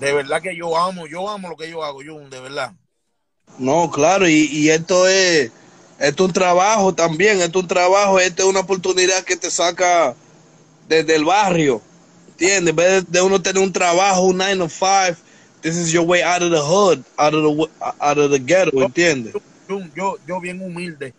de 0.00 0.12
verdad 0.12 0.42
que 0.42 0.56
yo 0.56 0.76
amo, 0.76 1.06
yo 1.06 1.28
amo 1.28 1.48
lo 1.48 1.56
que 1.56 1.70
yo 1.70 1.82
hago, 1.82 2.02
yo, 2.02 2.18
de 2.28 2.40
verdad. 2.40 2.72
No, 3.58 3.90
claro, 3.90 4.28
y, 4.28 4.46
y 4.52 4.70
esto 4.70 5.08
es, 5.08 5.50
esto 5.98 6.24
es 6.24 6.28
un 6.28 6.32
trabajo 6.32 6.94
también, 6.94 7.40
esto 7.40 7.58
es 7.58 7.62
un 7.64 7.68
trabajo, 7.68 8.20
esto 8.20 8.42
es 8.42 8.48
una 8.48 8.60
oportunidad 8.60 9.24
que 9.24 9.36
te 9.36 9.50
saca 9.50 10.14
desde 10.86 11.16
el 11.16 11.24
barrio, 11.24 11.82
¿entiendes? 12.28 12.70
En 12.70 12.76
vez 12.76 13.10
de 13.10 13.20
uno 13.20 13.42
tener 13.42 13.62
un 13.62 13.72
trabajo, 13.72 14.22
un 14.22 14.36
9 14.36 14.56
to 14.56 14.68
5, 14.68 15.27
this 15.62 15.76
is 15.76 15.92
your 15.92 16.04
way 16.04 16.22
out 16.22 16.42
of 16.42 16.50
the 16.50 16.62
hood, 16.62 17.04
out 17.18 17.34
of 17.34 17.42
the, 17.42 17.68
out 18.00 18.18
of 18.18 18.30
the 18.30 18.38
ghetto, 18.38 18.82
¿entiendes? 18.82 19.34
Yo, 19.94 20.16
yo, 20.26 20.40
bien 20.40 20.60
humilde. 20.60 21.12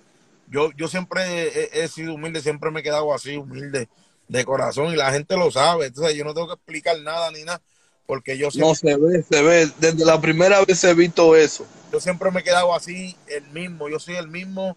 Yo, 0.50 0.72
yo 0.76 0.88
siempre 0.88 1.82
he, 1.84 1.88
sido 1.88 2.16
humilde, 2.16 2.42
siempre 2.42 2.72
me 2.72 2.80
he 2.80 2.84
quedado 2.84 3.14
así, 3.14 3.38
humilde, 3.38 3.88
de 4.28 4.46
corazón, 4.46 4.92
y 4.92 4.96
la 4.96 5.12
gente 5.12 5.38
lo 5.38 5.52
sabe. 5.52 5.88
Entonces, 5.88 6.16
yo 6.16 6.26
no 6.26 6.34
tengo 6.34 6.48
que 6.48 6.56
explicar 6.56 7.00
nada 7.02 7.32
ni 7.32 7.44
nada, 7.44 7.62
porque 8.08 8.38
yo 8.38 8.50
siempre, 8.50 8.70
No, 8.70 8.76
se 8.76 8.96
ve, 8.98 9.24
se 9.30 9.42
ve. 9.44 9.72
Desde 9.80 10.04
la 10.04 10.20
primera 10.20 10.66
vez 10.66 10.84
he 10.84 10.96
visto 10.96 11.36
eso. 11.36 11.68
Yo 11.92 12.00
siempre 12.00 12.32
me 12.32 12.40
he 12.40 12.44
quedado 12.44 12.74
así, 12.74 13.16
el 13.28 13.44
mismo. 13.52 13.88
Yo 13.90 14.00
soy 14.00 14.16
el 14.16 14.28
mismo 14.28 14.76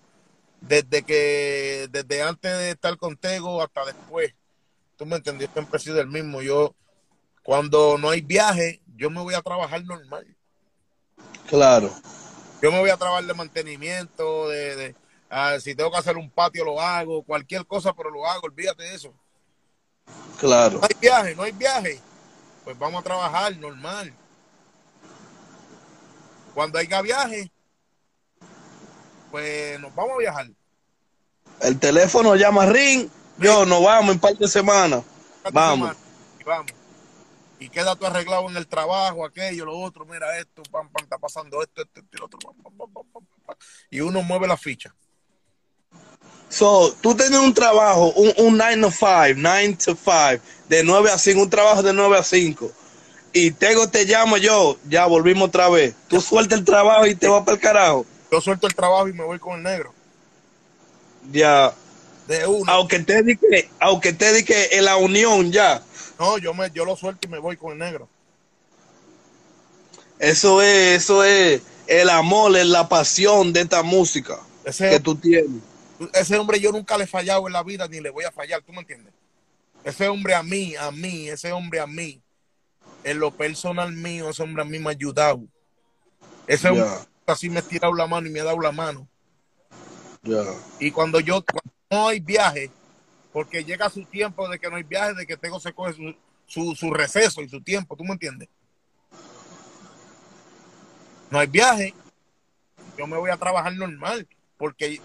desde 0.61 1.03
que, 1.03 1.89
desde 1.91 2.23
antes 2.23 2.53
de 2.53 2.71
estar 2.71 2.97
contigo 2.99 3.63
hasta 3.63 3.87
después. 3.87 4.35
Tú 4.97 5.07
me 5.07 5.17
entendiste, 5.17 5.55
siempre 5.55 5.79
he 5.79 5.81
sido 5.81 6.01
el 6.01 6.09
mismo. 6.09 6.43
Yo, 6.43 6.75
cuando 7.43 7.97
no 7.97 8.11
hay 8.11 8.21
viaje, 8.21 8.82
yo 8.97 9.11
me 9.11 9.21
voy 9.21 9.35
a 9.35 9.43
trabajar 9.43 9.85
normal. 9.85 10.27
Claro. 11.49 11.91
Yo 12.63 12.71
me 12.71 12.79
voy 12.79 12.91
a 12.91 12.97
trabajar 12.97 13.25
de 13.25 13.35
mantenimiento, 13.35 14.49
de, 14.49 14.95
ah, 15.29 15.57
si 15.61 15.75
tengo 15.75 15.91
que 15.91 15.99
hacer 15.99 16.17
un 16.17 16.31
patio 16.31 16.65
lo 16.65 16.81
hago, 16.81 17.23
cualquier 17.23 17.67
cosa, 17.67 17.93
pero 17.93 18.11
lo 18.11 18.27
hago, 18.27 18.43
olvídate 18.45 18.85
de 18.85 18.95
eso. 18.95 19.13
Claro. 20.39 20.79
No 20.79 20.85
hay 20.85 20.97
viaje, 21.01 21.35
no 21.35 21.43
hay 21.43 21.53
viaje. 21.53 22.01
Pues 22.65 22.79
vamos 22.79 23.01
a 23.01 23.05
trabajar 23.05 23.57
normal. 23.57 24.13
Cuando 26.55 26.79
haya 26.79 27.03
viaje, 27.03 27.51
pues 29.31 29.81
nos 29.81 29.95
vamos 29.95 30.13
a 30.15 30.19
viajar. 30.19 30.47
El 31.61 31.79
teléfono 31.79 32.37
llama 32.37 32.67
Ring, 32.67 33.09
yo 33.39 33.65
nos 33.65 33.83
vamos 33.83 34.15
en 34.15 34.21
par 34.21 34.37
de 34.37 34.47
semanas. 34.47 35.03
Vamos. 35.51 35.97
vamos 36.45 36.82
y 37.63 37.69
queda 37.69 37.95
todo 37.95 38.09
arreglado 38.09 38.49
en 38.51 38.57
el 38.57 38.67
trabajo, 38.67 39.25
aquello, 39.25 39.67
lo 39.67 39.79
otro, 39.79 40.05
mira 40.05 40.37
esto, 40.39 40.63
pam, 40.65 40.89
pam, 40.91 41.05
está 41.05 41.17
pasando 41.17 41.63
esto, 41.63 41.83
esto, 41.83 42.01
esto 42.01 42.11
y 42.13 42.19
lo 42.19 42.25
otro, 42.27 42.39
y 43.89 44.01
uno 44.01 44.23
mueve 44.23 44.49
la 44.49 44.57
ficha. 44.57 44.93
So, 46.49 46.93
tú 47.01 47.15
tienes 47.15 47.39
un 47.39 47.55
trabajo, 47.55 48.13
un, 48.13 48.59
9 48.59 48.81
to 48.81 48.91
5, 48.91 49.35
9 49.37 49.77
to 49.85 49.95
5, 49.95 50.43
de 50.69 50.83
9 50.83 51.11
a 51.11 51.19
5, 51.19 51.41
un 51.41 51.51
trabajo 51.51 51.83
de 51.83 51.93
9 51.93 52.19
a 52.19 52.23
5. 52.23 52.71
Y 53.33 53.53
Tego 53.53 53.89
te 53.89 54.05
llamo 54.05 54.37
yo, 54.37 54.77
ya 54.87 55.07
volvimos 55.07 55.49
otra 55.49 55.71
vez. 55.71 55.95
Tú 56.09 56.21
sueltas 56.21 56.59
el 56.59 56.65
trabajo 56.65 57.07
y 57.07 57.15
te 57.15 57.29
vas 57.29 57.45
para 57.45 57.55
el 57.55 57.61
carajo. 57.61 58.07
Yo 58.31 58.41
suelto 58.41 58.67
el 58.67 58.75
trabajo 58.75 59.09
y 59.09 59.13
me 59.15 59.25
voy 59.25 59.39
con 59.39 59.57
el 59.57 59.63
negro. 59.63 59.95
Ya. 61.31 61.73
De 62.29 62.47
uno. 62.47 62.71
Aunque 62.71 63.01
te 63.01 63.23
dije, 63.23 63.69
aunque 63.81 64.13
te 64.13 64.33
dije 64.33 64.77
en 64.77 64.85
la 64.85 64.97
unión 64.97 65.51
ya. 65.51 65.83
No, 66.19 66.39
yo 66.39 66.55
me, 66.55 66.71
yo 66.71 66.85
lo 66.85 66.97
suelto 66.97 67.27
y 67.27 67.31
me 67.31 67.39
voy 67.39 67.57
con 67.57 67.73
el 67.73 67.79
negro. 67.79 68.09
Eso 70.19 70.63
es, 70.63 71.03
eso 71.03 71.25
es 71.25 71.63
el 71.89 72.09
amor, 72.09 72.57
es 72.57 72.67
la 72.67 72.89
pasión 72.89 73.53
de 73.53 73.63
esta 73.63 73.83
música 73.83 74.39
que 74.79 75.01
tú 75.01 75.17
tienes. 75.17 75.63
Ese 76.15 76.39
hombre 76.39 76.61
yo 76.61 76.71
nunca 76.73 76.97
le 76.97 77.05
he 77.05 77.07
fallado 77.09 77.47
en 77.47 77.53
la 77.53 77.63
vida 77.63 77.89
ni 77.89 78.01
le 78.01 78.11
voy 78.11 78.25
a 78.25 78.33
fallar, 78.33 78.63
¿tú 78.63 78.73
me 78.73 78.81
entiendes? 78.81 79.13
Ese 79.85 80.09
hombre 80.09 80.35
a 80.35 80.43
mí, 80.43 80.77
a 80.77 80.91
mí, 80.91 81.29
ese 81.29 81.53
hombre 81.53 81.81
a 81.81 81.87
mí, 81.87 82.21
en 83.03 83.19
lo 83.19 83.33
personal 83.33 83.93
mío, 83.93 84.31
ese 84.31 84.43
hombre 84.43 84.63
a 84.63 84.65
mí 84.65 84.79
me 84.79 84.89
ha 84.89 84.93
ayudado. 84.93 85.43
Ese 86.47 86.69
hombre 86.69 86.87
así 87.27 87.51
me 87.51 87.59
ha 87.59 87.63
tirado 87.63 87.93
la 87.93 88.07
mano 88.07 88.27
y 88.29 88.31
me 88.31 88.41
ha 88.41 88.45
dado 88.45 88.61
la 88.61 88.73
mano. 88.73 89.09
Y 90.79 90.91
cuando 90.93 91.19
yo 91.19 91.45
cuando 91.45 91.73
no 91.93 92.09
hay 92.09 92.21
viaje, 92.21 92.71
porque 93.35 93.65
llega 93.65 93.91
su 93.91 94.07
tiempo 94.07 94.49
de 94.49 94.59
que 94.59 94.71
no 94.71 94.77
hay 94.77 94.83
viaje, 94.83 95.13
de 95.13 95.27
que 95.27 95.37
tengo 95.37 95.61
se 95.61 95.75
coge 95.75 95.93
su, 96.47 96.75
su, 96.75 96.91
receso 96.91 97.43
y 97.43 97.51
su 97.51 97.61
tiempo, 97.61 97.95
¿tú 97.97 98.03
me 98.03 98.13
entiendes? 98.13 98.49
No 101.31 101.39
hay 101.39 101.47
viaje, 101.49 101.95
yo 102.97 103.07
me 103.07 103.19
voy 103.19 103.31
a 103.31 103.37
trabajar 103.37 103.75
normal, 103.75 104.27
porque 104.57 105.03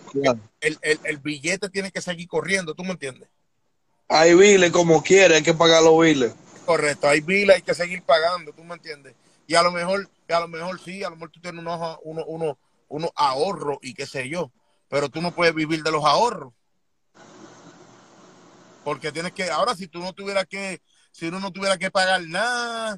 el, 0.61 1.17
billete 1.17 1.69
tiene 1.69 1.91
que 1.91 1.99
seguir 1.99 2.29
corriendo, 2.29 2.73
¿tú 2.73 2.83
me 2.83 2.91
entiendes? 2.91 3.27
Hay 4.07 4.33
biles 4.33 4.71
como 4.71 5.03
quiera, 5.03 5.35
hay 5.35 5.43
que 5.43 5.53
pagar 5.53 5.83
los 5.83 5.99
biles. 5.99 6.33
Correcto, 6.65 7.09
hay 7.09 7.19
biles, 7.19 7.57
hay 7.57 7.61
que 7.63 7.73
seguir 7.73 8.01
pagando, 8.03 8.53
¿tú 8.53 8.63
me 8.63 8.75
entiendes? 8.75 9.13
Y 9.45 9.55
a 9.55 9.61
lo 9.61 9.73
mejor, 9.73 10.09
a 10.29 10.39
lo 10.39 10.47
mejor 10.47 10.79
sí, 10.79 11.03
a 11.03 11.09
lo 11.09 11.17
mejor 11.17 11.31
tú 11.31 11.41
tienes 11.41 11.59
unos, 11.59 11.99
uno, 12.03 12.23
uno, 12.25 12.57
uno 12.87 13.11
ahorros 13.13 13.77
y 13.81 13.93
qué 13.93 14.05
sé 14.05 14.29
yo, 14.29 14.51
pero 14.87 15.09
tú 15.09 15.21
no 15.21 15.35
puedes 15.35 15.53
vivir 15.53 15.83
de 15.83 15.91
los 15.91 16.05
ahorros. 16.05 16.53
Porque 18.87 19.11
tienes 19.11 19.33
que, 19.33 19.51
ahora 19.51 19.75
si 19.75 19.89
tú 19.89 19.99
no 19.99 20.13
tuvieras 20.13 20.45
que, 20.45 20.81
si 21.11 21.27
uno 21.27 21.41
no 21.41 21.51
tuviera 21.51 21.77
que 21.77 21.91
pagar 21.91 22.25
nada, 22.25 22.97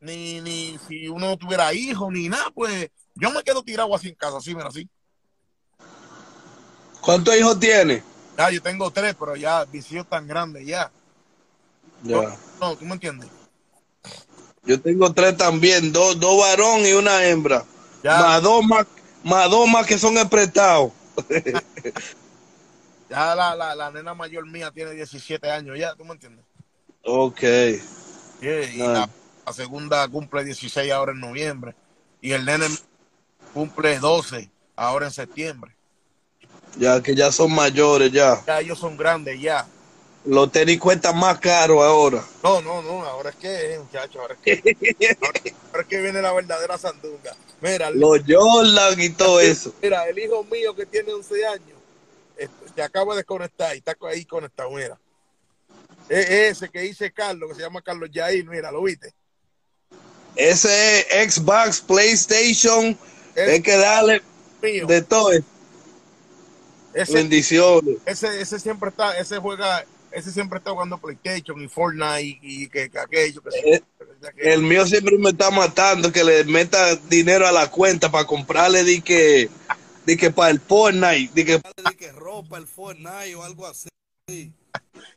ni, 0.00 0.40
ni 0.40 0.76
si 0.88 1.06
uno 1.06 1.26
no 1.26 1.36
tuviera 1.36 1.72
hijos, 1.72 2.10
ni 2.10 2.28
nada, 2.28 2.50
pues 2.52 2.90
yo 3.14 3.30
me 3.30 3.44
quedo 3.44 3.62
tirado 3.62 3.94
así 3.94 4.08
en 4.08 4.16
casa, 4.16 4.38
así, 4.38 4.52
mira, 4.52 4.66
así. 4.66 4.88
¿Cuántos 7.00 7.36
hijos 7.36 7.60
tiene? 7.60 8.02
Ah, 8.36 8.50
yo 8.50 8.60
tengo 8.60 8.90
tres, 8.90 9.14
pero 9.16 9.36
ya 9.36 9.64
mis 9.72 9.92
hijos 9.92 10.08
tan 10.08 10.26
grandes 10.26 10.66
ya. 10.66 10.90
Ya. 12.02 12.36
No, 12.58 12.74
¿tú 12.74 12.84
me 12.84 12.94
entiendes? 12.94 13.28
Yo 14.64 14.80
tengo 14.80 15.14
tres 15.14 15.36
también, 15.36 15.92
dos, 15.92 16.18
dos 16.18 16.36
varón 16.36 16.84
y 16.84 16.94
una 16.94 17.24
hembra. 17.24 17.64
Ya. 18.02 18.18
Más 18.18 18.42
dos 18.42 18.64
más, 18.64 18.86
más 19.22 19.48
dos 19.48 19.68
más 19.68 19.86
que 19.86 19.98
son 19.98 20.18
emprestados. 20.18 20.90
Ya 23.10 23.34
la, 23.34 23.54
la, 23.56 23.74
la 23.74 23.90
nena 23.90 24.14
mayor 24.14 24.46
mía 24.46 24.70
tiene 24.70 24.92
17 24.92 25.50
años 25.50 25.78
ya, 25.78 25.94
¿tú 25.94 26.04
me 26.04 26.12
entiendes? 26.12 26.44
ok. 27.04 27.40
Yeah, 28.40 28.62
y 28.72 28.78
la, 28.78 29.08
la 29.46 29.52
segunda 29.52 30.06
cumple 30.08 30.44
16 30.44 30.92
ahora 30.92 31.12
en 31.12 31.20
noviembre. 31.20 31.74
Y 32.20 32.32
el 32.32 32.44
nene 32.44 32.66
cumple 33.54 33.98
12 33.98 34.50
ahora 34.76 35.06
en 35.06 35.12
septiembre. 35.12 35.74
Ya 36.76 37.02
que 37.02 37.14
ya 37.14 37.32
son 37.32 37.52
mayores 37.52 38.12
ya. 38.12 38.42
Ya 38.46 38.60
ellos 38.60 38.78
son 38.78 38.96
grandes 38.96 39.40
ya. 39.40 39.66
Los 40.24 40.52
tenis 40.52 40.78
cuestan 40.78 41.16
más 41.18 41.38
caro 41.38 41.82
ahora. 41.82 42.22
No, 42.42 42.60
no, 42.60 42.82
no, 42.82 43.02
ahora 43.04 43.30
es 43.30 43.36
que, 43.36 43.78
muchachos, 43.82 44.16
ahora 44.20 44.34
es 44.34 44.40
que, 44.60 45.16
ahora, 45.22 45.40
ahora 45.68 45.82
es 45.82 45.86
que 45.88 46.00
viene 46.02 46.20
la 46.20 46.32
verdadera 46.32 46.76
sandunga. 46.76 47.34
Mira, 47.60 47.90
Los 47.90 48.20
Jordan 48.28 49.00
y 49.00 49.08
todo 49.10 49.40
eso. 49.40 49.72
mira, 49.82 50.06
el 50.08 50.18
hijo 50.18 50.44
mío 50.44 50.74
que 50.76 50.84
tiene 50.86 51.12
11 51.14 51.46
años, 51.46 51.77
se 52.74 52.82
acaba 52.82 53.14
de 53.14 53.18
desconectar 53.20 53.74
y 53.74 53.78
está 53.78 53.96
ahí 54.08 54.24
conectado, 54.24 54.70
mira. 54.70 54.98
Es 56.08 56.30
ese 56.30 56.68
que 56.68 56.80
dice 56.80 57.12
Carlos, 57.12 57.50
que 57.50 57.56
se 57.56 57.62
llama 57.62 57.82
Carlos 57.82 58.08
Yair, 58.10 58.48
mira, 58.48 58.70
¿lo 58.70 58.82
viste? 58.82 59.12
Ese 60.36 61.00
es 61.22 61.34
Xbox, 61.34 61.80
PlayStation. 61.80 62.96
Es 63.34 63.48
Hay 63.48 63.62
que 63.62 63.76
darle 63.76 64.22
mío. 64.62 64.86
de 64.86 65.02
todo. 65.02 65.30
Ese, 66.94 67.12
Bendiciones. 67.12 67.96
ese, 68.06 68.40
ese 68.40 68.58
siempre 68.58 68.88
está, 68.90 69.16
ese 69.18 69.38
juega, 69.38 69.84
ese 70.10 70.32
siempre 70.32 70.58
está 70.58 70.70
jugando 70.70 70.98
PlayStation 70.98 71.60
y 71.60 71.68
Fortnite 71.68 72.22
y, 72.22 72.38
y 72.64 72.68
que, 72.68 72.88
que 72.90 72.98
aquello, 72.98 73.42
que, 73.42 73.50
Eh, 73.74 73.82
que 74.20 74.26
aquello. 74.26 74.52
El 74.54 74.62
mío 74.62 74.86
siempre 74.86 75.16
me 75.18 75.30
está 75.30 75.50
matando 75.50 76.10
que 76.10 76.24
le 76.24 76.44
meta 76.44 76.96
dinero 76.96 77.46
a 77.46 77.52
la 77.52 77.70
cuenta 77.70 78.10
para 78.10 78.26
comprarle 78.26 78.84
di 78.84 79.00
que, 79.02 79.50
di 80.08 80.16
que 80.16 80.30
para 80.30 80.48
el 80.50 80.58
Fortnite, 80.58 81.30
di 81.34 81.44
que, 81.44 81.56
di 81.58 81.96
que 81.96 82.10
ropa 82.12 82.56
el 82.56 82.66
Fortnite 82.66 83.34
o 83.34 83.42
algo 83.44 83.66
así. 83.66 83.88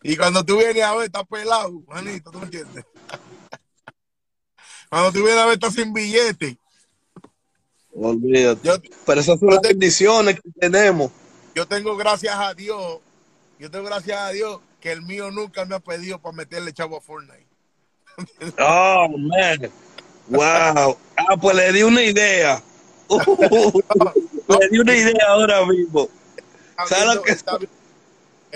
Y 0.04 0.18
cuando 0.18 0.44
tú 0.44 0.58
vienes 0.58 0.84
a 0.84 0.94
ver, 0.96 1.06
está 1.06 1.24
pelado, 1.24 1.82
manito, 1.88 2.30
¿tú 2.30 2.40
me 2.40 2.46
entiendes? 2.46 2.84
Cuando 4.90 5.14
tú 5.14 5.20
vienes 5.24 5.38
a 5.38 5.46
ver, 5.46 5.54
está 5.54 5.72
sin 5.72 5.94
billete. 5.94 6.58
Olvídate. 7.94 8.68
Yo, 8.68 8.74
Pero 9.06 9.22
esas 9.22 9.40
son 9.40 9.52
las 9.52 9.62
bendiciones 9.62 10.36
que 10.36 10.50
tenemos. 10.60 11.10
yo 11.56 11.66
tengo 11.66 11.96
gracias 11.96 12.36
a 12.36 12.54
Dios, 12.54 13.00
yo 13.60 13.72
tengo 13.72 13.86
gracias 13.86 14.20
a 14.20 14.32
Dios 14.32 14.60
que 14.82 14.92
el 14.92 15.04
mío 15.04 15.32
nunca 15.32 15.64
me 15.64 15.76
ha 15.76 15.80
pedido 15.80 16.20
para 16.20 16.36
meterle 16.36 16.74
chavo 16.74 16.98
a 16.98 17.02
Fortnite. 17.02 17.48
Oh, 18.60 19.08
man. 19.18 19.72
Wow. 20.28 20.98
Ah, 21.16 21.38
pues 21.40 21.56
le 21.56 21.72
di 21.72 21.82
una 21.82 22.04
idea. 22.04 22.62
le 24.60 24.70
di 24.70 24.80
una 24.80 24.96
idea 24.96 25.26
ahora 25.28 25.66
mismo. 25.66 26.10
¿Sabes 26.88 27.16
lo 27.16 27.22
que- 27.24 27.32
está 27.32 27.58
él 27.58 27.70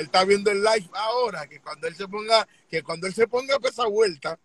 está 0.05 0.25
viendo 0.25 0.51
el 0.51 0.61
live 0.61 0.89
ahora, 0.93 1.47
que 1.47 1.61
cuando 1.61 1.87
él 1.87 1.95
se 1.95 2.05
ponga, 2.07 2.45
que 2.69 2.83
cuando 2.83 3.07
él 3.07 3.13
se 3.13 3.27
ponga 3.27 3.57
para 3.59 3.69
esa 3.69 3.85
vuelta, 3.85 4.37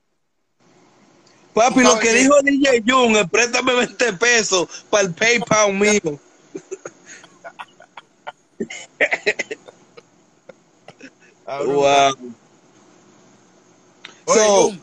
Papi, 1.53 1.81
lo 1.83 1.99
que 1.99 2.13
dijo 2.13 2.35
DJ 2.43 2.85
Jun, 2.87 3.29
préstame 3.29 3.75
20 3.75 4.13
pesos 4.13 4.69
para 4.89 5.03
el 5.09 5.13
PayPal 5.15 5.73
mío. 5.75 6.01
Wow. 11.47 12.13
Oye, 14.27 14.39
So- 14.39 14.63
Jun, 14.69 14.83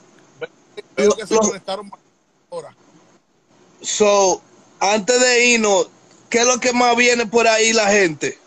veo 0.97 1.15
que 1.15 1.25
se 1.27 1.37
conectaron 1.37 1.91
ahora. 2.51 2.75
So, 3.81 4.41
antes 4.79 5.19
de 5.21 5.45
irnos, 5.45 5.89
¿qué 6.29 6.39
es 6.39 6.45
lo 6.45 6.59
que 6.59 6.73
más 6.73 6.95
viene 6.95 7.25
por 7.25 7.47
ahí 7.47 7.73
la 7.73 7.87
gente? 7.89 8.37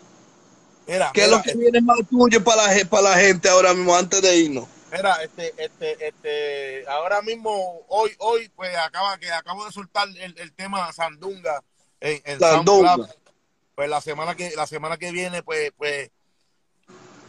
Mira, 0.87 1.11
¿Qué 1.13 1.23
es 1.23 1.29
lo 1.29 1.41
que 1.41 1.55
viene 1.55 1.81
más 1.81 1.99
tuyo 2.09 2.43
para 2.43 2.67
la, 2.67 2.85
para 2.85 3.03
la 3.03 3.17
gente 3.17 3.49
ahora 3.49 3.73
mismo, 3.73 3.95
antes 3.95 4.21
de 4.21 4.35
irnos? 4.35 4.67
Mira, 4.91 5.23
este, 5.23 5.53
este, 5.57 6.07
este, 6.07 6.87
ahora 6.89 7.21
mismo, 7.21 7.85
hoy, 7.87 8.11
hoy, 8.17 8.49
pues 8.55 8.75
acaba 8.75 9.17
que 9.17 9.31
acabo 9.31 9.65
de 9.65 9.71
soltar 9.71 10.07
el, 10.19 10.37
el 10.37 10.53
tema 10.53 10.91
Sandunga 10.91 11.63
en, 12.01 12.21
en 12.25 12.39
Sandunga. 12.39 12.97
Pues 13.75 13.89
la 13.89 14.01
semana 14.01 14.35
que, 14.35 14.51
la 14.55 14.67
semana 14.67 14.97
que 14.97 15.11
viene, 15.11 15.43
pues, 15.43 15.71
pues, 15.77 16.09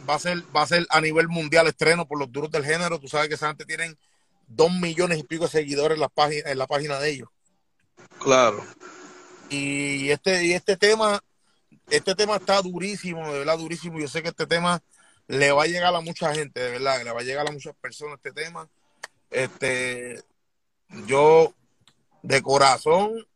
va 0.07 0.15
a 0.15 0.19
ser, 0.19 0.43
va 0.55 0.63
a 0.63 0.67
ser 0.67 0.85
a 0.89 0.99
nivel 0.99 1.29
mundial 1.29 1.67
estreno 1.67 2.05
por 2.05 2.19
los 2.19 2.31
duros 2.31 2.51
del 2.51 2.65
género. 2.65 2.99
Tú 2.99 3.07
sabes 3.07 3.29
que 3.29 3.35
esa 3.35 3.47
gente 3.47 3.65
tienen 3.65 3.97
dos 4.47 4.71
millones 4.71 5.19
y 5.19 5.23
pico 5.23 5.45
de 5.45 5.51
seguidores 5.51 5.95
en 5.95 6.01
la 6.01 6.09
página, 6.09 6.51
en 6.51 6.57
la 6.57 6.67
página 6.67 6.99
de 6.99 7.11
ellos. 7.11 7.29
Claro. 8.19 8.65
Y 9.53 10.09
este, 10.09 10.45
y 10.45 10.53
este 10.53 10.77
tema, 10.77 11.23
este 11.89 12.15
tema 12.15 12.37
está 12.37 12.61
durísimo, 12.61 13.31
de 13.31 13.39
verdad 13.39 13.57
durísimo. 13.57 13.99
Yo 13.99 14.07
sé 14.07 14.23
que 14.23 14.29
este 14.29 14.47
tema 14.47 14.81
le 15.27 15.51
va 15.51 15.63
a 15.63 15.67
llegar 15.67 15.93
a 15.93 16.01
mucha 16.01 16.33
gente, 16.33 16.59
de 16.59 16.71
verdad, 16.71 17.03
le 17.03 17.11
va 17.11 17.19
a 17.19 17.23
llegar 17.23 17.47
a 17.47 17.51
muchas 17.51 17.75
personas 17.75 18.17
este 18.17 18.31
tema. 18.31 18.67
Este, 19.29 20.23
yo 21.05 21.53
de 22.23 22.41
corazón 22.41 23.27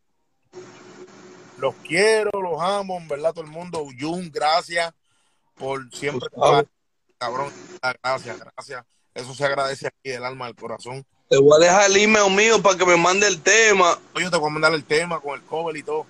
los 1.57 1.75
quiero, 1.75 2.41
los 2.41 2.61
amo, 2.61 2.97
en 2.97 3.07
verdad, 3.07 3.33
todo 3.33 3.43
el 3.43 3.51
mundo. 3.51 3.85
Jun, 3.99 4.31
gracias 4.31 4.93
por 5.55 5.93
siempre 5.93 6.29
cabrón. 7.17 7.53
Gracias, 8.03 8.39
gracias. 8.39 8.85
Eso 9.13 9.35
se 9.35 9.45
agradece 9.45 9.87
aquí 9.87 10.09
del 10.09 10.23
alma, 10.23 10.47
del 10.47 10.55
corazón. 10.55 11.05
Te 11.29 11.37
voy 11.37 11.57
a 11.57 11.65
dejar 11.65 11.91
el 11.91 11.97
email 11.97 12.33
mío 12.33 12.61
para 12.61 12.77
que 12.77 12.85
me 12.85 12.95
mande 12.95 13.27
el 13.27 13.41
tema. 13.41 13.99
Yo 14.19 14.31
te 14.31 14.37
voy 14.37 14.49
a 14.49 14.53
mandar 14.53 14.73
el 14.73 14.83
tema 14.83 15.19
con 15.19 15.35
el 15.35 15.41
cover 15.45 15.75
y 15.75 15.83
todo. 15.83 16.05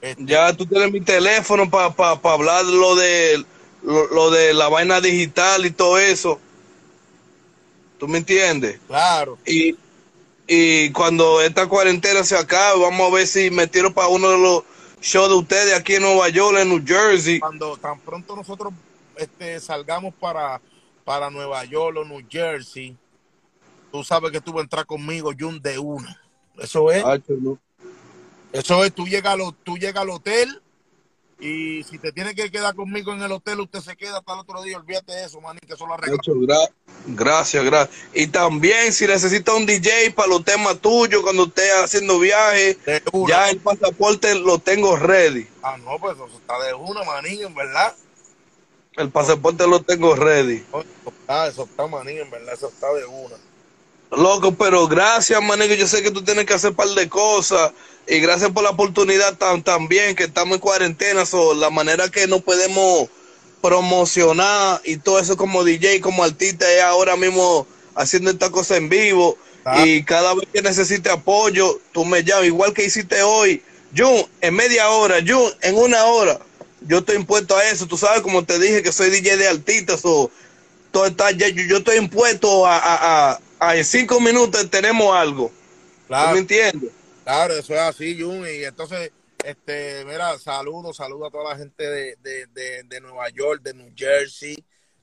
Este, 0.00 0.24
Ya 0.24 0.52
tú 0.52 0.66
tienes 0.66 0.92
mi 0.92 1.00
teléfono 1.00 1.68
para 1.68 1.94
hablar 2.34 2.64
lo 2.64 2.94
de, 2.94 3.44
lo, 3.82 4.06
lo 4.08 4.30
de 4.30 4.54
la 4.54 4.68
vaina 4.68 5.00
digital 5.00 5.66
y 5.66 5.70
todo 5.70 5.98
eso. 5.98 6.40
¿Tú 7.98 8.08
me 8.08 8.18
entiendes? 8.18 8.80
claro. 8.86 9.38
Y, 9.46 9.76
y 10.46 10.90
cuando 10.90 11.40
esta 11.40 11.68
cuarentena 11.68 12.24
se 12.24 12.36
acabe, 12.36 12.80
vamos 12.80 13.10
a 13.10 13.14
ver 13.14 13.26
si 13.26 13.50
me 13.50 13.66
tiro 13.68 13.92
para 13.94 14.08
uno 14.08 14.30
de 14.30 14.38
los 14.38 14.62
shows 15.00 15.28
de 15.28 15.34
ustedes 15.36 15.74
aquí 15.74 15.94
en 15.94 16.02
Nueva 16.02 16.28
York, 16.28 16.58
en 16.58 16.68
New 16.68 16.82
Jersey. 16.84 17.38
cuando 17.40 17.76
tan 17.76 17.98
pronto 18.00 18.34
nosotros 18.36 18.72
este, 19.16 19.60
salgamos 19.60 20.14
para, 20.14 20.60
para 21.04 21.30
Nueva 21.30 21.64
York 21.64 21.96
o 21.98 22.04
New 22.04 22.22
Jersey, 22.28 22.96
tú 23.92 24.02
sabes 24.02 24.30
que 24.32 24.40
tú 24.40 24.52
vas 24.52 24.60
a 24.60 24.64
entrar 24.64 24.86
conmigo, 24.86 25.30
Jun, 25.38 25.60
de 25.60 25.78
una. 25.78 26.20
Eso 26.58 26.90
es, 26.90 27.04
no. 27.40 27.58
eso 28.52 28.84
es, 28.84 28.92
tú 28.92 29.06
llegas, 29.06 29.34
al, 29.34 29.42
ho- 29.42 29.54
tú 29.64 29.76
llegas 29.76 30.02
al 30.02 30.10
hotel 30.10 30.60
y 31.40 31.82
si 31.84 31.98
te 31.98 32.12
tienes 32.12 32.34
que 32.34 32.50
quedar 32.50 32.74
conmigo 32.74 33.12
en 33.12 33.22
el 33.22 33.32
hotel, 33.32 33.60
usted 33.60 33.80
se 33.80 33.96
queda 33.96 34.18
hasta 34.18 34.32
el 34.34 34.40
otro 34.40 34.62
día, 34.62 34.76
olvídate 34.76 35.12
de 35.12 35.24
eso, 35.24 35.40
man, 35.40 35.58
que 35.66 35.74
eso 35.74 35.86
lo 35.86 35.94
gra- 35.96 36.70
gracias, 37.06 37.64
gracias. 37.64 37.96
Y 38.14 38.28
también 38.28 38.92
si 38.92 39.06
necesita 39.06 39.54
un 39.54 39.66
DJ 39.66 40.12
para 40.14 40.28
los 40.28 40.44
temas 40.44 40.78
tuyos 40.78 41.22
cuando 41.22 41.44
esté 41.44 41.72
haciendo 41.72 42.18
una. 42.18 43.28
ya 43.28 43.50
el 43.50 43.58
pasaporte 43.58 44.34
lo 44.36 44.58
tengo 44.58 44.96
ready. 44.96 45.48
Ah, 45.62 45.76
no, 45.78 45.98
pues 45.98 46.14
eso 46.16 46.26
está 46.26 46.62
de 46.64 46.74
una, 46.74 47.02
manín, 47.02 47.42
en 47.42 47.54
verdad. 47.54 47.94
El 48.96 49.10
pasaporte 49.10 49.66
lo 49.66 49.80
tengo 49.82 50.14
ready. 50.14 50.56
Eso 50.68 50.84
está, 51.06 51.48
eso 51.48 51.62
está, 51.64 51.86
manín, 51.86 52.18
en 52.18 52.30
verdad, 52.30 52.54
eso 52.54 52.68
está 52.68 52.92
de 52.92 53.04
una. 53.06 53.36
Loco, 54.16 54.52
pero 54.54 54.86
gracias, 54.88 55.42
manico. 55.42 55.74
Yo 55.74 55.86
sé 55.86 56.02
que 56.02 56.10
tú 56.10 56.22
tienes 56.22 56.44
que 56.44 56.54
hacer 56.54 56.70
un 56.70 56.76
par 56.76 56.88
de 56.88 57.08
cosas. 57.08 57.72
Y 58.06 58.18
gracias 58.18 58.50
por 58.50 58.62
la 58.64 58.70
oportunidad 58.70 59.36
tan, 59.38 59.62
también 59.62 60.14
que 60.16 60.24
estamos 60.24 60.54
en 60.56 60.60
cuarentena. 60.60 61.24
So, 61.24 61.54
la 61.54 61.70
manera 61.70 62.08
que 62.10 62.26
nos 62.26 62.42
podemos 62.42 63.08
promocionar 63.62 64.80
y 64.84 64.96
todo 64.98 65.18
eso 65.18 65.36
como 65.36 65.64
DJ, 65.64 66.00
como 66.00 66.24
artista, 66.24 66.70
es 66.70 66.82
ahora 66.82 67.16
mismo 67.16 67.66
haciendo 67.94 68.30
esta 68.30 68.50
cosa 68.50 68.76
en 68.76 68.88
vivo. 68.88 69.38
Ah. 69.64 69.86
Y 69.86 70.04
cada 70.04 70.34
vez 70.34 70.46
que 70.52 70.60
necesite 70.60 71.08
apoyo, 71.08 71.80
tú 71.92 72.04
me 72.04 72.22
llamas. 72.24 72.46
Igual 72.46 72.74
que 72.74 72.84
hiciste 72.84 73.22
hoy. 73.22 73.62
Jun, 73.96 74.26
en 74.40 74.54
media 74.54 74.90
hora. 74.90 75.16
Jun, 75.26 75.50
en 75.62 75.76
una 75.76 76.04
hora. 76.04 76.38
Yo 76.80 76.98
estoy 76.98 77.16
impuesto 77.16 77.56
a 77.56 77.64
eso. 77.64 77.86
Tú 77.86 77.96
sabes, 77.96 78.20
como 78.22 78.44
te 78.44 78.58
dije, 78.58 78.82
que 78.82 78.92
soy 78.92 79.10
DJ 79.10 79.36
de 79.36 79.48
artistas. 79.48 80.00
So, 80.00 80.30
todo 80.90 81.06
está, 81.06 81.30
ya- 81.30 81.48
yo, 81.48 81.62
yo 81.62 81.76
estoy 81.78 81.96
impuesto 81.98 82.66
a, 82.66 82.76
a, 82.76 83.30
a- 83.32 83.40
a 83.62 83.76
en 83.76 83.84
cinco 83.84 84.20
minutos 84.20 84.68
tenemos 84.70 85.14
algo. 85.14 85.48
¿Tú 85.48 86.06
Claro. 86.08 86.32
me 86.32 86.38
entiendes? 86.40 86.90
Claro, 87.24 87.54
eso 87.54 87.74
es 87.74 87.80
así, 87.80 88.20
Jun. 88.20 88.44
Y 88.46 88.64
entonces, 88.64 89.12
Este, 89.44 90.04
mira, 90.04 90.38
saludos, 90.38 90.96
saludos 90.98 91.28
a 91.28 91.30
toda 91.32 91.50
la 91.50 91.58
gente 91.58 91.82
de, 91.84 92.16
de, 92.22 92.82
de, 92.84 93.00
Nueva 93.00 93.28
York, 93.30 93.60
de 93.62 93.74
New 93.74 93.92
Jersey, 93.96 94.56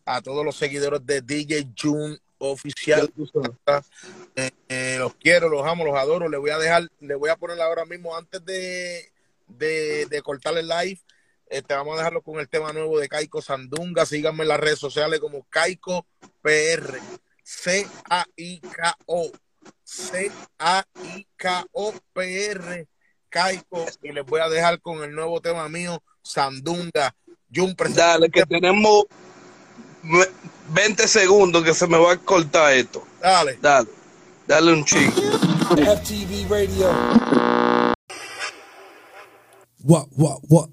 a 0.05 0.21
todos 0.21 0.45
los 0.45 0.55
seguidores 0.55 1.05
de 1.05 1.21
DJ 1.21 1.67
June 1.77 2.17
oficial. 2.37 3.11
Eh, 4.35 4.51
eh, 4.69 4.95
los 4.97 5.13
quiero, 5.15 5.49
los 5.49 5.65
amo, 5.65 5.83
los 5.83 5.95
adoro. 5.97 6.29
Le 6.29 6.37
voy 6.37 6.51
a 6.51 6.57
dejar, 6.57 6.87
le 7.01 7.15
voy 7.15 7.29
a 7.29 7.35
poner 7.35 7.59
ahora 7.61 7.83
mismo 7.85 8.15
antes 8.15 8.43
de, 8.45 9.11
de, 9.47 10.05
de 10.05 10.21
cortar 10.21 10.57
el 10.57 10.67
live. 10.69 11.01
Este, 11.49 11.73
vamos 11.73 11.95
a 11.95 11.97
dejarlo 11.97 12.21
con 12.21 12.39
el 12.39 12.47
tema 12.47 12.71
nuevo 12.71 12.97
de 12.99 13.09
Caico 13.09 13.41
Sandunga. 13.41 14.05
Síganme 14.05 14.43
en 14.43 14.49
las 14.49 14.59
redes 14.59 14.79
sociales 14.79 15.19
como 15.19 15.45
Caico 15.49 16.05
PR. 16.41 16.97
C-A-I-K-O. 17.49 19.31
C-A-I-K-O-P-R. 19.83 20.77
Caico. 23.29 23.87
Y 24.03 24.11
les 24.11 24.23
voy 24.25 24.41
a 24.41 24.49
dejar 24.49 24.79
con 24.81 25.03
el 25.03 25.15
nuevo 25.15 25.41
tema 25.41 25.67
mío, 25.67 26.03
Sandunga. 26.21 27.15
Dale, 27.95 28.29
que 28.29 28.45
tenemos 28.45 29.05
20 30.69 31.07
segundos 31.07 31.63
que 31.63 31.73
se 31.73 31.87
me 31.87 31.97
va 31.97 32.11
a 32.13 32.17
cortar 32.17 32.73
esto. 32.73 33.03
Dale. 33.19 33.57
Dale. 33.59 33.89
Dale 34.47 34.71
un 34.71 34.85
chico. 34.85 35.19
FTV 35.71 36.47
Radio. 36.47 36.91
What, 39.83 40.05
what, 40.15 40.41
what? 40.49 40.69